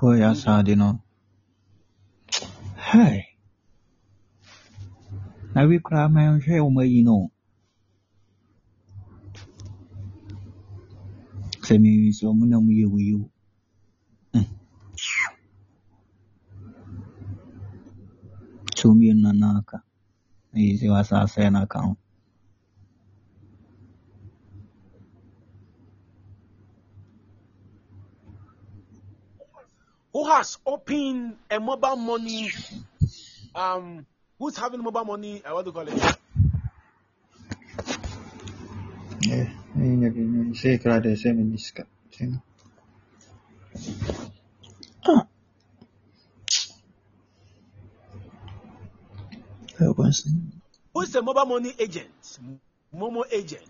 Koya 0.00 0.32
Sadi 0.42 0.74
no. 0.80 0.90
Hey. 2.88 3.18
Na 5.54 5.60
wi 5.68 5.76
kura 5.84 6.08
ma 6.14 6.20
nhwɛ 6.34 6.56
wɔn 6.64 6.80
ayi 6.82 7.00
no. 7.08 7.16
sɛ 11.66 11.74
mewi 11.82 12.08
sɛ 12.18 12.24
ɔmo 12.30 12.44
na 12.50 12.56
mo 12.64 12.70
yɛ 12.80 12.86
wei 12.92 13.10
o 13.20 13.22
Mm. 14.34 14.46
sɛ 18.76 18.84
ɔmmienu 18.90 19.20
na 19.24 19.30
na 19.40 19.48
aka 19.58 19.78
na 20.52 20.58
yi 20.64 20.72
sɛ 20.80 20.86
wasa 20.94 21.14
asɛe 21.24 21.46
no 21.52 21.58
aka 21.64 21.78
ho 21.86 21.92
Who 30.20 30.28
has 30.28 30.58
opened 30.66 31.36
a 31.50 31.58
mobile 31.58 31.96
money? 31.96 32.52
Um, 33.54 34.04
who's 34.38 34.54
having 34.54 34.82
mobile 34.84 35.06
money? 35.06 35.42
Uh, 35.42 35.54
what 35.54 35.64
do 35.64 35.70
you 35.70 35.72
call 35.72 35.88
it? 35.88 35.96
No 39.24 39.96
Ah. 45.08 45.26
Who's 50.92 51.12
the 51.12 51.22
mobile 51.22 51.46
money 51.46 51.72
agent? 51.78 52.10
Momo 52.94 53.24
agent. 53.32 53.64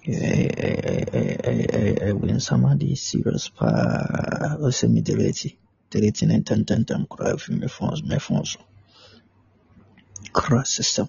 ɛwɛ 2.11 2.27
nsɛm 2.35 2.65
ade 2.73 2.97
serious 2.99 3.49
paa 3.51 4.57
ɔsɛ 4.67 4.91
me 4.91 5.01
delete 5.01 5.57
delete 5.91 6.23
ne 6.27 6.39
ntɛmtɛmtɛm 6.41 7.09
koraa 7.09 7.39
fi 7.41 7.53
me 7.53 7.69
phone 7.69 7.97
so 7.97 8.05
me 8.05 8.19
phone 8.19 8.45
so 8.45 8.61
system 10.65 11.09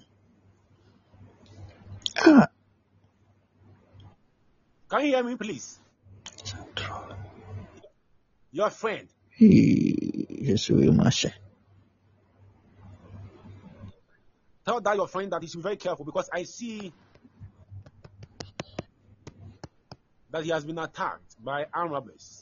ah 2.16 2.48
Can 4.92 5.06
you 5.06 5.06
hear 5.06 5.24
me, 5.24 5.36
please? 5.36 5.78
Your 8.50 8.68
friend. 8.68 9.08
yesu 9.40 10.76
wei 10.76 10.90
mu 10.90 11.02
ahyɛ 11.02 11.32
Tell 14.64 14.80
that 14.80 14.96
your 14.96 15.08
friend 15.08 15.32
that 15.32 15.42
he 15.42 15.48
should 15.48 15.58
be 15.58 15.62
very 15.62 15.76
careful 15.76 16.04
because 16.04 16.28
I 16.32 16.42
see 16.44 16.92
that 20.30 20.44
he 20.44 20.50
has 20.50 20.64
been 20.64 20.78
attacked 20.78 21.42
by 21.42 21.66
armed 21.72 21.92
robbers. 21.92 22.41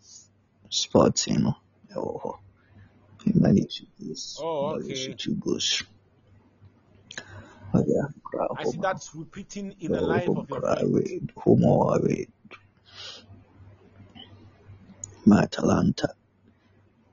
sporting 0.71 1.41
no 1.43 1.53
ɛwɔ 1.93 2.11
hɔ 2.23 2.31
mali 3.41 3.63
two 3.65 3.85
goals 3.99 4.39
Oh, 4.41 4.71
mali 4.71 4.95
so 4.95 5.03
okay. 5.03 5.13
two 5.13 5.35
goals. 5.35 5.83
Ɔyɛ 7.73 8.13
koraa 8.23 8.55
I 8.57 8.63
see 8.63 8.77
that's 8.77 9.13
repeating 9.13 9.75
in 9.79 9.91
the 9.91 10.01
life 10.01 10.29
of 10.29 10.49
your 10.49 10.61
friend. 10.61 10.93
wei 10.93 11.21
home 11.37 11.61
ɔwɔ 11.61 12.03
wei 12.03 12.27
ma 15.25 15.41
Atalanta 15.43 16.15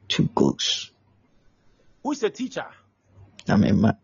two 0.09 0.29
goals. 0.35 0.91
Who 2.03 2.13
is 2.13 2.21
the 2.21 2.31
teacher? 2.31 2.67
na 3.49 3.57
mema 3.57 3.99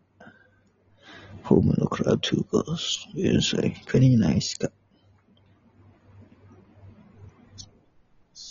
home 1.43 1.73
no 1.77 1.85
koraa 1.87 2.21
two 2.21 2.45
goals. 2.51 3.07
Wei 3.15 3.31
nso 3.37 3.55
ɛ 3.63 3.85
ka 3.87 3.99
ne 3.99 4.09
nyinaa 4.09 4.35
yɛ 4.35 4.43
sika 4.43 4.67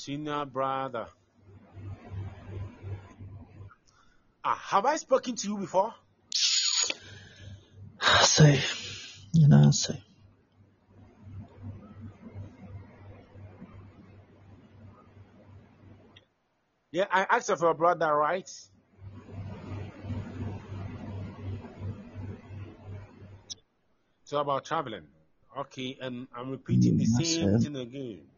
Senior 0.05 0.45
brother. 0.45 1.07
Ah, 4.45 4.61
have 4.69 4.85
I 4.85 4.97
spoken 4.97 5.35
to 5.35 5.49
you 5.49 5.57
before? 5.57 5.95
sɛ 8.35 8.61
nyinaa 9.33 9.73
say. 9.73 10.05
Yeah, 16.93 17.07
I 17.11 17.25
asked 17.31 17.49
of 17.49 17.63
your 17.63 17.73
brother, 17.73 18.15
right? 18.15 18.51
So 24.25 24.39
about 24.39 24.67
traveling. 24.67 25.09
Okay, 25.57 25.97
and 25.99 26.29
I'm 26.37 26.51
repeating 26.51 26.99
the 26.99 27.07
same 27.07 27.59
thing 27.59 27.77
again. 27.77 28.34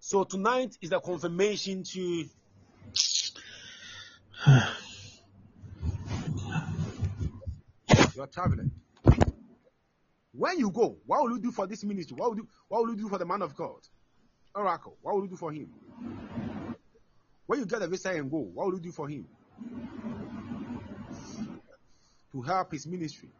So 0.00 0.22
tonight 0.24 0.76
is 0.80 0.90
the 0.90 1.00
confirmation 1.00 1.82
to 1.82 2.24
your 8.14 8.26
traveling. 8.28 8.70
When 10.32 10.58
you 10.58 10.70
go, 10.70 10.98
what 11.06 11.22
will 11.22 11.32
you 11.32 11.40
do 11.40 11.50
for 11.50 11.66
this 11.66 11.82
ministry? 11.82 12.16
What 12.16 12.30
will 12.30 12.36
you 12.36 12.48
what 12.68 12.82
will 12.82 12.90
you 12.90 12.96
do 12.96 13.08
for 13.08 13.18
the 13.18 13.26
man 13.26 13.42
of 13.42 13.56
God? 13.56 13.80
Oracle, 14.54 14.96
what 15.02 15.14
will 15.14 15.22
you 15.24 15.30
do 15.30 15.36
for 15.36 15.50
him? 15.50 15.70
When 17.46 17.58
you 17.58 17.66
get 17.66 17.82
a 17.82 17.88
visa 17.88 18.10
and 18.10 18.30
go, 18.30 18.38
what 18.38 18.66
will 18.66 18.74
you 18.74 18.80
do 18.80 18.92
for 18.92 19.08
him? 19.08 19.26
To 22.32 22.42
help 22.42 22.72
his 22.72 22.86
ministry. 22.86 23.30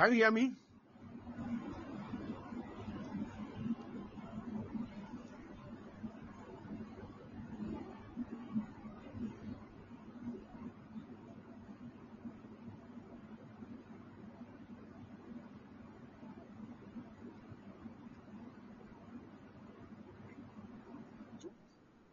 Can 0.00 0.12
you 0.12 0.16
hear 0.16 0.30
me? 0.30 0.54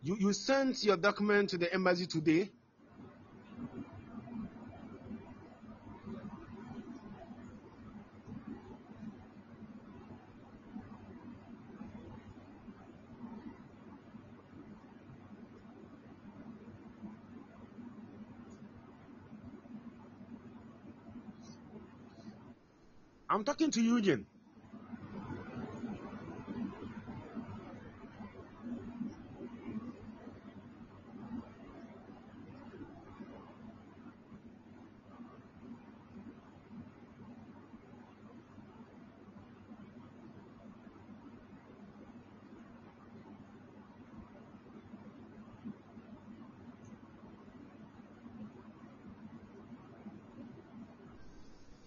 You 0.04 0.18
you 0.20 0.34
sent 0.34 0.84
your 0.84 0.98
document 0.98 1.52
to 1.52 1.58
the 1.58 1.74
embassy 1.74 2.06
today. 2.06 2.52
I'm 23.38 23.44
talking 23.44 23.70
to 23.70 23.82
Union. 23.84 24.26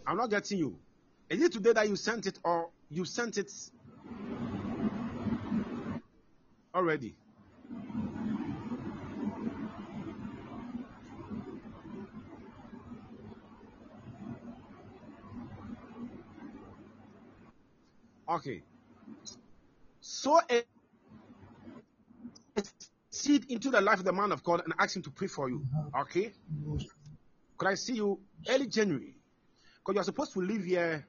I'm 0.06 0.16
not 0.16 0.30
getting 0.30 0.58
you. 0.58 0.79
Is 1.30 1.40
it 1.40 1.52
today 1.52 1.72
that 1.72 1.88
you 1.88 1.94
sent 1.94 2.26
it 2.26 2.40
or 2.42 2.70
you 2.90 3.04
sent 3.04 3.38
it 3.38 3.52
already? 6.74 7.14
Okay. 18.28 18.62
So 20.00 20.40
a 20.50 20.64
seed 23.10 23.46
into 23.50 23.70
the 23.70 23.80
life 23.80 24.00
of 24.00 24.04
the 24.04 24.12
man 24.12 24.32
of 24.32 24.42
God 24.42 24.62
and 24.64 24.74
ask 24.80 24.96
him 24.96 25.02
to 25.02 25.10
pray 25.10 25.28
for 25.28 25.48
you. 25.48 25.64
Okay? 25.96 26.32
Could 27.56 27.68
I 27.68 27.74
see 27.74 27.94
you 27.94 28.18
early 28.48 28.66
January? 28.66 29.14
Because 29.78 29.94
you're 29.94 30.04
supposed 30.04 30.32
to 30.32 30.40
live 30.40 30.64
here 30.64 31.06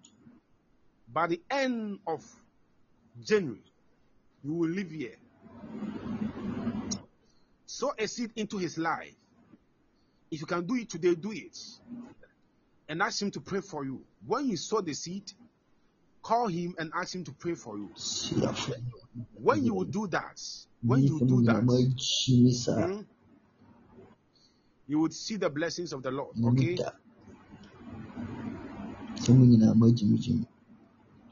by 1.14 1.28
the 1.28 1.42
end 1.50 2.00
of 2.08 2.26
January. 3.24 3.64
You 4.44 4.54
will 4.54 4.70
live 4.70 4.90
here. 4.90 5.18
Sow 7.66 7.94
a 7.98 8.08
seed 8.08 8.32
into 8.36 8.58
his 8.58 8.78
life. 8.78 9.16
If 10.32 10.40
you 10.42 10.48
can 10.48 10.66
do 10.66 10.76
it 10.76 10.90
today, 10.90 11.16
do 11.16 11.32
it. 11.32 11.58
And 12.90 13.02
ask 13.02 13.22
him 13.22 13.32
to 13.32 13.40
pray 13.40 13.62
for 13.62 13.86
you. 13.86 14.02
When 14.26 14.48
you 14.50 14.58
sow 14.58 14.82
the 14.82 14.94
seed, 14.94 15.32
call 16.22 16.48
him 16.48 16.76
and 16.80 16.92
ask 16.96 17.16
him 17.16 17.24
to 17.26 17.32
pray 17.32 17.54
for 17.56 17.78
you. 17.78 17.90
When 19.34 19.64
you 19.64 19.74
will 19.74 19.86
do 19.86 20.08
that, 20.08 20.42
when 20.84 21.04
you 21.04 21.20
do 21.20 21.44
that, 21.44 21.62
hmm, 22.68 23.02
you 24.88 25.00
would 25.00 25.14
see 25.14 25.36
the 25.38 25.50
blessings 25.50 25.94
of 25.94 26.04
the 26.04 26.12
Lord. 26.12 26.36
Okay? 26.44 26.78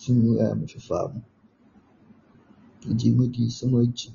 Sɛ 0.02 0.10
mo 0.14 0.20
nyinaa 0.22 0.56
moagyimigyim 0.56 0.56
sɛ 0.56 0.56
mu 0.56 0.56
a 0.56 0.56
mefefaa 0.60 1.06
mo 1.14 1.20
nti 2.92 3.08
modi 3.18 3.44
sɛ 3.58 3.66
moagyi 3.72 4.10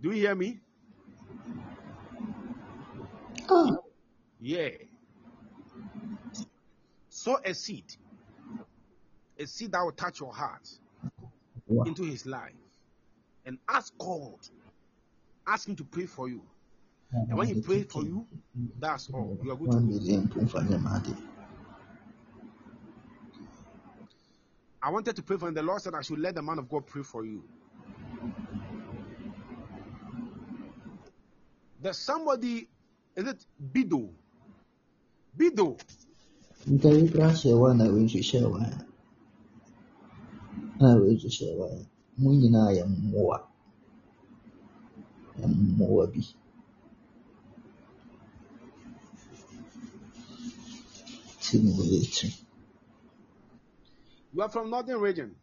Do 0.00 0.08
you 0.08 0.16
hear 0.22 0.34
me? 0.34 0.60
ah 3.48 3.76
Yeah. 4.40 4.70
Sow 7.08 7.38
a 7.44 7.54
seed. 7.54 7.84
A 9.38 9.46
seed 9.46 9.70
that 9.70 9.84
will 9.84 9.92
touch 9.92 10.18
your 10.20 10.32
heart 10.32 10.68
wow. 11.68 11.84
into 11.84 12.02
his 12.02 12.26
life. 12.26 12.52
And 13.46 13.58
ask 13.68 13.96
God. 13.98 14.38
Ask 15.46 15.68
him 15.68 15.76
to 15.76 15.84
pray 15.84 16.06
for 16.06 16.28
you. 16.28 16.42
And 17.12 17.38
when 17.38 17.46
he 17.46 17.60
prays 17.60 17.86
for 17.88 18.02
you, 18.02 18.26
that's 18.80 19.08
all. 19.12 19.38
You 19.42 19.52
are 19.52 19.56
good 19.56 19.70
to 19.70 21.31
I 24.82 24.90
wanted 24.90 25.16
to 25.16 25.22
pray 25.22 25.36
for 25.36 25.48
him. 25.48 25.54
The 25.54 25.62
Lord 25.62 25.80
said 25.82 25.94
I 25.94 26.02
should 26.02 26.18
let 26.18 26.34
the 26.34 26.42
man 26.42 26.58
of 26.58 26.68
God 26.68 26.86
pray 26.86 27.02
for 27.02 27.24
you. 27.24 27.44
There's 31.80 31.98
somebody, 31.98 32.68
is 33.16 33.28
it 33.28 33.46
Bido? 33.72 34.10
Bido. 35.36 35.78
mo 42.18 42.30
nyinaa 42.38 42.70
yɛ 42.76 42.84
mmoa 42.92 43.38
mmoa 45.50 46.04
bi 46.12 46.20
ti 51.42 51.54
ne 51.62 51.70
yɛ 51.90 51.98
akyi 52.04 52.28
You 54.34 54.40
are 54.40 54.48
from 54.48 54.70
Northern 54.70 54.98
Region. 54.98 55.36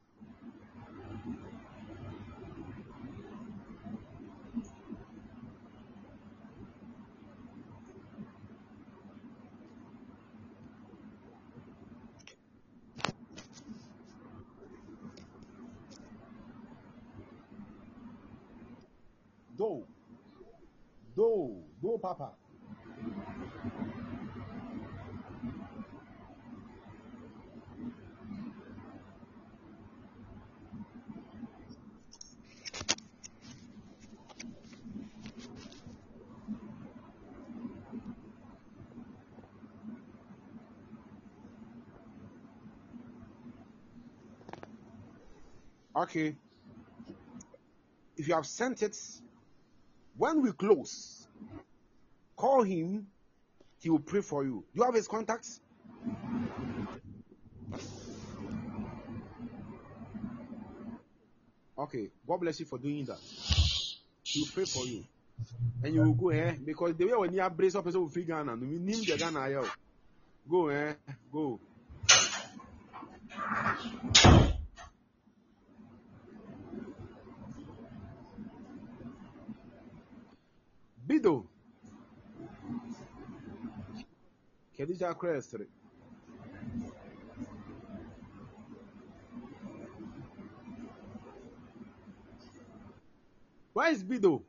Do. 19.55 19.85
Do. 21.15 21.63
Do, 21.79 21.99
Papa. 22.01 22.31
Okay. 45.99 46.33
If 48.15 48.27
you 48.29 48.33
have 48.33 48.45
sent 48.45 48.81
it, 48.83 48.95
when 50.17 50.41
we 50.41 50.53
close, 50.53 51.27
call 52.37 52.63
him. 52.63 53.07
He 53.81 53.89
will 53.89 53.99
pray 53.99 54.21
for 54.21 54.43
you. 54.43 54.63
Do 54.73 54.79
you 54.79 54.83
have 54.85 54.93
his 54.93 55.07
contacts? 55.07 55.61
Okay. 61.77 62.09
God 62.27 62.37
bless 62.41 62.59
you 62.59 62.65
for 62.65 62.77
doing 62.77 63.05
that. 63.05 63.19
He 64.23 64.41
will 64.41 64.49
pray 64.53 64.65
for 64.65 64.85
you. 64.85 65.03
And 65.83 65.93
you 65.95 66.01
will 66.01 66.13
go 66.13 66.29
eh? 66.29 66.55
Because 66.65 66.95
the 66.95 67.05
way 67.05 67.13
when 67.13 67.33
you 67.33 67.41
have 67.41 67.55
brace 67.55 67.75
up, 67.75 67.85
person 67.85 68.01
will 68.01 68.09
figure 68.09 68.35
Ghana. 68.35 68.55
We 68.55 68.67
name 68.79 69.03
the 69.05 69.17
Ghana. 69.17 69.63
Go 70.49 70.67
eh? 70.67 70.93
Go. 71.31 71.59
Bido. 81.19 81.45
Kedija 84.77 85.13
Crestri. 85.17 85.67
Where 93.73 93.91
is 93.91 94.03
Bido? 94.03 94.43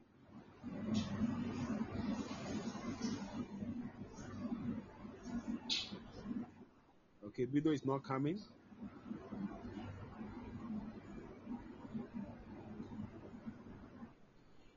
Okay, 7.26 7.46
Bido 7.46 7.74
is 7.74 7.84
not 7.84 8.04
coming. 8.04 8.38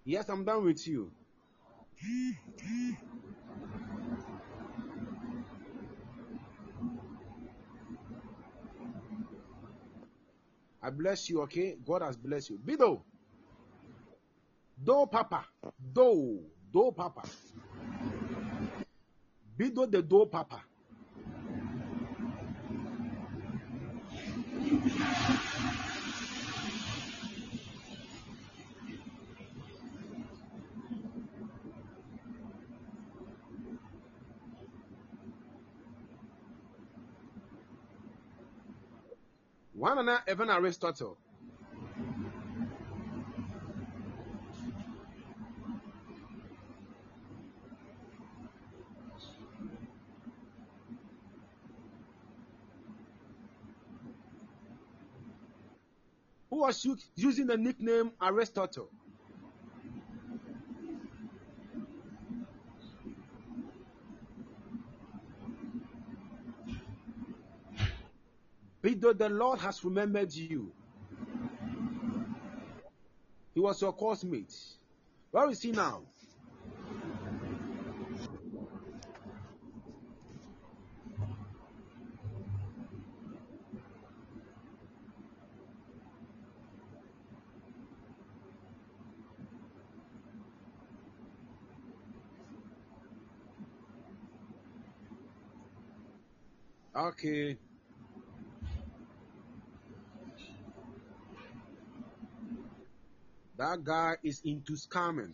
Yes, 0.05 0.27
I'm 0.29 0.43
done 0.43 0.65
with 0.65 0.87
you. 0.87 1.11
I 10.81 10.89
bless 10.89 11.29
you, 11.29 11.41
okay? 11.43 11.77
God 11.85 12.01
has 12.01 12.17
blessed 12.17 12.49
you. 12.49 12.59
Bido. 12.59 13.01
Do 14.83 15.05
Papa. 15.09 15.45
Do. 15.93 16.41
Do 16.73 16.91
Papa. 16.91 17.23
Bido 19.57 19.89
the 19.89 20.01
Do 20.01 20.25
Papa. 20.25 20.61
Even 40.29 40.49
Aristotle. 40.49 41.17
Who 56.49 56.61
was 56.61 56.87
using 57.15 57.47
the 57.47 57.57
nickname 57.57 58.11
Aristotle? 58.21 58.89
Bido, 69.03 69.17
the 69.17 69.29
Lord 69.29 69.59
has 69.59 69.83
remembered 69.83 70.33
you. 70.33 70.71
He 73.53 73.59
was 73.59 73.81
your 73.81 73.91
course 73.93 74.23
mate. 74.23 74.55
Where 75.31 75.49
is 75.49 75.61
he 75.61 75.71
now? 75.71 76.03
Okay. 96.95 97.57
That 103.63 103.81
guy 103.81 104.17
is 104.23 104.41
into 104.43 104.73
scamming. 104.73 105.31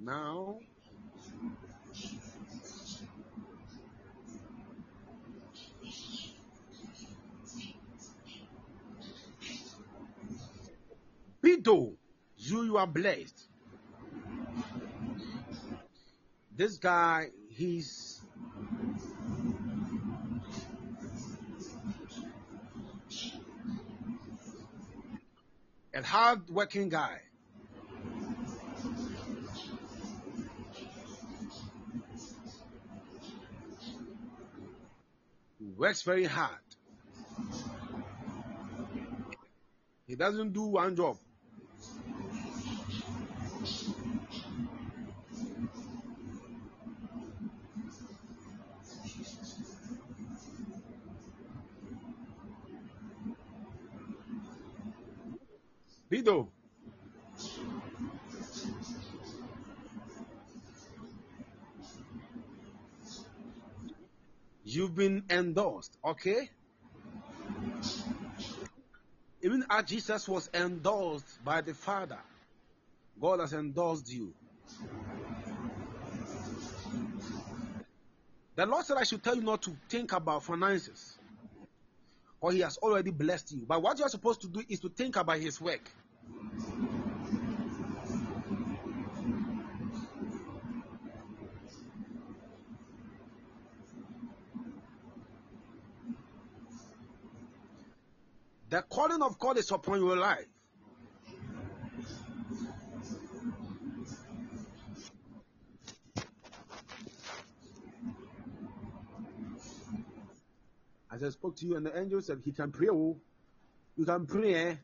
Now, 0.00 0.60
Bido, 11.44 11.92
you, 12.38 12.64
you 12.64 12.78
are 12.78 12.86
blessed. 12.86 13.46
This 16.56 16.78
guy, 16.78 17.26
he's 17.50 17.90
a 26.12 26.14
hard 26.14 26.50
working 26.50 26.88
guy. 26.88 27.20
Works 35.76 36.02
very 36.02 36.24
hard. 36.24 36.50
He 40.06 40.14
doesn't 40.14 40.52
do 40.52 40.62
one 40.62 40.94
job. 40.94 41.16
Bido. 56.12 56.48
You've 64.62 64.94
been 64.94 65.24
okay? 66.04 66.50
Even 69.42 69.64
as 69.68 69.84
Jesus 69.84 70.28
was 70.28 70.48
endorsed 70.54 71.44
by 71.44 71.60
the 71.60 71.74
Father, 71.74 72.18
God 73.20 73.40
has 73.40 73.52
endorsed 73.52 74.12
you. 74.12 74.32
The 78.54 78.66
Lord 78.66 78.84
said, 78.84 78.98
I 78.98 79.04
should 79.04 79.22
tell 79.22 79.34
you 79.34 79.42
not 79.42 79.62
to 79.62 79.76
think 79.88 80.12
about 80.12 80.44
finances, 80.44 81.18
or 82.40 82.52
He 82.52 82.60
has 82.60 82.76
already 82.78 83.10
blessed 83.10 83.52
you. 83.52 83.64
But 83.66 83.82
what 83.82 83.98
you 83.98 84.04
are 84.04 84.10
supposed 84.10 84.42
to 84.42 84.48
do 84.48 84.62
is 84.68 84.80
to 84.80 84.88
think 84.88 85.16
about 85.16 85.38
His 85.38 85.60
work. 85.60 85.90
The 98.68 98.80
calling 99.12 99.30
of 99.30 99.38
God 99.38 99.58
is 99.58 99.70
upon 99.70 100.00
your 100.00 100.16
life. 100.16 100.46
As 111.10 111.22
I 111.22 111.28
spoke 111.28 111.56
to 111.56 111.66
you, 111.66 111.76
and 111.76 111.84
the 111.84 111.98
angel 111.98 112.22
said, 112.22 112.40
He 112.42 112.52
can 112.52 112.72
pray. 112.72 112.88
Oh, 112.90 113.18
you 113.96 114.06
can 114.06 114.26
pray. 114.26 114.54
eh? 114.54 114.74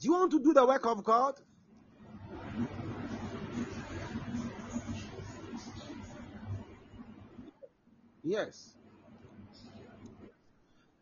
Do 0.00 0.08
you 0.08 0.12
want 0.12 0.30
to 0.32 0.42
do 0.42 0.54
the 0.54 0.66
work 0.66 0.86
of 0.86 1.04
God? 1.04 1.34
Yes. 8.24 8.71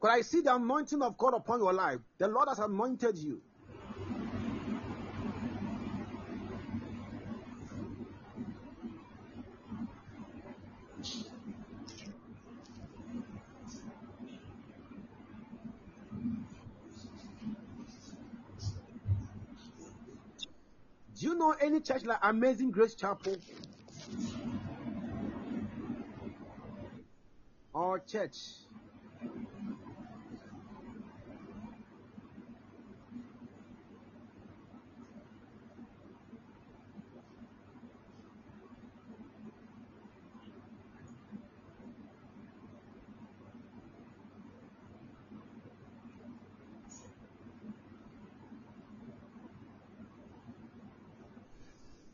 Could 0.01 0.11
I 0.11 0.23
see 0.23 0.41
the 0.41 0.55
anointing 0.55 1.03
of 1.03 1.19
God 1.19 1.35
upon 1.35 1.61
your 1.61 1.75
life? 1.75 2.01
The 2.19 2.27
Lord 2.29 2.49
has 2.49 2.59
anointed 2.59 3.19
you. 3.19 3.43
Do 21.15 21.27
you 21.27 21.35
know 21.35 21.55
any 21.61 21.81
church 21.81 22.05
like 22.05 22.19
Amazing 22.23 22.71
Grace 22.71 22.95
Chapel? 22.95 23.37
Or 27.75 27.99
church? 28.01 28.37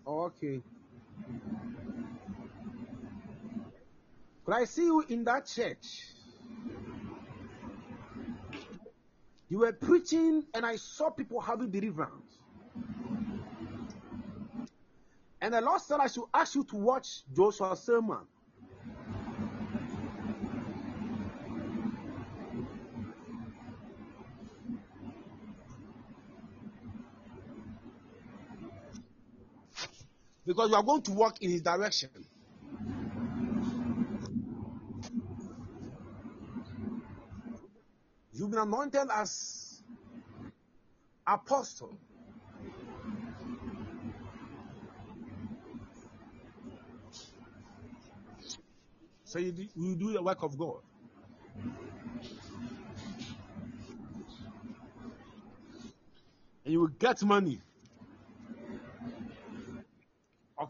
Oh, 0.06 0.25
okay. 0.36 0.62
Could 4.44 4.54
I 4.54 4.64
see 4.64 4.84
you 4.84 5.04
in 5.08 5.24
that 5.24 5.46
church? 5.46 6.04
You 9.48 9.58
were 9.58 9.72
preaching, 9.72 10.44
and 10.54 10.66
I 10.66 10.76
saw 10.76 11.10
people 11.10 11.40
having 11.40 11.70
deliverance. 11.70 12.38
And 15.40 15.54
the 15.54 15.60
Lord 15.60 15.80
said, 15.80 16.00
I 16.00 16.08
should 16.08 16.24
ask 16.34 16.54
you 16.54 16.64
to 16.64 16.76
watch 16.76 17.22
Joshua's 17.34 17.80
sermon. 17.80 18.26
Because 30.56 30.70
you 30.70 30.76
are 30.76 30.82
going 30.82 31.02
to 31.02 31.12
walk 31.12 31.42
in 31.42 31.50
his 31.50 31.60
direction. 31.60 32.08
You've 38.32 38.50
been 38.50 38.60
anointed 38.60 39.06
as 39.12 39.82
apostle. 41.26 41.98
So 49.24 49.38
you 49.40 49.52
do, 49.52 49.68
you 49.76 49.94
do 49.94 50.14
the 50.14 50.22
work 50.22 50.42
of 50.42 50.56
God. 50.56 50.80
And 56.64 56.72
you 56.72 56.80
will 56.80 56.86
get 56.86 57.22
money. 57.22 57.60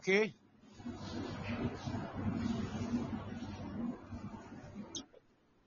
Okay. 0.07 0.33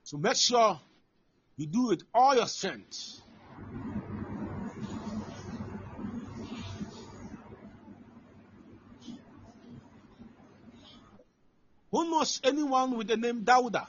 So 0.01 0.17
make 0.17 0.35
sure 0.35 0.79
you 1.57 1.67
do 1.67 1.91
it 1.91 2.01
all 2.11 2.35
your 2.35 2.47
strength. 2.47 3.21
Who 11.91 12.09
knows 12.09 12.41
anyone 12.43 12.97
with 12.97 13.09
the 13.09 13.17
name 13.17 13.45
Dauda? 13.45 13.85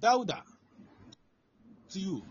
Dauda. 0.00 0.49
To 1.90 1.98
you. 1.98 2.22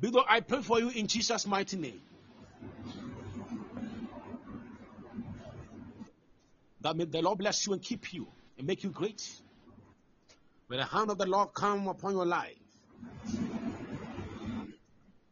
Bido, 0.00 0.24
I 0.28 0.40
pray 0.40 0.62
for 0.62 0.78
you 0.78 0.90
in 0.90 1.08
Jesus' 1.08 1.46
mighty 1.46 1.76
name. 1.76 2.00
That 6.92 6.98
may 6.98 7.04
the 7.06 7.22
Lord 7.22 7.38
bless 7.38 7.66
you 7.66 7.72
and 7.72 7.80
keep 7.80 8.12
you 8.12 8.28
and 8.58 8.66
make 8.66 8.84
you 8.84 8.90
great. 8.90 9.26
May 10.68 10.76
the 10.76 10.84
hand 10.84 11.10
of 11.10 11.16
the 11.16 11.24
Lord 11.24 11.54
come 11.54 11.88
upon 11.88 12.12
your 12.12 12.26
life. 12.26 12.58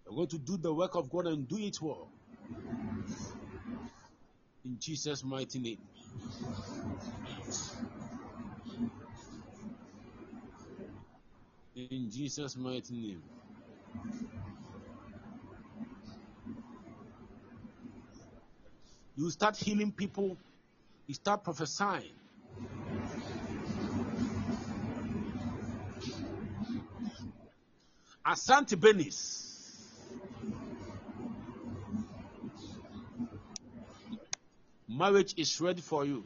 You're 0.07 0.15
going 0.15 0.29
to 0.29 0.39
do 0.39 0.57
the 0.57 0.73
work 0.73 0.95
of 0.95 1.11
God 1.11 1.27
and 1.27 1.47
do 1.47 1.59
it 1.59 1.83
well. 1.83 2.09
In 4.65 4.79
Jesus' 4.79 5.23
mighty 5.23 5.59
name. 5.59 5.79
In 11.77 12.11
Jesus' 12.11 12.57
mighty 12.57 12.95
name. 12.95 13.23
You 19.15 19.29
start 19.29 19.59
healing 19.59 19.93
people, 19.93 20.39
you 21.11 21.15
start 21.15 21.43
prophesying. 21.43 22.15
Asante 28.25 28.77
Benis. 28.77 29.49
Marriage 34.89 35.35
is 35.37 35.61
ready 35.61 35.81
for 35.81 36.05
you. 36.05 36.23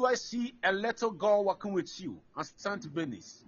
Do 0.00 0.06
I 0.06 0.14
see 0.14 0.54
a 0.64 0.72
little 0.72 1.10
girl 1.10 1.44
walking 1.44 1.74
with 1.74 2.00
you? 2.00 2.22
Asante 2.34 2.88
Benis. 2.88 3.44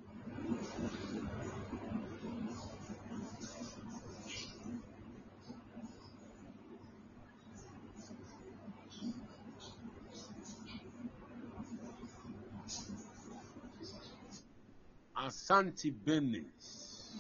Asante 15.17 15.91
Benis. 16.05 17.17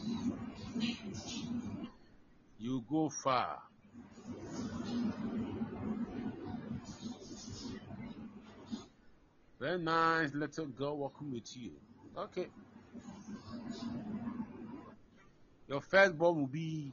You 2.58 2.84
go 2.90 3.08
far. 3.08 3.71
Very 9.72 9.84
nice 9.84 10.34
little 10.34 10.66
girl 10.66 10.98
walking 10.98 11.32
with 11.32 11.56
you. 11.56 11.70
Okay. 12.14 12.48
Your 15.66 15.80
firstborn 15.80 16.36
will 16.36 16.46
be 16.46 16.92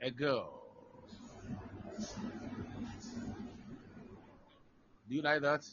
a 0.00 0.10
girl. 0.10 0.62
Do 5.08 5.14
you 5.14 5.20
like 5.20 5.42
that? 5.42 5.66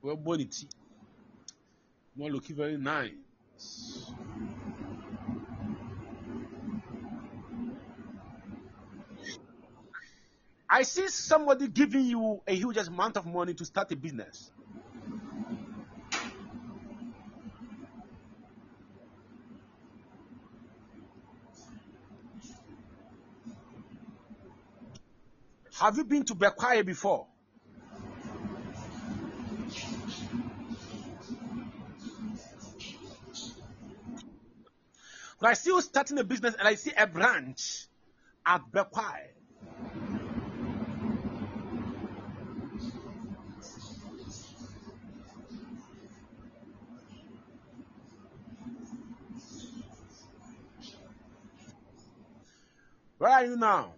Well, 0.00 0.16
bonity. 0.16 0.68
Not 2.16 2.30
looking 2.30 2.56
very 2.56 2.78
nice. 2.78 3.25
I 10.76 10.82
see 10.82 11.08
somebody 11.08 11.68
giving 11.68 12.04
you 12.04 12.42
a 12.46 12.54
huge 12.54 12.76
amount 12.76 13.16
of 13.16 13.24
money 13.24 13.54
to 13.54 13.64
start 13.64 13.90
a 13.92 13.96
business. 13.96 14.52
Have 25.80 25.96
you 25.96 26.04
been 26.04 26.24
to 26.24 26.34
Bekwai 26.34 26.84
before? 26.84 27.26
I 35.40 35.54
see 35.54 35.70
you 35.70 35.80
starting 35.80 36.18
a 36.18 36.24
business 36.24 36.54
and 36.58 36.68
I 36.68 36.74
see 36.74 36.92
a 36.94 37.06
branch 37.06 37.86
at 38.44 38.60
Bekwai. 38.70 39.36
Where 53.26 53.34
are 53.34 53.35
you 53.46 53.56
now? 53.56 53.92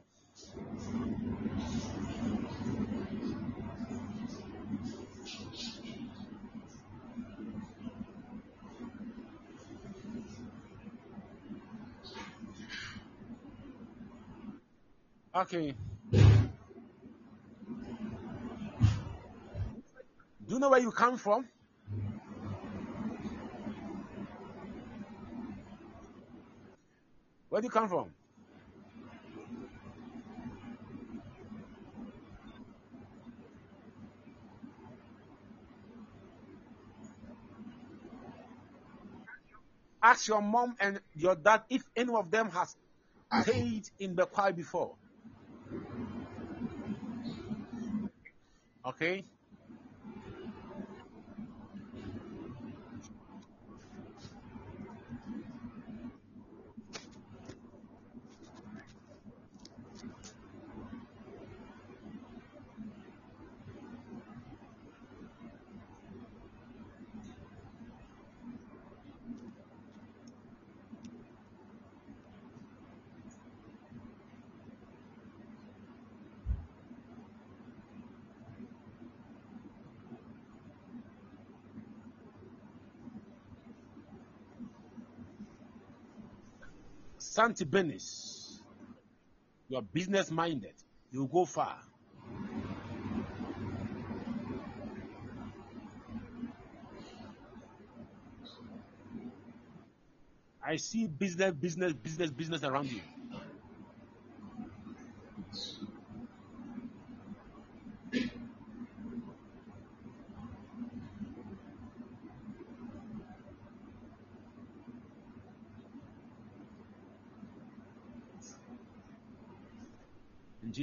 Okay. 15.35 15.75
Do 16.13 16.19
you 20.55 20.59
know 20.59 20.69
where 20.71 20.81
you 20.81 20.91
come 20.91 21.17
from? 21.17 21.47
Where 27.49 27.61
do 27.61 27.67
you 27.67 27.71
come 27.71 27.89
from? 27.89 28.11
Ask 40.19 40.27
your 40.27 40.43
mom 40.43 40.75
and 40.81 41.01
your 41.15 41.37
dad 41.37 41.63
if 41.71 41.85
any 41.95 42.13
of 42.13 42.29
them 42.29 42.51
has 42.51 42.75
paid 43.45 43.85
in 44.01 44.17
the 44.17 44.27
choir 44.27 44.53
before. 44.53 44.97
Okay? 48.85 49.25
Santi 87.39 87.65
Benis. 87.65 88.63
You 89.69 89.77
are 89.77 89.83
business 89.83 90.29
minded. 90.29 90.75
You 91.13 91.31
go 91.33 91.45
far. 91.45 91.79
I 100.61 100.79
see 100.79 101.07
business, 101.07 101.53
business, 101.53 101.93
business, 101.93 102.31
business 102.31 102.65
around 102.65 102.91
you. 102.91 103.03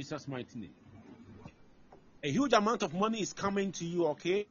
Jesus' 0.06 0.28
mighty 0.28 0.60
name. 0.60 0.74
A 2.22 2.30
huge 2.30 2.52
amount 2.52 2.84
of 2.84 2.94
money 2.94 3.20
is 3.20 3.32
coming 3.32 3.72
to 3.72 3.84
you, 3.84 4.06
okay? 4.06 4.46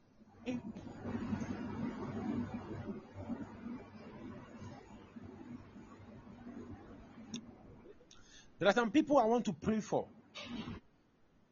There 8.59 8.67
are 8.67 8.73
some 8.73 8.91
people 8.91 9.17
I 9.17 9.23
want 9.23 9.45
to 9.45 9.53
pray 9.53 9.79
for. 9.79 10.07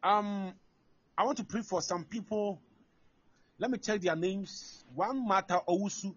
Um, 0.04 0.54
I 1.18 1.24
want 1.24 1.38
to 1.38 1.46
pray 1.46 1.62
for 1.62 1.82
some 1.82 2.04
people. 2.04 2.60
Let 3.58 3.72
me 3.72 3.78
check 3.78 4.02
their 4.02 4.18
names. 4.18 4.84
One 4.94 5.26
Martha 5.26 5.62
Owusu. 5.66 6.14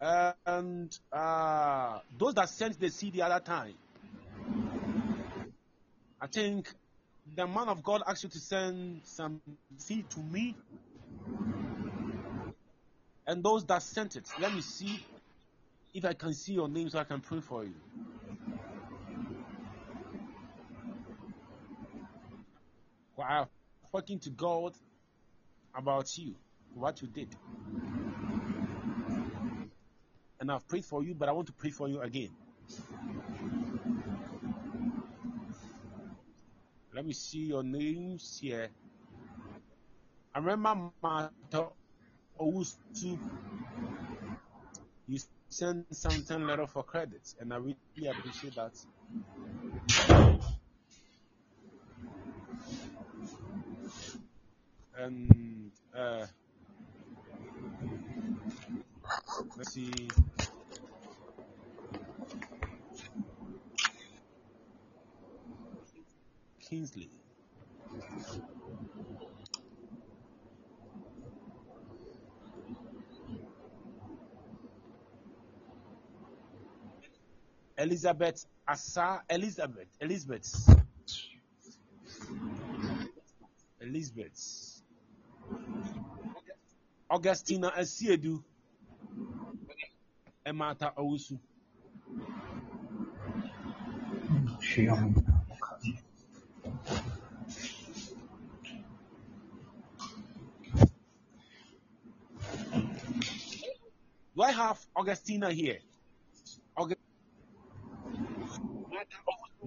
Uh, 0.00 0.32
and 0.44 0.98
uh, 1.12 2.00
those 2.18 2.34
that 2.34 2.48
sent 2.48 2.80
the 2.80 2.90
seed 2.90 3.12
the 3.12 3.22
other 3.22 3.38
time. 3.38 3.74
I 6.28 6.30
think 6.30 6.74
the 7.36 7.46
man 7.46 7.68
of 7.68 7.82
God 7.82 8.02
asked 8.06 8.22
you 8.22 8.28
to 8.28 8.38
send 8.38 9.00
some 9.06 9.40
seed 9.78 10.10
to 10.10 10.20
me. 10.20 10.54
And 13.26 13.42
those 13.42 13.64
that 13.64 13.82
sent 13.82 14.14
it, 14.16 14.28
let 14.38 14.52
me 14.52 14.60
see 14.60 15.00
if 15.94 16.04
I 16.04 16.12
can 16.12 16.34
see 16.34 16.52
your 16.52 16.68
name 16.68 16.90
so 16.90 16.98
I 16.98 17.04
can 17.04 17.22
pray 17.22 17.40
for 17.40 17.64
you. 17.64 17.72
Wow, 23.16 23.48
talking 23.90 24.18
to 24.20 24.30
God 24.30 24.74
about 25.74 26.18
you, 26.18 26.34
what 26.74 27.00
you 27.00 27.08
did. 27.08 27.34
And 30.40 30.52
I've 30.52 30.68
prayed 30.68 30.84
for 30.84 31.02
you, 31.02 31.14
but 31.14 31.30
I 31.30 31.32
want 31.32 31.46
to 31.46 31.54
pray 31.54 31.70
for 31.70 31.88
you 31.88 32.02
again. 32.02 32.36
Let 36.98 37.06
me 37.06 37.12
see 37.12 37.44
your 37.46 37.62
names 37.62 38.40
here. 38.42 38.68
I 40.34 40.40
remember 40.40 40.90
Martha 41.00 41.68
Owusu. 42.40 43.20
You 45.06 45.20
sent 45.48 45.94
something 45.94 46.44
letter 46.44 46.66
for 46.66 46.82
credit, 46.82 47.22
and 47.38 47.54
I 47.54 47.58
really 47.58 48.08
appreciate 48.08 48.56
that. 48.56 48.72
And 54.98 55.70
uh, 55.96 56.26
let's 59.56 59.72
see. 59.72 60.08
Kingsley. 66.68 67.08
Elizabeth 77.98 78.46
Asa 78.68 79.22
Elizabeth 79.28 79.88
Elizabeth. 80.00 80.70
Elizabeth. 83.80 84.82
Augustina 87.10 87.72
Asiedu. 87.76 88.40
Emata 90.46 90.94
Owusu. 90.96 91.40
Do 104.36 104.42
I 104.42 104.52
have 104.52 104.78
Augustina 104.96 105.50
here? 105.50 105.78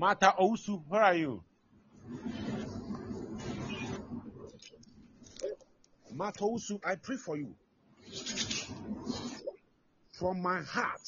Martha 0.01 0.33
Owusu, 0.39 0.81
where 0.87 1.03
are 1.03 1.13
you? 1.13 1.43
Martha 6.11 6.39
Owusu, 6.43 6.79
I 6.83 6.95
pray 6.95 7.17
for 7.17 7.37
you. 7.37 7.53
From 10.17 10.41
my 10.41 10.63
heart 10.63 11.07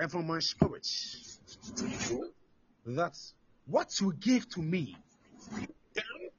and 0.00 0.10
from 0.10 0.26
my 0.26 0.38
spirit, 0.38 0.88
that 2.86 3.14
what 3.66 4.00
you 4.00 4.14
gave 4.14 4.48
to 4.48 4.62
me, 4.62 4.96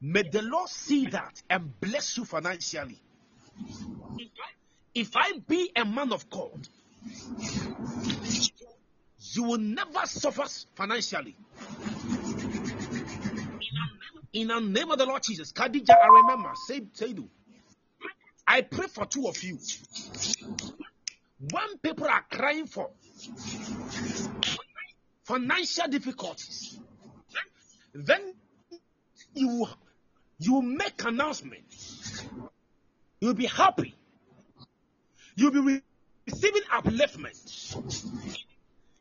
may 0.01 0.23
the 0.23 0.41
Lord 0.41 0.69
see 0.69 1.05
that 1.05 1.39
and 1.51 1.79
bless 1.79 2.17
you 2.17 2.25
financially. 2.25 2.99
If 4.95 5.15
I 5.15 5.33
be 5.47 5.71
a 5.75 5.85
man 5.85 6.11
of 6.11 6.27
God, 6.31 6.67
you 9.35 9.43
will 9.43 9.57
never 9.57 10.05
suffer 10.05 10.43
financially. 10.75 11.35
In 14.33 14.47
the 14.47 14.59
name 14.59 14.91
of 14.91 14.97
the 14.97 15.05
Lord 15.05 15.23
Jesus, 15.23 15.51
Khadija, 15.51 15.91
I 15.91 16.07
remember, 16.07 16.51
say, 16.67 16.81
Seidu, 16.81 17.27
I 18.47 18.61
pray 18.61 18.87
for 18.87 19.05
two 19.05 19.27
of 19.27 19.41
you. 19.43 19.57
When 21.51 21.77
people 21.81 22.07
are 22.07 22.25
crying 22.29 22.67
for 22.67 22.89
financial 25.23 25.87
difficulties, 25.87 26.79
then 27.93 28.33
you 29.33 29.67
you 30.39 30.61
make 30.61 31.03
announcement. 31.03 31.63
You'll 33.21 33.33
be 33.33 33.45
happy. 33.45 33.95
You'll 35.35 35.51
be 35.51 35.59
re- 35.59 35.81
receiving 36.27 36.61
upliftment 36.73 37.35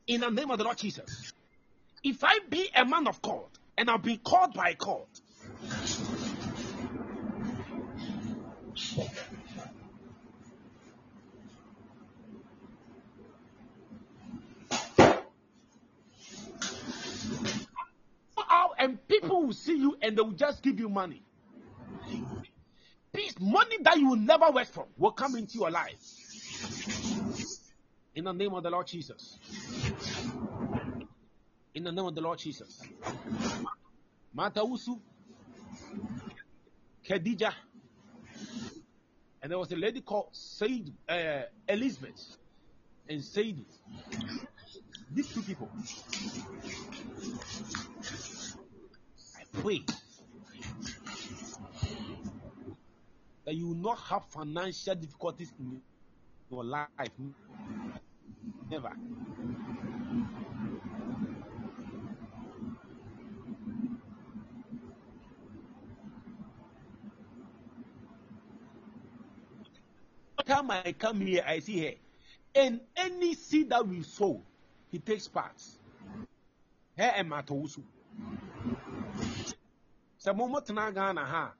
in 0.08 0.22
the 0.22 0.30
name 0.30 0.50
of 0.50 0.58
the 0.58 0.64
Lord 0.64 0.78
Jesus. 0.78 1.34
If 2.04 2.24
I 2.24 2.40
be 2.50 2.70
a 2.76 2.84
man 2.84 3.08
of 3.08 3.22
God 3.22 3.48
and 3.78 3.90
I've 3.90 4.02
been 4.02 4.18
called 4.18 4.54
by 4.54 4.74
God, 4.74 5.06
go 18.36 18.44
out 18.50 18.72
and 18.78 19.06
people 19.08 19.46
will 19.46 19.52
see 19.54 19.76
you 19.78 19.96
and 20.02 20.16
they 20.18 20.22
will 20.22 20.32
just 20.32 20.62
give 20.62 20.80
you 20.80 20.88
money. 20.88 21.24
Peace, 23.12 23.34
money 23.40 23.78
that 23.82 23.98
you 23.98 24.10
will 24.10 24.16
never 24.16 24.50
work 24.52 24.68
for 24.68 24.88
will 24.96 25.12
come 25.12 25.36
into 25.36 25.58
your 25.58 25.70
life. 25.70 26.00
In 28.14 28.24
the 28.24 28.32
name 28.32 28.54
of 28.54 28.62
the 28.62 28.70
Lord 28.70 28.86
Jesus. 28.88 29.40
In 31.74 31.84
the 31.84 31.92
name 31.92 32.06
of 32.06 32.14
the 32.14 32.20
Lord 32.20 32.38
Jesus. 32.38 32.82
Matausu, 34.36 35.00
Khadija, 37.06 37.54
and 39.42 39.50
there 39.50 39.58
was 39.58 39.70
a 39.72 39.76
lady 39.76 40.00
called 40.00 40.28
Said 40.32 40.92
uh, 41.08 41.42
Elizabeth 41.68 42.36
and 43.08 43.22
Said. 43.24 43.64
These 45.10 45.32
two 45.32 45.42
people. 45.42 45.70
I 49.36 49.44
pray 49.60 49.84
that 53.44 53.54
you 53.54 53.68
will 53.68 53.74
not 53.74 53.98
have 54.00 54.26
financial 54.26 54.94
difficulties 54.94 55.52
in 55.58 55.82
your 56.50 56.64
life. 56.64 56.88
Never. 58.70 58.92
Time 70.48 70.70
I 70.70 70.92
come 70.92 71.20
here, 71.20 71.44
I 71.46 71.60
see 71.60 71.84
her. 71.84 71.92
And 72.54 72.80
any 72.96 73.34
seed 73.34 73.70
that 73.70 73.86
we 73.86 74.02
sow, 74.02 74.42
he 74.90 74.98
takes 74.98 75.28
part. 75.28 75.62
Hair 76.96 77.12
and 77.16 77.30
matosu. 77.30 77.84
Sɛ 80.18 80.34
mo 80.34 80.48
Ghana 80.92 81.24
ha 81.24 81.54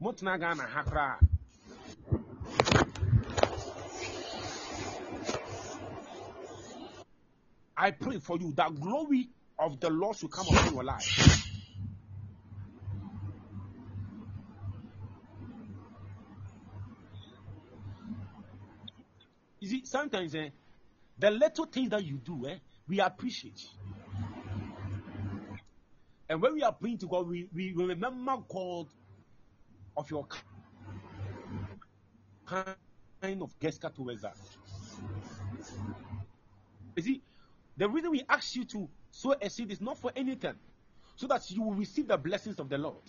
Ghana 0.00 0.62
ha 0.62 1.18
I 7.76 7.90
pray 7.92 8.18
for 8.18 8.38
you 8.38 8.52
that 8.52 8.78
glory 8.78 9.30
of 9.58 9.80
the 9.80 9.90
Lord 9.90 10.16
should 10.16 10.30
come 10.30 10.46
upon 10.46 10.74
your 10.74 10.84
life. 10.84 11.39
Sometimes 19.90 20.34
eh, 20.34 20.50
the 21.18 21.30
little 21.30 21.66
things 21.66 21.90
that 21.90 22.04
you 22.04 22.16
do, 22.16 22.46
eh, 22.46 22.58
we 22.86 23.00
appreciate. 23.00 23.66
And 26.28 26.40
when 26.40 26.54
we 26.54 26.62
are 26.62 26.72
praying 26.72 26.98
to 26.98 27.06
God, 27.06 27.26
we, 27.26 27.48
we 27.52 27.72
remember 27.72 28.36
God 28.48 28.86
of 29.96 30.08
your 30.10 30.26
kind 32.46 33.42
of 33.42 33.58
gesture 33.58 33.90
towards 33.90 34.24
us. 34.24 34.38
You 36.96 37.02
see, 37.02 37.22
the 37.76 37.88
reason 37.88 38.10
we 38.10 38.22
ask 38.28 38.54
you 38.54 38.64
to 38.66 38.88
sow 39.10 39.34
a 39.40 39.50
seed 39.50 39.72
is 39.72 39.80
not 39.80 39.98
for 39.98 40.12
anything, 40.14 40.54
so 41.16 41.26
that 41.26 41.50
you 41.50 41.62
will 41.62 41.74
receive 41.74 42.06
the 42.06 42.16
blessings 42.16 42.60
of 42.60 42.68
the 42.68 42.78
Lord. 42.78 43.02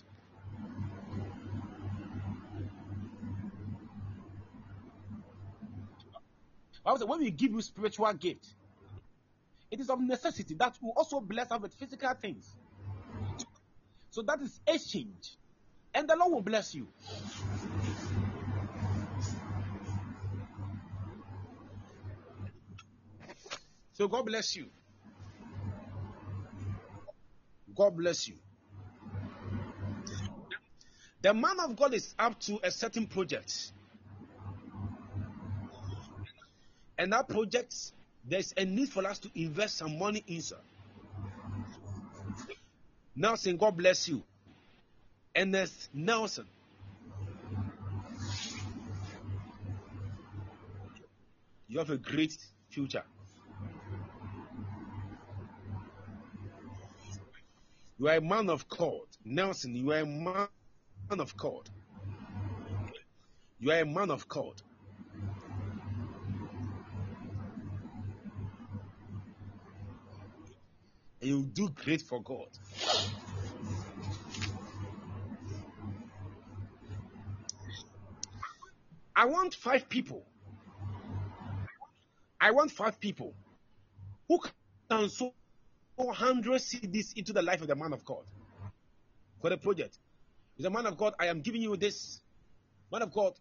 Bible 6.84 7.06
when 7.06 7.20
we 7.20 7.30
give 7.30 7.52
you 7.52 7.62
spiritual 7.62 8.12
gift, 8.14 8.46
it 9.70 9.80
is 9.80 9.88
of 9.88 10.00
necessity 10.00 10.54
that 10.54 10.76
we 10.82 10.90
also 10.96 11.20
bless 11.20 11.50
us 11.50 11.60
with 11.60 11.74
physical 11.74 12.12
things. 12.14 12.56
So 14.10 14.22
that 14.22 14.40
is 14.42 14.60
exchange, 14.66 15.36
and 15.94 16.08
the 16.08 16.16
Lord 16.16 16.32
will 16.32 16.42
bless 16.42 16.74
you. 16.74 16.88
So 23.94 24.08
God 24.08 24.26
bless 24.26 24.56
you. 24.56 24.66
God 27.74 27.96
bless 27.96 28.28
you. 28.28 28.34
The 31.22 31.32
man 31.32 31.60
of 31.60 31.76
God 31.76 31.94
is 31.94 32.14
up 32.18 32.38
to 32.40 32.58
a 32.64 32.70
certain 32.70 33.06
project. 33.06 33.72
And 37.02 37.12
that 37.12 37.28
project, 37.28 37.74
there's 38.24 38.54
a 38.56 38.64
need 38.64 38.88
for 38.88 39.04
us 39.04 39.18
to 39.18 39.30
invest 39.34 39.78
some 39.78 39.98
money 39.98 40.22
inside. 40.28 40.60
Nelson, 43.16 43.56
God 43.56 43.76
bless 43.76 44.08
you. 44.08 44.22
Ernest 45.34 45.88
Nelson. 45.92 46.46
You 51.66 51.80
have 51.80 51.90
a 51.90 51.96
great 51.96 52.36
future. 52.70 53.02
You 57.98 58.06
are 58.10 58.14
a 58.14 58.20
man 58.20 58.48
of 58.48 58.68
God. 58.68 59.08
Nelson, 59.24 59.74
you 59.74 59.90
are 59.90 59.98
a 59.98 60.06
man 60.06 60.46
of 61.10 61.36
God. 61.36 61.68
You 63.58 63.72
are 63.72 63.80
a 63.80 63.86
man 63.86 64.12
of 64.12 64.28
God. 64.28 64.62
And 71.22 71.30
you 71.30 71.42
do 71.44 71.68
great 71.68 72.02
for 72.02 72.20
God. 72.20 72.48
I 79.14 79.26
want 79.26 79.54
five 79.54 79.88
people. 79.88 80.24
I 82.40 82.50
want 82.50 82.72
five 82.72 82.98
people 82.98 83.34
who 84.26 84.40
can 84.90 85.08
sow 85.08 85.32
100 85.94 86.60
cedis 86.60 87.16
into 87.16 87.32
the 87.32 87.42
life 87.42 87.60
of 87.60 87.68
the 87.68 87.76
man 87.76 87.92
of 87.92 88.04
God 88.04 88.24
for 89.40 89.50
the 89.50 89.56
project. 89.56 89.98
He's 90.56 90.66
a 90.66 90.70
man 90.70 90.86
of 90.86 90.96
God. 90.96 91.14
I 91.20 91.26
am 91.26 91.40
giving 91.40 91.62
you 91.62 91.76
this. 91.76 92.20
Man 92.90 93.02
of 93.02 93.12
God, 93.12 93.34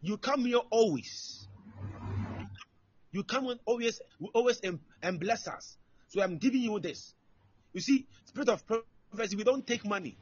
you 0.00 0.16
come 0.16 0.46
here 0.46 0.60
always. 0.70 1.48
You 3.12 3.24
come 3.24 3.48
and 3.48 3.60
always, 3.66 4.00
always 4.32 4.60
and, 4.60 4.78
and 5.02 5.20
bless 5.20 5.46
us. 5.48 5.76
So 6.08 6.22
I'm 6.22 6.38
giving 6.38 6.62
you 6.62 6.78
this. 6.80 7.12
You 7.76 7.82
see, 7.82 8.06
spirit 8.24 8.48
of 8.48 8.64
prophecy, 8.66 9.36
we 9.36 9.44
don't 9.44 9.66
take 9.66 9.84
money. 9.84 10.16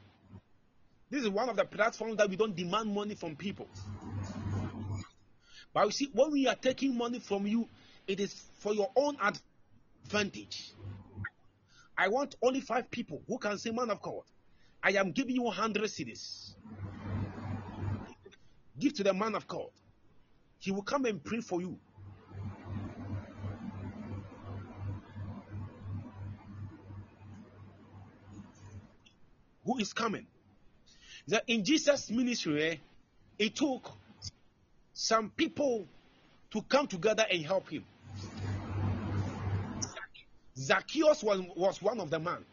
This 1.09 1.23
is 1.23 1.29
one 1.29 1.47
of 1.47 1.55
the 1.55 1.63
platforms 1.63 2.17
that 2.17 2.29
we 2.29 2.35
don't 2.35 2.53
demand 2.53 2.93
money 2.93 3.15
from 3.15 3.37
people. 3.37 3.69
But 5.73 5.85
you 5.85 5.91
see, 5.91 6.09
when 6.11 6.31
we 6.33 6.47
are 6.47 6.55
taking 6.55 6.97
money 6.97 7.19
from 7.19 7.47
you, 7.47 7.69
it 8.07 8.19
is 8.19 8.33
for 8.59 8.73
your 8.73 8.91
own 8.97 9.15
advantage. 10.03 10.73
I 11.97 12.09
want 12.09 12.35
only 12.41 12.59
five 12.59 12.91
people 12.91 13.21
who 13.25 13.37
can 13.37 13.57
say, 13.57 13.71
Man 13.71 13.89
of 13.89 14.01
God, 14.01 14.23
I 14.83 14.89
am 14.91 15.13
giving 15.13 15.35
you 15.35 15.43
100 15.43 15.83
cedis. 15.83 16.55
Give 18.77 18.93
to 18.95 19.03
the 19.05 19.13
man 19.13 19.33
of 19.33 19.47
God. 19.47 19.69
He 20.59 20.71
will 20.71 20.83
come 20.83 21.05
and 21.05 21.23
pray 21.23 21.39
for 21.39 21.61
you. 21.61 21.79
Is 29.79 29.93
coming? 29.93 30.25
That 31.27 31.43
in 31.47 31.63
Jesus' 31.63 32.09
ministry, 32.09 32.63
eh, 32.63 32.75
it 33.37 33.55
took 33.55 33.91
some 34.93 35.29
people 35.29 35.87
to 36.51 36.61
come 36.61 36.87
together 36.87 37.25
and 37.29 37.45
help 37.45 37.69
him. 37.69 37.83
Zacchaeus 40.57 41.21
was, 41.21 41.41
was 41.55 41.81
one 41.81 41.99
of 41.99 42.09
the 42.09 42.19
men. 42.19 42.45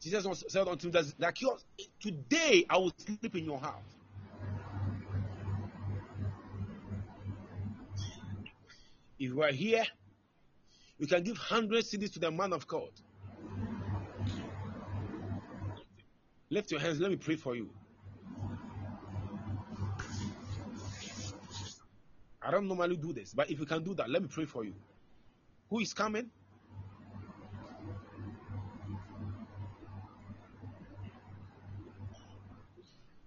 Jesus 0.00 0.44
said 0.48 0.66
unto 0.66 0.90
Zacchaeus, 0.90 1.64
today 2.00 2.64
I 2.70 2.78
will 2.78 2.92
sleep 2.96 3.36
in 3.36 3.44
your 3.44 3.58
house. 3.58 3.82
If 9.18 9.30
you 9.30 9.42
are 9.42 9.52
here, 9.52 9.84
you 10.98 11.06
can 11.06 11.22
give 11.22 11.36
100 11.36 11.84
cedis 11.84 12.12
to 12.12 12.18
the 12.18 12.30
man 12.30 12.52
of 12.52 12.66
God. 12.66 12.90
Lift 16.50 16.70
your 16.70 16.80
hands. 16.80 16.98
Let 16.98 17.10
me 17.10 17.16
pray 17.16 17.36
for 17.36 17.54
you. 17.54 17.70
I 22.40 22.50
don't 22.50 22.66
normally 22.66 22.96
do 22.96 23.12
this, 23.12 23.34
but 23.34 23.50
if 23.50 23.58
you 23.60 23.66
can 23.66 23.82
do 23.82 23.94
that, 23.94 24.08
let 24.08 24.22
me 24.22 24.28
pray 24.28 24.46
for 24.46 24.64
you. 24.64 24.74
Who 25.68 25.80
is 25.80 25.92
coming? 25.92 26.30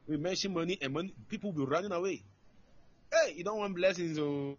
We 0.08 0.18
mention 0.18 0.54
money 0.54 0.78
and 0.82 0.92
money, 0.92 1.14
people 1.30 1.52
will 1.52 1.66
be 1.66 1.72
running 1.72 1.92
away. 1.92 2.24
Hey, 3.14 3.34
you 3.34 3.44
don't 3.44 3.60
want 3.60 3.76
blessings, 3.76 4.18
oh. 4.18 4.58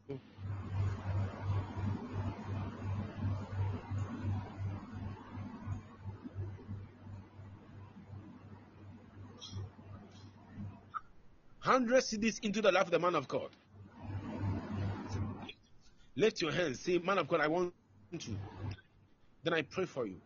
Hundred 11.72 12.02
cedis 12.04 12.38
into 12.44 12.60
the 12.60 12.70
life 12.70 12.84
of 12.84 12.90
the 12.90 12.98
man 12.98 13.14
of 13.14 13.26
God. 13.26 13.48
Lift 16.16 16.42
your 16.42 16.52
hands. 16.52 16.80
Say, 16.80 16.98
Man 16.98 17.16
of 17.16 17.26
God, 17.26 17.40
I 17.40 17.48
want 17.48 17.72
to. 18.18 18.36
Then 19.42 19.54
I 19.54 19.62
pray 19.62 19.86
for 19.86 20.06
you. 20.06 20.20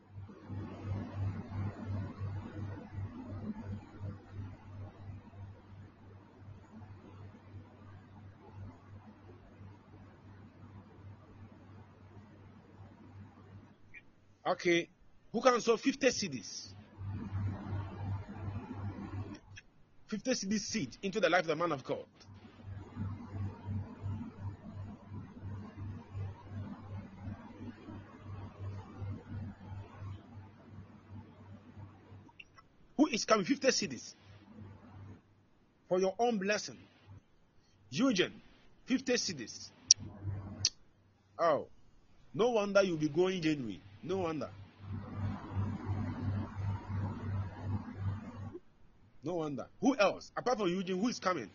Okay. 14.48 14.88
Who 15.32 15.40
can 15.40 15.60
sow 15.60 15.76
50 15.76 16.08
cedis? 16.08 16.75
50 20.08 20.30
cedis 20.32 20.60
seed 20.60 20.96
into 21.02 21.20
the 21.20 21.28
life 21.28 21.42
of 21.42 21.46
the 21.48 21.56
man 21.56 21.72
of 21.72 21.82
God. 21.84 22.04
Who 32.96 33.08
is 33.08 33.24
coming? 33.24 33.44
50 33.44 33.68
cedis 33.68 34.14
for 35.88 35.98
your 36.00 36.14
own 36.18 36.38
blessing. 36.38 36.78
Eugene, 37.90 38.32
50 38.86 39.12
cedis. 39.14 39.70
Oh, 41.38 41.66
no 42.32 42.50
wonder 42.50 42.82
you'll 42.82 42.96
be 42.96 43.08
going 43.08 43.42
January. 43.42 43.80
No 44.02 44.18
wonder. 44.18 44.48
No 49.26 49.34
wonder. 49.34 49.66
Who 49.80 49.96
else? 49.98 50.30
Apart 50.36 50.58
from 50.58 50.68
Eugene, 50.68 51.00
who 51.00 51.08
is 51.08 51.18
coming? 51.18 51.50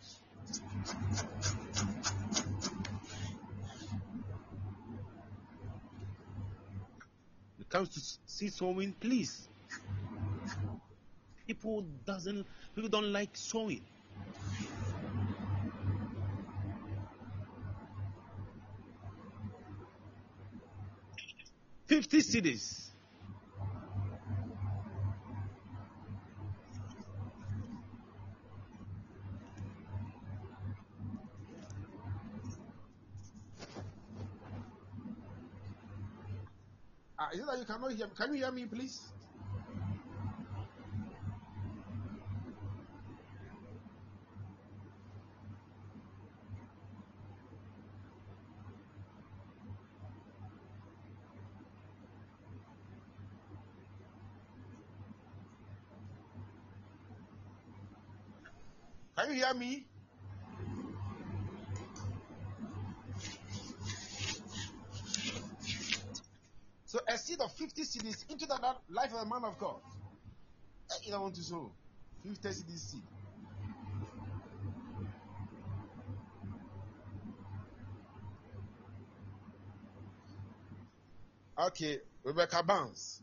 It 7.58 7.68
comes 7.70 7.88
to 7.88 8.00
see 8.26 8.48
sewing, 8.50 8.92
please. 9.00 9.48
People 11.46 11.86
doesn't 12.04 12.46
people 12.74 12.90
don't 12.90 13.10
like 13.10 13.30
sewing. 13.32 13.80
Fifty 21.86 22.18
cedis. 22.18 22.91
It 37.42 37.46
that 37.46 37.58
you 37.58 37.64
cannot 37.64 37.90
hear 37.92 38.06
me? 38.06 38.12
Can 38.16 38.34
you 38.34 38.38
hear 38.38 38.52
me, 38.52 38.66
please? 38.66 39.00
Can 59.16 59.30
you 59.30 59.44
hear 59.44 59.54
me? 59.54 59.91
50 67.62 67.82
cedis 67.82 68.28
into 68.28 68.44
the 68.44 68.58
life 68.90 69.12
of 69.14 69.20
a 69.20 69.24
man 69.24 69.44
of 69.44 69.56
God. 69.56 69.76
Eh, 70.90 70.94
You 71.04 71.12
don't 71.12 71.22
want 71.22 71.34
to 71.36 71.42
sow 71.42 71.70
50 72.24 72.48
cedis 72.48 72.78
seed. 72.90 73.02
Okay, 81.56 82.00
Rebecca 82.24 82.64
Barnes. 82.64 83.22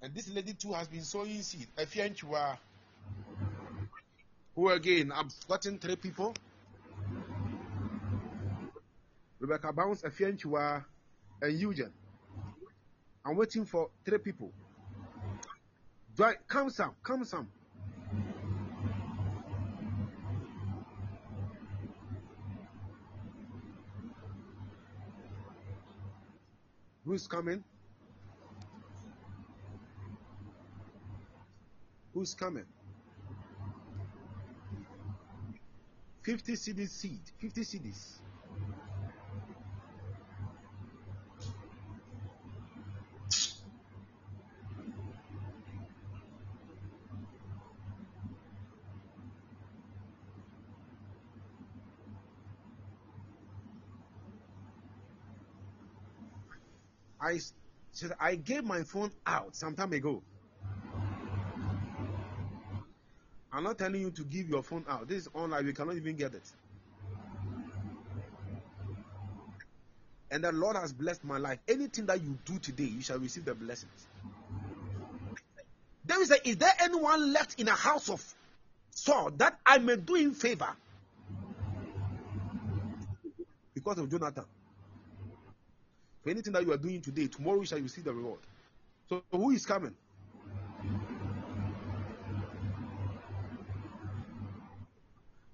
And 0.00 0.14
this 0.14 0.28
lady 0.28 0.54
too 0.54 0.72
has 0.72 0.86
been 0.86 1.02
sowing 1.02 1.42
seed. 1.42 1.66
Efianchua. 1.76 2.58
Who 4.54 4.68
again? 4.68 5.10
I've 5.10 5.32
gotten 5.48 5.78
three 5.80 5.96
people. 5.96 6.32
Rebecca 9.40 9.72
Barnes, 9.72 10.02
Efianchua, 10.02 10.84
and 11.42 11.58
Eugene. 11.58 11.92
I'm 13.28 13.36
waiting 13.36 13.66
for 13.66 13.90
three 14.06 14.16
people. 14.16 14.50
Do 16.16 16.24
I 16.24 16.36
come 16.46 16.70
some? 16.70 16.92
Come 17.02 17.26
some. 17.26 17.46
Who's 27.04 27.26
coming? 27.26 27.62
Who's 32.14 32.32
coming? 32.32 32.64
50 36.22 36.52
cedis 36.54 36.88
seed. 36.88 37.20
50 37.40 37.60
cedis. 37.60 38.20
I 57.28 57.38
s- 58.02 58.08
said 58.08 58.16
I 58.20 58.36
gave 58.36 58.64
my 58.64 58.82
phone 58.82 59.10
out 59.26 59.56
some 59.56 59.74
time 59.74 59.92
ago. 59.92 60.22
I'm 63.52 63.64
not 63.64 63.78
telling 63.78 64.00
you 64.00 64.10
to 64.12 64.24
give 64.24 64.48
your 64.48 64.62
phone 64.62 64.84
out. 64.88 65.08
This 65.08 65.22
is 65.22 65.28
online. 65.34 65.66
You 65.66 65.72
cannot 65.72 65.96
even 65.96 66.16
get 66.16 66.34
it. 66.34 66.42
And 70.30 70.44
the 70.44 70.52
Lord 70.52 70.76
has 70.76 70.92
blessed 70.92 71.24
my 71.24 71.38
life. 71.38 71.58
Anything 71.66 72.06
that 72.06 72.22
you 72.22 72.38
do 72.44 72.58
today, 72.58 72.84
you 72.84 73.00
shall 73.00 73.18
receive 73.18 73.44
the 73.46 73.54
blessings. 73.54 74.06
There 76.04 76.20
is 76.22 76.30
a, 76.30 76.48
is 76.48 76.56
there 76.58 76.72
anyone 76.80 77.32
left 77.32 77.60
in 77.60 77.68
a 77.68 77.74
house 77.74 78.10
of 78.10 78.22
Saul 78.90 79.30
that 79.38 79.58
I 79.64 79.78
may 79.78 79.96
do 79.96 80.14
in 80.16 80.34
favor? 80.34 80.68
Because 83.74 83.98
of 83.98 84.10
Jonathan. 84.10 84.44
For 86.28 86.32
anything 86.32 86.52
that 86.52 86.62
you 86.62 86.72
are 86.74 86.76
doing 86.76 87.00
today, 87.00 87.26
tomorrow 87.26 87.60
you 87.60 87.64
shall 87.64 87.80
receive 87.80 88.04
the 88.04 88.12
reward. 88.12 88.40
So 89.08 89.22
who 89.30 89.50
is 89.50 89.64
coming? 89.64 89.94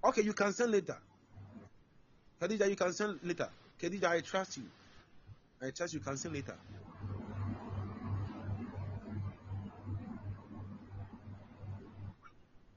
Okay, 0.03 0.21
you 0.21 0.33
can 0.33 0.51
send 0.51 0.73
later. 0.73 0.97
Khadija, 2.41 2.69
you 2.69 2.75
can 2.75 2.91
send 2.91 3.19
later. 3.23 3.47
Khadija, 3.81 4.03
I 4.03 4.19
trust 4.19 4.57
you. 4.57 4.65
I 5.61 5.69
trust 5.69 5.93
you 5.93 6.01
can 6.01 6.17
send 6.17 6.33
later. 6.33 6.57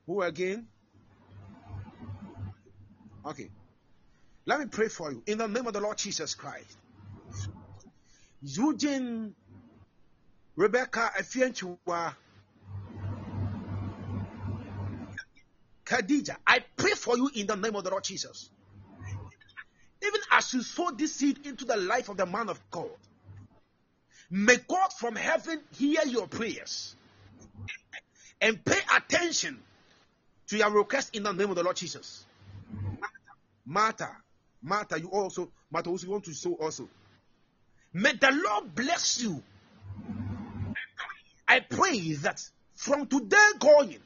Who 0.06 0.22
again? 0.22 0.68
Okay. 3.26 3.50
Let 4.46 4.60
me 4.60 4.66
pray 4.66 4.86
for 4.86 5.10
you 5.10 5.20
in 5.26 5.38
the 5.38 5.48
name 5.48 5.66
of 5.66 5.72
the 5.72 5.80
Lord 5.80 5.98
Jesus 5.98 6.36
Christ. 6.36 6.78
Eugene, 8.42 9.34
Rebecca 10.56 11.12
Efienchua, 11.18 12.14
Khadija, 15.84 16.36
I 16.46 16.60
pray 16.76 16.92
for 16.92 17.16
you 17.16 17.30
in 17.34 17.46
the 17.46 17.56
name 17.56 17.74
of 17.74 17.84
the 17.84 17.90
Lord 17.90 18.04
Jesus. 18.04 18.50
Even 20.02 20.20
as 20.30 20.52
you 20.52 20.62
sow 20.62 20.90
this 20.90 21.14
seed 21.16 21.46
into 21.46 21.64
the 21.64 21.76
life 21.76 22.08
of 22.08 22.16
the 22.16 22.26
man 22.26 22.48
of 22.48 22.60
God, 22.70 22.90
may 24.30 24.56
God 24.68 24.92
from 24.92 25.16
heaven 25.16 25.60
hear 25.72 26.02
your 26.06 26.28
prayers 26.28 26.94
and 28.40 28.64
pay 28.64 28.78
attention 28.96 29.58
to 30.48 30.56
your 30.56 30.70
request 30.70 31.16
in 31.16 31.22
the 31.24 31.32
name 31.32 31.50
of 31.50 31.56
the 31.56 31.62
Lord 31.62 31.76
Jesus. 31.76 32.24
Martha, 33.66 34.10
Martha, 34.62 35.00
you 35.00 35.08
also, 35.08 35.50
Martha, 35.70 35.90
also 35.90 36.06
you 36.06 36.12
want 36.12 36.24
to 36.24 36.34
sow 36.34 36.54
also. 36.54 36.88
May 37.98 38.12
the 38.12 38.30
Lord 38.30 38.76
bless 38.76 39.20
you. 39.20 39.42
I 41.48 41.58
pray 41.58 42.12
that 42.22 42.40
from 42.76 43.08
today 43.08 43.50
going, 43.58 43.98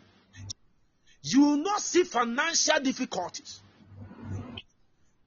you 1.22 1.40
will 1.42 1.56
not 1.58 1.82
see 1.82 2.04
financial 2.04 2.80
difficulties 2.80 3.60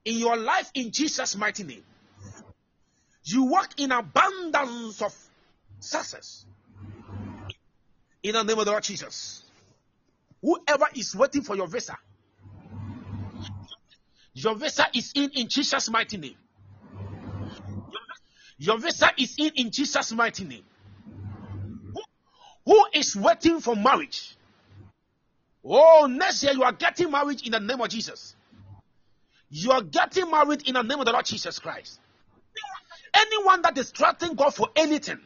in 0.04 0.18
your 0.18 0.36
life 0.36 0.68
in 0.74 0.90
Jesus' 0.90 1.36
mighty 1.36 1.62
name. 1.62 1.84
You 3.22 3.44
walk 3.44 3.70
in 3.78 3.92
abundance 3.92 5.00
of 5.00 5.14
success 5.78 6.44
in 8.24 8.32
the 8.32 8.42
name 8.42 8.58
of 8.58 8.64
the 8.64 8.72
Lord 8.72 8.82
Jesus. 8.82 9.44
Whoever 10.42 10.86
is 10.96 11.14
waiting 11.14 11.42
for 11.42 11.54
your 11.54 11.68
visa, 11.68 11.96
your 14.34 14.56
visa 14.56 14.86
is 14.92 15.12
in 15.14 15.30
in 15.30 15.48
Jesus' 15.48 15.88
mighty 15.88 16.16
name. 16.16 16.36
Your 18.58 18.78
visa 18.78 19.10
is 19.18 19.34
in 19.38 19.52
in 19.56 19.70
Jesus' 19.70 20.12
mighty 20.12 20.44
name. 20.44 20.64
Who- 21.94 22.02
Who 22.66 22.86
is 22.94 23.16
waiting 23.16 23.60
for 23.60 23.76
marriage? 23.76 24.36
Oh, 25.64 26.06
next 26.10 26.42
year 26.42 26.52
you 26.52 26.62
are 26.64 26.72
getting 26.72 27.10
married 27.10 27.42
in 27.44 27.52
the 27.52 27.60
name 27.60 27.80
of 27.80 27.88
Jesus. 27.88 28.34
You 29.50 29.72
are 29.72 29.82
getting 29.82 30.30
married 30.30 30.68
in 30.68 30.74
the 30.74 30.82
name 30.82 30.98
of 31.00 31.06
the 31.06 31.12
Lord 31.12 31.26
Jesus 31.26 31.58
Christ. 31.58 32.00
Anyone 33.14 33.62
that 33.62 33.78
is 33.78 33.92
trusting 33.92 34.34
God 34.34 34.54
for 34.54 34.68
anything, 34.76 35.20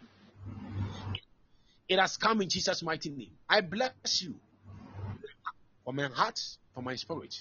it 1.88 1.98
has 1.98 2.16
come 2.16 2.40
in 2.42 2.48
Jesus' 2.48 2.82
mighty 2.82 3.10
name. 3.10 3.32
I 3.48 3.60
bless 3.62 4.22
you 4.22 4.34
from 5.84 5.96
my 5.96 6.08
heart, 6.08 6.40
from 6.74 6.84
my 6.84 6.96
spirit. 6.96 7.34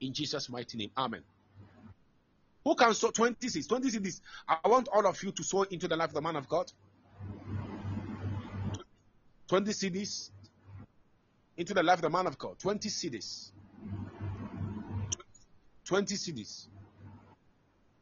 In 0.00 0.12
Jesus' 0.14 0.48
mighty 0.48 0.78
name. 0.78 0.90
Amen. 0.96 1.22
Who 2.64 2.74
can 2.74 2.94
sow 2.94 3.10
20 3.10 3.46
cedis? 3.46 3.68
20 3.68 3.90
cedis. 3.90 4.20
I 4.48 4.66
want 4.66 4.88
all 4.88 5.06
of 5.06 5.22
you 5.22 5.32
to 5.32 5.44
sow 5.44 5.62
into 5.64 5.86
the 5.86 5.96
life 5.96 6.08
of 6.08 6.14
the 6.14 6.22
man 6.22 6.36
of 6.36 6.48
God. 6.48 6.72
20 9.48 9.70
cedis 9.72 10.30
into 11.56 11.74
the 11.74 11.82
life 11.82 11.98
of 11.98 12.02
the 12.02 12.10
man 12.10 12.26
of 12.26 12.38
God. 12.38 12.58
20 12.58 12.88
cedis. 12.88 13.50
20 15.84 16.14
cedis. 16.14 16.68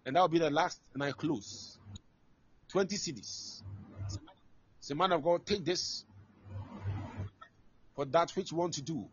And 0.06 0.14
that 0.16 0.20
will 0.20 0.28
be 0.28 0.38
the 0.38 0.50
last, 0.50 0.80
and 0.94 1.02
I 1.02 1.12
close. 1.12 1.78
20 2.68 2.96
cedis. 2.96 3.62
Say, 4.80 4.94
man 4.94 5.12
of 5.12 5.22
God, 5.22 5.44
take 5.44 5.64
this 5.64 6.04
for 7.94 8.04
that 8.06 8.30
which 8.30 8.52
you 8.52 8.58
want 8.58 8.74
to 8.74 8.82
do. 8.82 9.06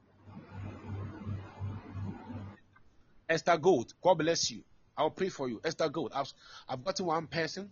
Esther 3.27 3.57
Gold, 3.57 3.93
God 4.01 4.15
bless 4.15 4.49
you. 4.49 4.63
I'll 4.99 5.09
pray 5.09 5.29
for 5.29 5.47
you. 5.47 5.61
Esther 5.63 5.87
Gold, 5.87 6.11
I've, 6.13 6.33
I've 6.67 6.99
one 6.99 7.25
person. 7.27 7.71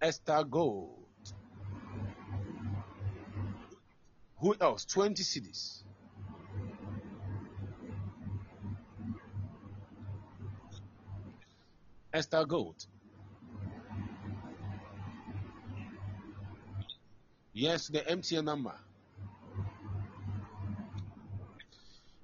Esther 0.00 0.44
Gold. 0.44 0.96
Who 4.38 4.56
else? 4.58 4.86
20 4.86 5.22
cedis. 5.22 5.82
Esther 12.14 12.46
Gold. 12.46 12.86
Yes, 17.52 17.88
the 17.88 17.98
MTN 18.00 18.44
number. 18.44 18.72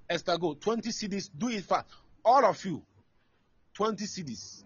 Esther 0.09 0.39
Gold, 0.39 0.59
20 0.61 0.89
cedis. 0.89 1.29
Do 1.37 1.49
it 1.49 1.63
fast. 1.63 1.85
All 2.27 2.43
of 2.43 2.65
you, 2.65 2.83
20 3.75 4.03
cedis. 4.03 4.65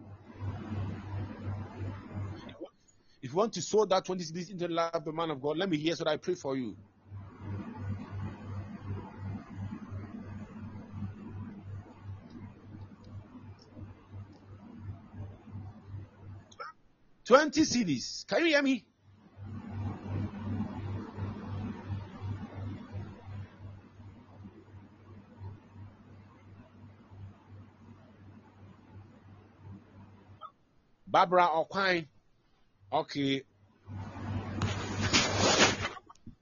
If 3.21 3.31
you 3.31 3.37
want 3.37 3.53
to 3.53 3.61
sow 3.61 3.85
that 3.85 4.03
20 4.03 4.23
cedis 4.23 4.49
into 4.49 4.67
the 4.67 4.73
life 4.73 4.95
of 4.95 5.05
the 5.05 5.11
man 5.11 5.29
of 5.29 5.39
God, 5.39 5.57
let 5.57 5.69
me 5.69 5.77
hear 5.77 5.95
so 5.95 6.03
that 6.05 6.09
I 6.09 6.17
pray 6.17 6.33
for 6.33 6.57
you. 6.57 6.75
Twenty 17.25 17.61
cedis. 17.61 18.25
Can 18.27 18.39
you 18.39 18.47
hear 18.47 18.63
me? 18.63 18.83
Barbara 31.11 31.49
Okwine. 31.49 32.07
Okay. 32.93 33.43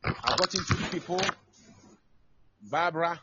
I've 0.04 0.38
gotten 0.38 0.64
two 0.64 0.76
people. 0.92 1.20
Barbara. 2.70 3.20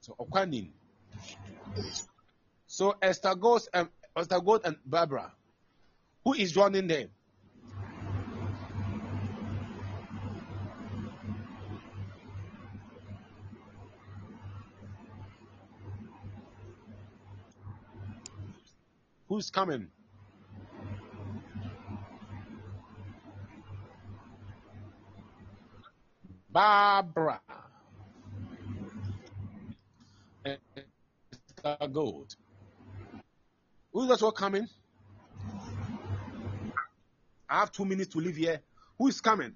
So 0.00 0.14
Okwanin. 0.20 0.70
So 2.68 2.94
Esther 3.02 3.34
goes 3.34 3.68
and 3.74 3.88
Esther 4.16 4.40
Gold 4.40 4.60
and 4.64 4.76
Barbara. 4.86 5.32
Who 6.24 6.34
is 6.34 6.52
joining 6.52 6.86
them? 6.86 7.08
Who's 19.30 19.48
coming? 19.48 19.86
Barbara. 26.50 27.40
Gold. 31.92 32.34
Who's 33.92 34.08
that 34.08 34.20
one 34.20 34.32
coming? 34.32 34.68
I 37.48 37.60
have 37.60 37.70
two 37.70 37.84
minutes 37.84 38.12
to 38.14 38.18
leave 38.18 38.34
here. 38.34 38.60
Who 38.98 39.06
is 39.06 39.20
coming? 39.20 39.52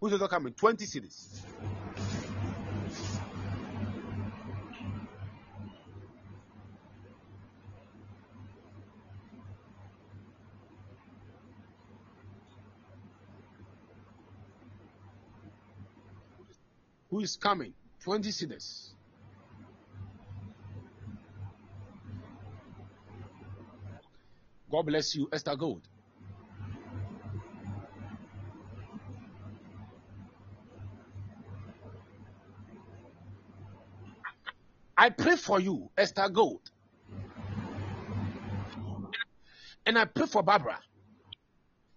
Who's 0.00 0.12
also 0.12 0.28
coming? 0.28 0.52
20 0.52 0.86
cedis. 0.86 1.40
Who 17.18 17.24
is 17.24 17.34
coming? 17.34 17.74
20 18.04 18.30
cedis. 18.30 18.90
God 24.70 24.82
bless 24.86 25.16
you, 25.16 25.28
Esther 25.32 25.56
Gold. 25.56 25.82
I 34.96 35.10
pray 35.10 35.34
for 35.34 35.58
you, 35.58 35.90
Esther 35.98 36.28
Gold. 36.28 36.70
And 39.84 39.98
I 39.98 40.04
pray 40.04 40.26
for 40.26 40.44
Barbara. 40.44 40.78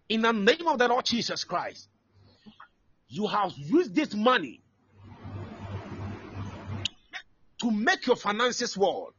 In 0.09 0.23
the 0.23 0.31
name 0.31 0.65
of 0.65 0.79
the 0.79 0.87
Lord 0.87 1.05
Jesus 1.05 1.43
Christ, 1.43 1.89
you 3.07 3.27
have 3.27 3.51
used 3.55 3.93
this 3.93 4.15
money 4.15 4.60
to 7.61 7.71
make 7.71 8.07
your 8.07 8.15
finances 8.15 8.75
work. 8.75 9.13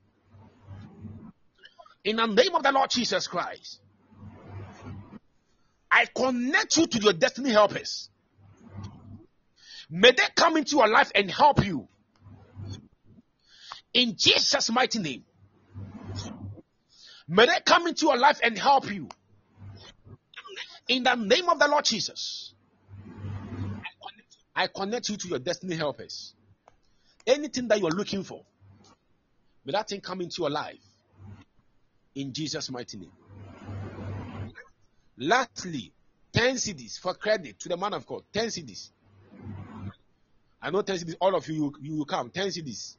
In 2.05 2.17
the 2.17 2.27
name 2.27 2.55
of 2.55 2.63
the 2.63 2.73
Lord 2.73 2.91
Jesus 2.91 3.29
Christ, 3.29 3.81
I 5.91 6.07
connect 6.07 6.77
you 6.77 6.87
to 6.87 6.99
your 6.99 7.13
destiny 7.13 7.51
helpers. 7.51 8.11
May 9.89 10.11
they 10.11 10.25
come 10.35 10.57
into 10.57 10.77
your 10.77 10.89
life 10.89 11.13
and 11.15 11.31
help 11.31 11.65
you. 11.65 11.87
In 13.95 14.17
Jesus' 14.17 14.71
mighty 14.71 14.99
name. 14.99 15.25
May 17.29 17.47
they 17.47 17.61
come 17.65 17.87
into 17.87 18.07
your 18.07 18.17
life 18.17 18.41
and 18.43 18.59
help 18.59 18.91
you. 18.91 19.09
In 20.89 21.05
the 21.05 21.15
name 21.15 21.49
of 21.49 21.59
the 21.59 21.69
Lord 21.69 21.85
Jesus. 21.85 22.55
I 24.57 24.67
connect 24.67 25.09
you 25.11 25.17
to 25.17 25.29
your 25.29 25.39
destiny 25.39 25.77
helpers. 25.77 26.35
Anything 27.27 27.69
that 27.69 27.79
you're 27.81 27.91
looking 27.91 28.25
for, 28.25 28.45
may 29.65 29.73
that 29.73 29.89
thing 29.89 30.01
come 30.01 30.21
into 30.21 30.43
your 30.43 30.51
life 30.51 30.79
in 32.15 32.33
Jesus' 32.33 32.71
mighty 32.71 32.99
name. 32.99 33.13
Lastly, 35.19 35.93
10 36.33 36.57
cedis 36.57 36.99
for 36.99 37.15
credit 37.15 37.59
to 37.61 37.69
the 37.69 37.77
man 37.77 37.95
of 37.95 38.07
God. 38.07 38.23
10 38.33 38.47
cedis. 38.47 38.91
I 40.61 40.71
know 40.71 40.83
10 40.83 40.97
cedis, 40.97 41.17
all 41.21 41.35
of 41.35 41.47
you, 41.49 41.73
you, 41.81 41.97
you 41.97 42.05
come. 42.05 42.31
10 42.31 42.49
cedis. 42.49 42.97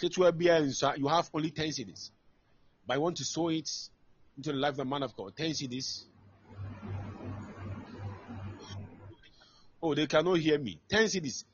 You 0.00 1.08
have 1.08 1.30
only 1.32 1.50
10 1.50 1.68
cedis. 1.68 2.10
But 2.86 2.94
I 2.94 2.98
want 2.98 3.16
to 3.18 3.24
sow 3.24 3.48
it 3.48 3.70
into 4.36 4.52
the 4.52 4.58
life 4.58 4.72
of 4.72 4.76
the 4.78 4.84
man 4.84 5.02
of 5.02 5.16
God. 5.16 5.36
10 5.36 5.50
cedis. 5.50 6.04
Oh, 9.84 9.96
they 9.96 10.06
cannot 10.06 10.38
hear 10.38 10.58
me. 10.58 10.80
10 10.88 11.06
CDs. 11.06 11.44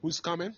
Who's 0.00 0.18
coming? 0.18 0.52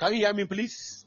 Can 0.00 0.14
you 0.14 0.20
hear 0.20 0.32
me, 0.32 0.46
please? 0.46 1.04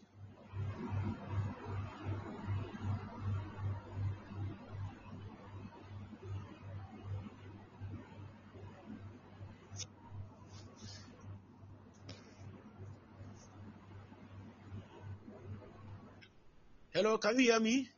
Hello, 16.93 17.17
can 17.17 17.39
you 17.39 17.51
hear 17.51 17.59
me? 17.59 17.92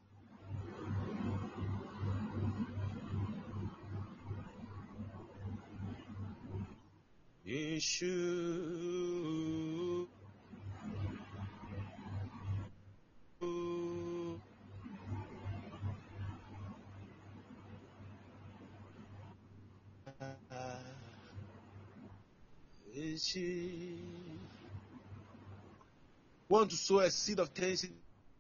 Want 26.55 26.71
to 26.71 26.77
sow 26.77 26.99
a 26.99 27.11
seed 27.11 27.37
of 27.41 27.49
thanksgiving 27.49 27.97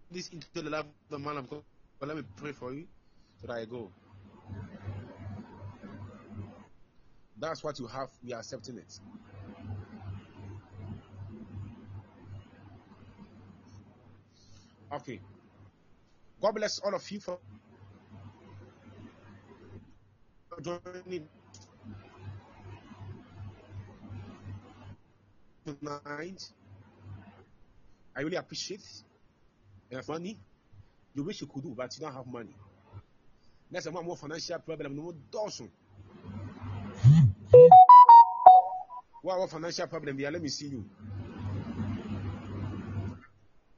this 0.09 0.29
into 0.29 0.47
the 0.53 0.69
life 0.69 0.85
of 0.85 0.87
the 1.09 1.19
man 1.19 1.35
of 1.35 1.49
God? 1.49 1.61
But 1.99 2.07
let 2.07 2.15
me 2.15 2.23
pray 2.37 2.53
for 2.53 2.71
you 2.71 2.87
so 3.41 3.47
that 3.47 3.57
I 3.57 3.65
go. 3.65 3.91
That's 7.37 7.61
what 7.61 7.77
you 7.77 7.87
have. 7.87 8.09
We 8.23 8.31
are 8.31 8.39
accepting 8.39 8.77
it. 8.77 9.01
Okay. 14.93 15.19
God 16.41 16.55
bless 16.55 16.79
all 16.79 16.95
of 16.95 17.11
you 17.11 17.19
for 17.19 17.37
joining 20.61 21.27
tonight. 25.65 26.49
I 28.15 28.21
really 28.21 28.37
appreciate 28.37 28.81
if 29.91 30.07
money, 30.07 30.37
you 31.13 31.23
wish 31.23 31.41
you 31.41 31.47
could 31.47 31.63
do, 31.63 31.73
but 31.75 31.95
you 31.95 32.05
don't 32.05 32.13
have 32.13 32.27
money. 32.27 32.55
That's 33.71 33.85
a 33.85 33.91
more 33.91 34.15
financial 34.15 34.59
problem. 34.59 34.95
No 34.95 35.13
dawson. 35.31 35.69
What 39.21 39.39
our 39.39 39.47
financial 39.47 39.87
problem? 39.87 40.19
Yeah, 40.19 40.29
let 40.29 40.41
me 40.41 40.49
see 40.49 40.67
you. 40.67 40.85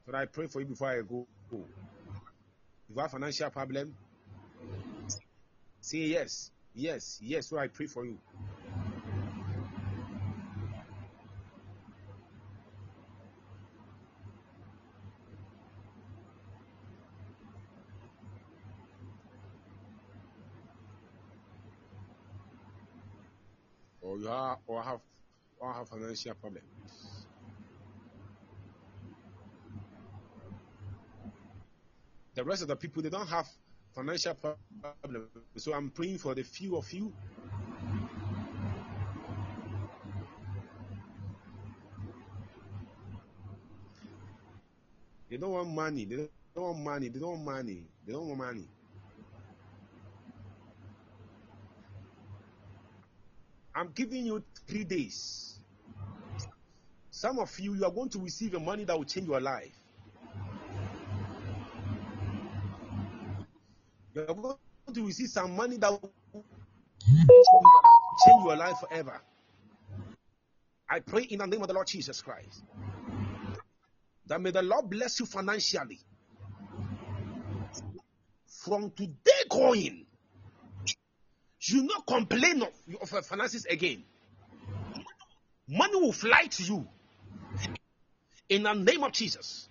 But 0.06 0.16
I 0.16 0.26
pray 0.26 0.48
for 0.48 0.60
you 0.60 0.68
before 0.68 0.90
I 0.90 1.02
go. 1.02 1.28
If 1.52 2.96
you 2.96 3.02
have 3.02 3.12
financial 3.12 3.50
problem, 3.50 3.96
say 5.82 6.00
yes, 6.00 6.52
yes, 6.76 7.20
yes. 7.22 7.48
So 7.48 7.58
I 7.58 7.68
pray 7.68 7.88
for 7.88 8.06
you. 8.06 8.18
Financial 26.18 26.36
problem. 26.42 26.64
The 32.36 32.44
rest 32.44 32.62
of 32.64 32.68
the 32.70 32.76
people 32.76 33.02
they 33.04 33.10
don't 33.10 33.28
have 33.28 33.48
financial 33.96 34.36
problem. 34.36 35.30
So 35.58 35.74
I'm 35.74 35.90
praying 35.92 36.20
for 36.20 36.36
the 36.36 36.44
few 36.44 36.78
of 36.78 36.92
you. 36.94 37.14
They 45.30 45.38
don't 45.38 45.52
want 45.52 45.70
money. 45.70 46.06
They 46.06 46.16
don't 46.18 46.32
want 46.56 46.80
money. 46.80 47.10
They 47.10 47.20
don't 47.20 47.32
want 47.32 47.46
money. 47.46 47.84
They 48.06 48.14
don't 48.14 48.28
want 48.28 48.40
money. 48.40 48.70
I'm 53.76 53.92
giving 53.94 54.26
you 54.26 54.44
three 54.68 54.84
days. 54.84 55.47
Some 57.18 57.40
of 57.40 57.60
you, 57.60 57.74
you 57.74 57.84
are 57.84 57.90
going 57.90 58.10
to 58.10 58.20
receive 58.20 58.54
a 58.54 58.60
money 58.60 58.84
that 58.84 58.96
will 58.96 59.04
change 59.04 59.28
your 59.28 59.42
life. 59.42 59.74
You 64.14 64.22
are 64.22 64.36
going 64.36 64.56
to 64.94 65.04
receive 65.04 65.30
some 65.30 65.56
money 65.56 65.78
that 65.78 65.90
will 65.90 66.14
change 68.24 68.44
your 68.46 68.56
life 68.56 68.78
forever. 68.88 69.20
I 70.88 71.00
pray 71.00 71.24
in 71.24 71.40
the 71.40 71.48
name 71.48 71.64
of 71.64 71.68
the 71.68 71.74
Lord 71.74 71.88
Jesus 71.88 72.22
Christ 72.22 72.62
that 74.28 74.40
may 74.40 74.52
the 74.52 74.62
Lord 74.62 74.88
bless 74.88 75.20
you 75.20 75.26
financially. 75.26 76.00
From 78.46 78.92
today 78.92 79.42
going, 79.50 80.06
you 81.62 81.82
not 81.82 82.06
complain 82.06 82.62
of, 82.62 82.70
of 83.02 83.12
your 83.12 83.24
finances 83.24 83.66
again. 83.66 84.04
Money 85.68 85.96
will 85.96 86.14
fly 86.14 86.44
to 86.44 86.64
you. 86.64 86.88
In 88.50 88.64
the 88.64 88.74
name 88.74 89.03
of 89.03 89.11
Jesus. 89.11 89.69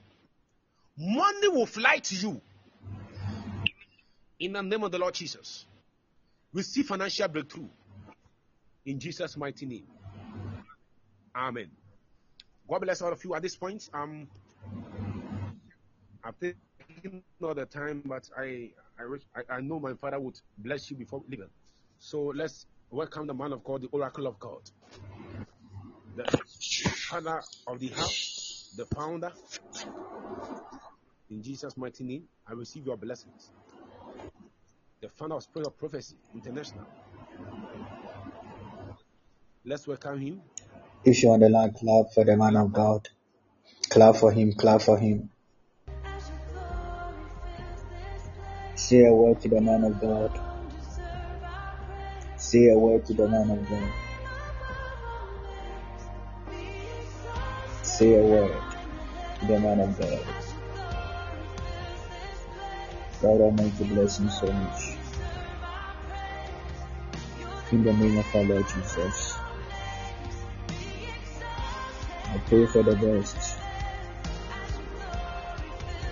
Money 0.98 1.48
will 1.48 1.66
fly 1.66 1.98
to 1.98 2.14
you. 2.14 2.40
In 4.40 4.52
the 4.52 4.62
name 4.62 4.82
of 4.82 4.92
the 4.92 4.98
Lord 4.98 5.14
Jesus. 5.14 5.66
Receive 6.52 6.86
financial 6.86 7.28
breakthrough. 7.28 7.68
In 8.84 8.98
Jesus' 8.98 9.36
mighty 9.36 9.66
name. 9.66 9.86
Amen. 11.34 11.70
God 12.68 12.80
bless 12.80 13.02
all 13.02 13.12
of 13.12 13.22
you 13.24 13.34
at 13.34 13.42
this 13.42 13.56
point. 13.56 13.88
Um, 13.92 14.28
I've 16.24 16.38
taken 16.40 17.22
all 17.42 17.55
the 17.55 17.66
time, 17.66 18.02
but 18.05 18.28
I 18.36 18.70
I, 18.98 19.56
I 19.56 19.60
know 19.60 19.78
my 19.78 19.94
father 19.94 20.18
would 20.18 20.40
bless 20.58 20.90
you 20.90 20.96
before 20.96 21.22
leaving. 21.28 21.50
So 21.98 22.32
let's 22.34 22.66
welcome 22.90 23.26
the 23.26 23.34
man 23.34 23.52
of 23.52 23.62
God, 23.62 23.82
the 23.82 23.88
oracle 23.88 24.26
of 24.26 24.38
God, 24.38 24.62
the 26.16 26.24
father 27.08 27.42
of 27.66 27.78
the 27.78 27.88
house, 27.88 28.35
the 28.75 28.85
founder. 28.86 29.33
In 31.31 31.43
Jesus' 31.43 31.77
mighty 31.77 32.05
name, 32.05 32.25
I 32.49 32.53
receive 32.53 32.86
your 32.86 32.97
blessings. 32.97 33.51
The 35.01 35.09
founder 35.09 35.36
of 35.36 35.43
Spirit 35.43 35.67
of 35.67 35.78
Prophecy 35.78 36.17
International. 36.35 36.85
Let's 39.65 39.86
welcome 39.86 40.20
him. 40.20 40.41
If 41.05 41.23
you're 41.23 41.33
on 41.33 41.41
the 41.41 41.49
line, 41.49 41.73
clap 41.73 42.12
for 42.15 42.25
the 42.25 42.36
man 42.36 42.57
of 42.57 42.73
God. 42.73 43.09
Clap 43.89 44.17
for 44.17 44.33
him, 44.33 44.53
clap 44.53 44.81
for 44.83 44.99
him. 44.99 45.31
Say 48.75 49.05
a 49.05 49.12
word 49.12 49.41
to 49.41 49.49
the 49.49 49.61
man 49.61 49.85
of 49.85 50.01
God. 50.01 50.39
Say 52.36 52.69
a 52.69 52.78
word 52.78 53.05
to 53.07 53.15
the 53.15 53.28
man 53.28 53.51
of 53.51 53.69
God. 53.69 54.06
Say 57.97 58.12
a 58.12 58.23
word 58.23 58.62
to 59.41 59.47
the 59.47 59.58
man 59.58 59.81
of 59.81 59.99
God. 59.99 60.20
God 63.23 63.41
Almighty 63.41 63.84
bless 63.84 64.18
him 64.18 64.28
so 64.28 64.52
much. 64.52 64.83
In 67.73 67.84
the 67.84 67.94
name 67.94 68.18
of 68.18 68.36
our 68.36 68.42
Lord 68.44 68.68
Jesus. 68.68 69.39
I 72.26 72.39
pray 72.44 72.66
for 72.66 72.83
the 72.83 72.97
best. 72.97 73.58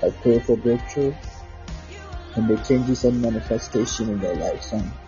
I 0.03 0.09
pray 0.23 0.39
for 0.39 0.57
breakthrough 0.57 1.15
and 2.37 2.49
the 2.49 2.57
changes 2.65 3.05
and 3.05 3.21
manifestation 3.21 4.09
in 4.09 4.21
their 4.21 4.37
lifetime. 4.37 4.91
May 4.91 5.04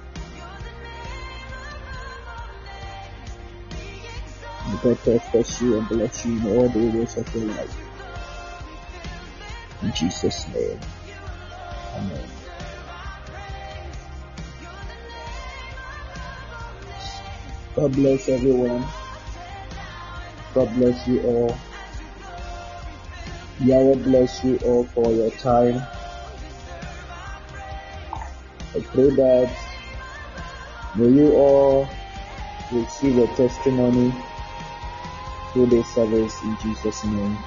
God 4.87 4.99
protect 5.03 5.61
you 5.61 5.79
and 5.79 5.89
bless 5.89 6.25
you 6.25 6.39
in 6.39 6.47
all 6.47 6.69
the 6.69 6.79
areas 6.79 7.17
of 7.17 7.35
your 7.35 7.47
life. 7.47 7.77
In 9.83 9.93
Jesus' 9.93 10.47
name. 10.55 10.79
Amen. 11.97 12.29
God 17.75 17.93
bless 17.95 18.29
everyone. 18.29 18.87
God 20.55 20.73
bless 20.77 21.09
you 21.09 21.21
all. 21.23 21.57
Yahweh 23.65 23.97
bless 24.05 24.45
you 24.45 24.57
all 24.59 24.85
for 24.85 25.11
your 25.11 25.33
time. 25.33 25.83
I 28.73 28.81
pray 28.85 29.11
that 29.11 29.51
may 30.95 31.09
you 31.09 31.35
all 31.35 31.89
receive 32.71 33.19
a 33.19 33.27
testimony 33.35 34.15
through 35.57 35.65
this 35.65 35.89
service 35.95 36.43
in 36.43 36.55
Jesus' 36.63 37.03
name. 37.07 37.39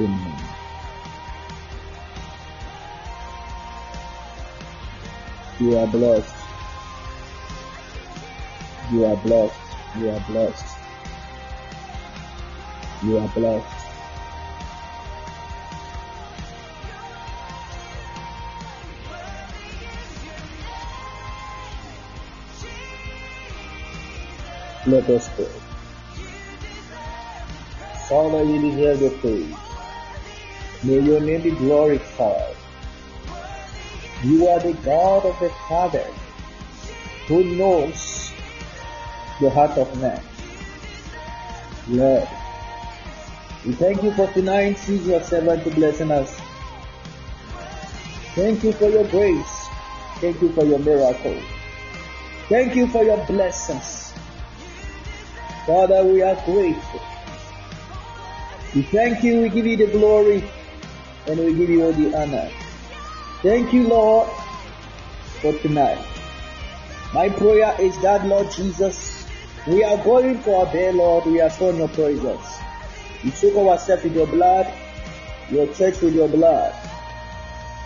Amen. 0.00 0.34
You 5.60 5.78
are 5.78 5.86
blessed. 5.86 6.34
You 8.90 9.04
are 9.04 9.16
blessed. 9.18 9.54
You 9.96 10.10
are 10.10 10.24
blessed. 10.26 10.76
You 13.04 13.18
are 13.18 13.28
blessed. 13.28 13.79
Pray. 24.90 25.46
Father, 28.08 28.42
you 28.42 28.60
deserve 28.60 28.98
the 28.98 29.10
praise. 29.20 29.54
May 30.82 30.98
your 30.98 31.20
name 31.20 31.42
be 31.42 31.50
glorified. 31.52 32.56
You 34.24 34.48
are 34.48 34.58
the 34.58 34.72
God 34.84 35.24
of 35.24 35.38
the 35.38 35.50
Father 35.68 36.06
who 37.28 37.44
knows 37.56 38.32
the 39.40 39.50
heart 39.50 39.78
of 39.78 39.96
man. 40.00 40.20
Lord, 41.88 42.28
we 43.64 43.72
thank 43.72 44.02
you 44.02 44.12
for 44.12 44.26
tonight. 44.32 44.76
Choose 44.84 45.06
your 45.06 45.22
servant 45.22 45.62
to 45.64 45.70
blessing 45.70 46.10
us. 46.10 46.40
Thank 48.34 48.64
you 48.64 48.72
for 48.72 48.88
your 48.88 49.06
grace. 49.08 49.68
Thank 50.16 50.42
you 50.42 50.50
for 50.52 50.64
your 50.64 50.80
miracle. 50.80 51.38
Thank 52.48 52.74
you 52.74 52.88
for 52.88 53.04
your 53.04 53.24
blessings. 53.26 53.99
Father, 55.66 56.04
we 56.04 56.22
are 56.22 56.34
grateful. 56.46 57.00
We 58.74 58.82
thank 58.82 59.22
you, 59.22 59.42
we 59.42 59.48
give 59.50 59.66
you 59.66 59.76
the 59.76 59.88
glory, 59.88 60.42
and 61.26 61.38
we 61.38 61.54
give 61.54 61.68
you 61.68 61.84
all 61.84 61.92
the 61.92 62.16
honor. 62.16 62.50
Thank 63.42 63.72
you, 63.72 63.88
Lord, 63.88 64.28
for 65.40 65.52
tonight. 65.58 66.04
My 67.12 67.28
prayer 67.28 67.74
is 67.80 67.98
that, 68.02 68.24
Lord 68.26 68.50
Jesus, 68.52 69.26
we 69.66 69.84
are 69.84 70.02
going 70.04 70.38
for 70.38 70.64
our 70.66 70.72
day, 70.72 70.92
Lord. 70.92 71.26
We 71.26 71.40
are 71.40 71.50
showing 71.50 71.76
your 71.76 71.88
presence. 71.88 72.58
You 73.22 73.30
soak 73.32 73.56
ourselves 73.56 74.04
with 74.04 74.14
your 74.14 74.28
blood, 74.28 74.72
your 75.50 75.66
church 75.74 76.00
with 76.00 76.14
your 76.14 76.28
blood. 76.28 76.72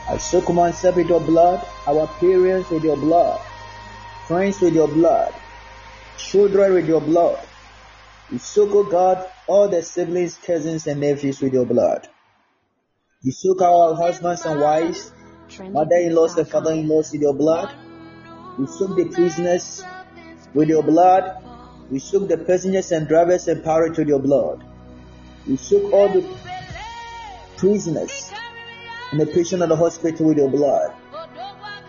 I 0.08 0.18
soak 0.18 0.52
myself 0.52 0.96
with 0.96 1.08
your 1.08 1.20
blood, 1.20 1.66
our 1.86 2.06
parents 2.20 2.70
with 2.70 2.84
your 2.84 2.96
blood, 2.96 3.40
friends 4.28 4.60
with 4.60 4.74
your 4.74 4.86
blood, 4.86 5.34
children 6.18 6.74
with 6.74 6.86
your 6.86 7.00
blood. 7.00 7.44
You 8.30 8.38
soak, 8.38 8.90
God, 8.90 9.26
all 9.46 9.68
the 9.68 9.82
siblings, 9.82 10.38
cousins, 10.38 10.86
and 10.86 11.00
nephews 11.00 11.40
with 11.40 11.52
your 11.52 11.66
blood. 11.66 12.08
You 13.22 13.32
soak 13.32 13.60
our 13.60 13.94
husbands 13.94 14.44
and 14.46 14.60
wives, 14.60 15.12
mother-in-laws 15.60 16.38
and 16.38 16.48
father-in-laws 16.48 17.12
with 17.12 17.20
your 17.20 17.34
blood. 17.34 17.70
We 18.58 18.66
soak 18.66 18.96
the 18.96 19.10
prisoners 19.12 19.84
with 20.54 20.68
your 20.68 20.82
blood. 20.82 21.36
We 21.90 21.98
soak 21.98 22.28
the 22.28 22.38
passengers 22.38 22.92
and 22.92 23.06
drivers 23.06 23.46
and 23.46 23.62
pirates 23.62 23.98
with 23.98 24.08
your 24.08 24.20
blood. 24.20 24.64
We 25.46 25.56
soak 25.56 25.92
all 25.92 26.08
the 26.08 26.22
prisoners 27.58 28.32
and 29.12 29.20
the 29.20 29.26
patient 29.26 29.62
of 29.62 29.68
the 29.68 29.76
hospital 29.76 30.26
with 30.26 30.38
your 30.38 30.48
blood. 30.48 30.94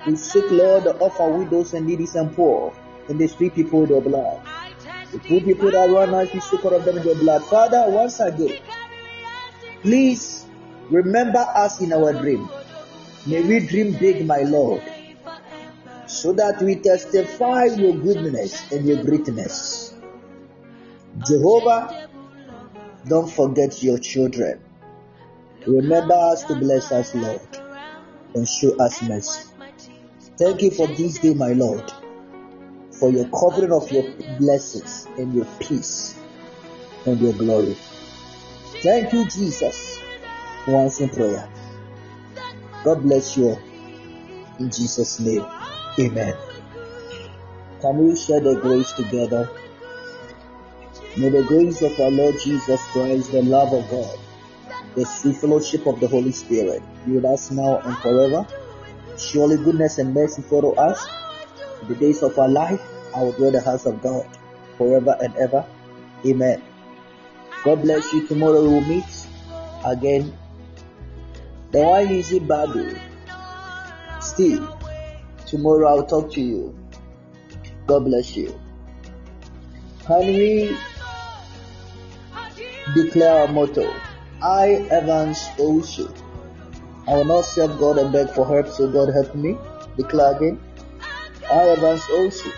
We 0.06 0.18
soak, 0.18 0.52
Lord, 0.52 0.84
the 0.84 0.98
orphan 0.98 1.40
widows 1.40 1.74
and 1.74 1.88
needy 1.88 2.08
and 2.14 2.36
poor 2.36 2.74
and 3.08 3.18
the 3.18 3.28
street 3.28 3.56
people 3.56 3.82
with 3.82 3.90
your 3.90 4.02
blood. 4.02 4.42
The 5.12 5.20
poor 5.20 5.42
people 5.42 5.72
that 5.72 5.90
run 5.90 6.14
out, 6.16 6.44
soak 6.44 6.66
all 6.66 6.74
of 6.76 6.86
them 6.86 6.96
with 6.96 7.06
your 7.06 7.16
blood. 7.16 7.44
Father, 7.46 7.86
once 7.88 8.20
again, 8.20 8.58
please 9.82 10.46
remember 10.90 11.40
us 11.40 11.82
in 11.82 11.94
our 11.94 12.14
dream. 12.14 12.50
May 13.28 13.42
we 13.42 13.60
dream 13.66 13.98
big, 13.98 14.26
my 14.26 14.42
Lord, 14.42 14.84
so 16.08 16.34
that 16.34 16.62
we 16.62 16.76
testify 16.76 17.66
your 17.66 17.94
goodness 17.94 18.72
and 18.72 18.86
your 18.86 19.04
greatness. 19.04 19.96
Jehovah, 21.26 22.10
don't 23.08 23.30
forget 23.30 23.82
your 23.82 23.98
children. 24.00 24.60
Remember 25.66 26.14
us 26.14 26.44
to 26.46 26.56
bless 26.56 26.92
us, 26.92 27.16
Lord, 27.16 27.58
and 28.36 28.48
show 28.48 28.76
us 28.78 29.02
mercy. 29.02 29.50
Thank 30.38 30.62
you 30.62 30.72
for 30.72 30.88
this 30.88 31.20
day, 31.20 31.34
my 31.34 31.54
Lord, 31.54 31.92
for 33.00 33.10
your 33.10 33.28
covering 33.30 33.72
of 33.72 33.92
your 33.92 34.04
blessings 34.40 35.08
and 35.18 35.34
your 35.34 35.46
peace 35.60 36.18
and 37.06 37.20
your 37.20 37.34
glory. 37.34 37.76
Thank 38.82 39.14
you, 39.14 39.26
Jesus, 39.28 40.00
for 40.64 40.76
answering 40.78 41.10
prayer. 41.10 41.50
God 42.84 43.02
bless 43.04 43.36
you. 43.36 43.58
In 44.60 44.70
Jesus' 44.72 45.20
name, 45.20 45.46
amen. 46.00 46.36
Can 47.82 47.98
we 47.98 48.16
share 48.16 48.40
the 48.40 48.60
grace 48.62 48.92
together? 48.94 49.50
May 51.18 51.30
the 51.30 51.44
grace 51.44 51.82
of 51.82 52.00
our 52.00 52.12
Lord 52.12 52.36
Jesus 52.40 52.82
Christ, 52.92 53.32
the 53.32 53.42
love 53.42 53.74
of 53.74 53.90
God, 53.90 54.20
the 54.96 55.06
sweet 55.06 55.38
fellowship 55.38 55.86
of 55.86 56.00
the 56.00 56.08
Holy 56.08 56.32
Spirit 56.32 56.82
be 57.06 57.14
with 57.14 57.26
us 57.26 57.52
now 57.52 57.80
and 57.80 57.98
forever. 57.98 58.48
Surely 59.18 59.58
goodness 59.58 59.98
and 59.98 60.14
mercy 60.14 60.42
follow 60.42 60.74
us 60.74 61.06
the 61.88 61.96
days 61.96 62.24
of 62.24 62.38
our 62.38 62.50
life. 62.50 62.82
I 63.16 63.22
will 63.24 63.32
dwell 63.34 63.52
the 63.52 63.62
house 63.62 63.86
of 63.86 64.02
God 64.02 64.28
forever 64.78 65.16
and 65.22 65.36
ever. 65.38 65.66
Amen. 66.26 66.62
God 67.64 67.82
bless 67.82 68.12
you. 68.14 68.28
Tomorrow 68.28 68.62
we 68.62 68.68
will 68.68 68.82
meet 68.82 69.28
again. 69.86 70.38
The 71.72 71.80
one 71.82 72.12
easy 72.12 72.40
Bible. 72.40 72.96
Still, 74.22 74.78
tomorrow 75.46 75.90
I'll 75.90 76.06
talk 76.06 76.32
to 76.34 76.42
you. 76.42 76.78
God 77.88 78.06
bless 78.06 78.36
you. 78.36 78.60
Can 80.06 80.28
we 80.28 80.76
declare 82.94 83.42
our 83.42 83.48
motto? 83.48 83.94
I, 84.42 84.88
Evans 84.92 85.40
Owusu. 85.58 86.12
I 87.08 87.14
will 87.16 87.26
not 87.26 87.46
serve 87.46 87.78
God 87.80 87.98
and 87.98 88.12
beg 88.12 88.30
for 88.32 88.48
help, 88.48 88.68
so 88.68 88.92
God 88.92 89.14
help 89.14 89.36
me. 89.36 89.58
Declare 89.98 90.36
again. 90.36 90.60
I, 91.52 91.70
Evans 91.70 92.02
Owusu. 92.04 92.52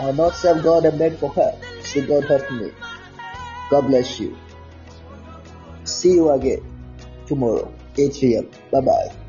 I 0.00 0.12
not 0.12 0.34
serve 0.34 0.62
God 0.62 0.84
and 0.84 0.98
beg 0.98 1.16
for 1.18 1.32
help, 1.32 1.62
so 1.82 2.04
God 2.06 2.24
help 2.24 2.50
me. 2.50 2.72
God 3.70 3.86
bless 3.86 4.18
you. 4.20 4.36
See 5.84 6.14
you 6.14 6.30
again 6.30 6.62
tomorrow, 7.26 7.72
8 7.96 8.14
p.m. 8.14 8.50
Bye 8.72 8.80
bye. 8.80 9.23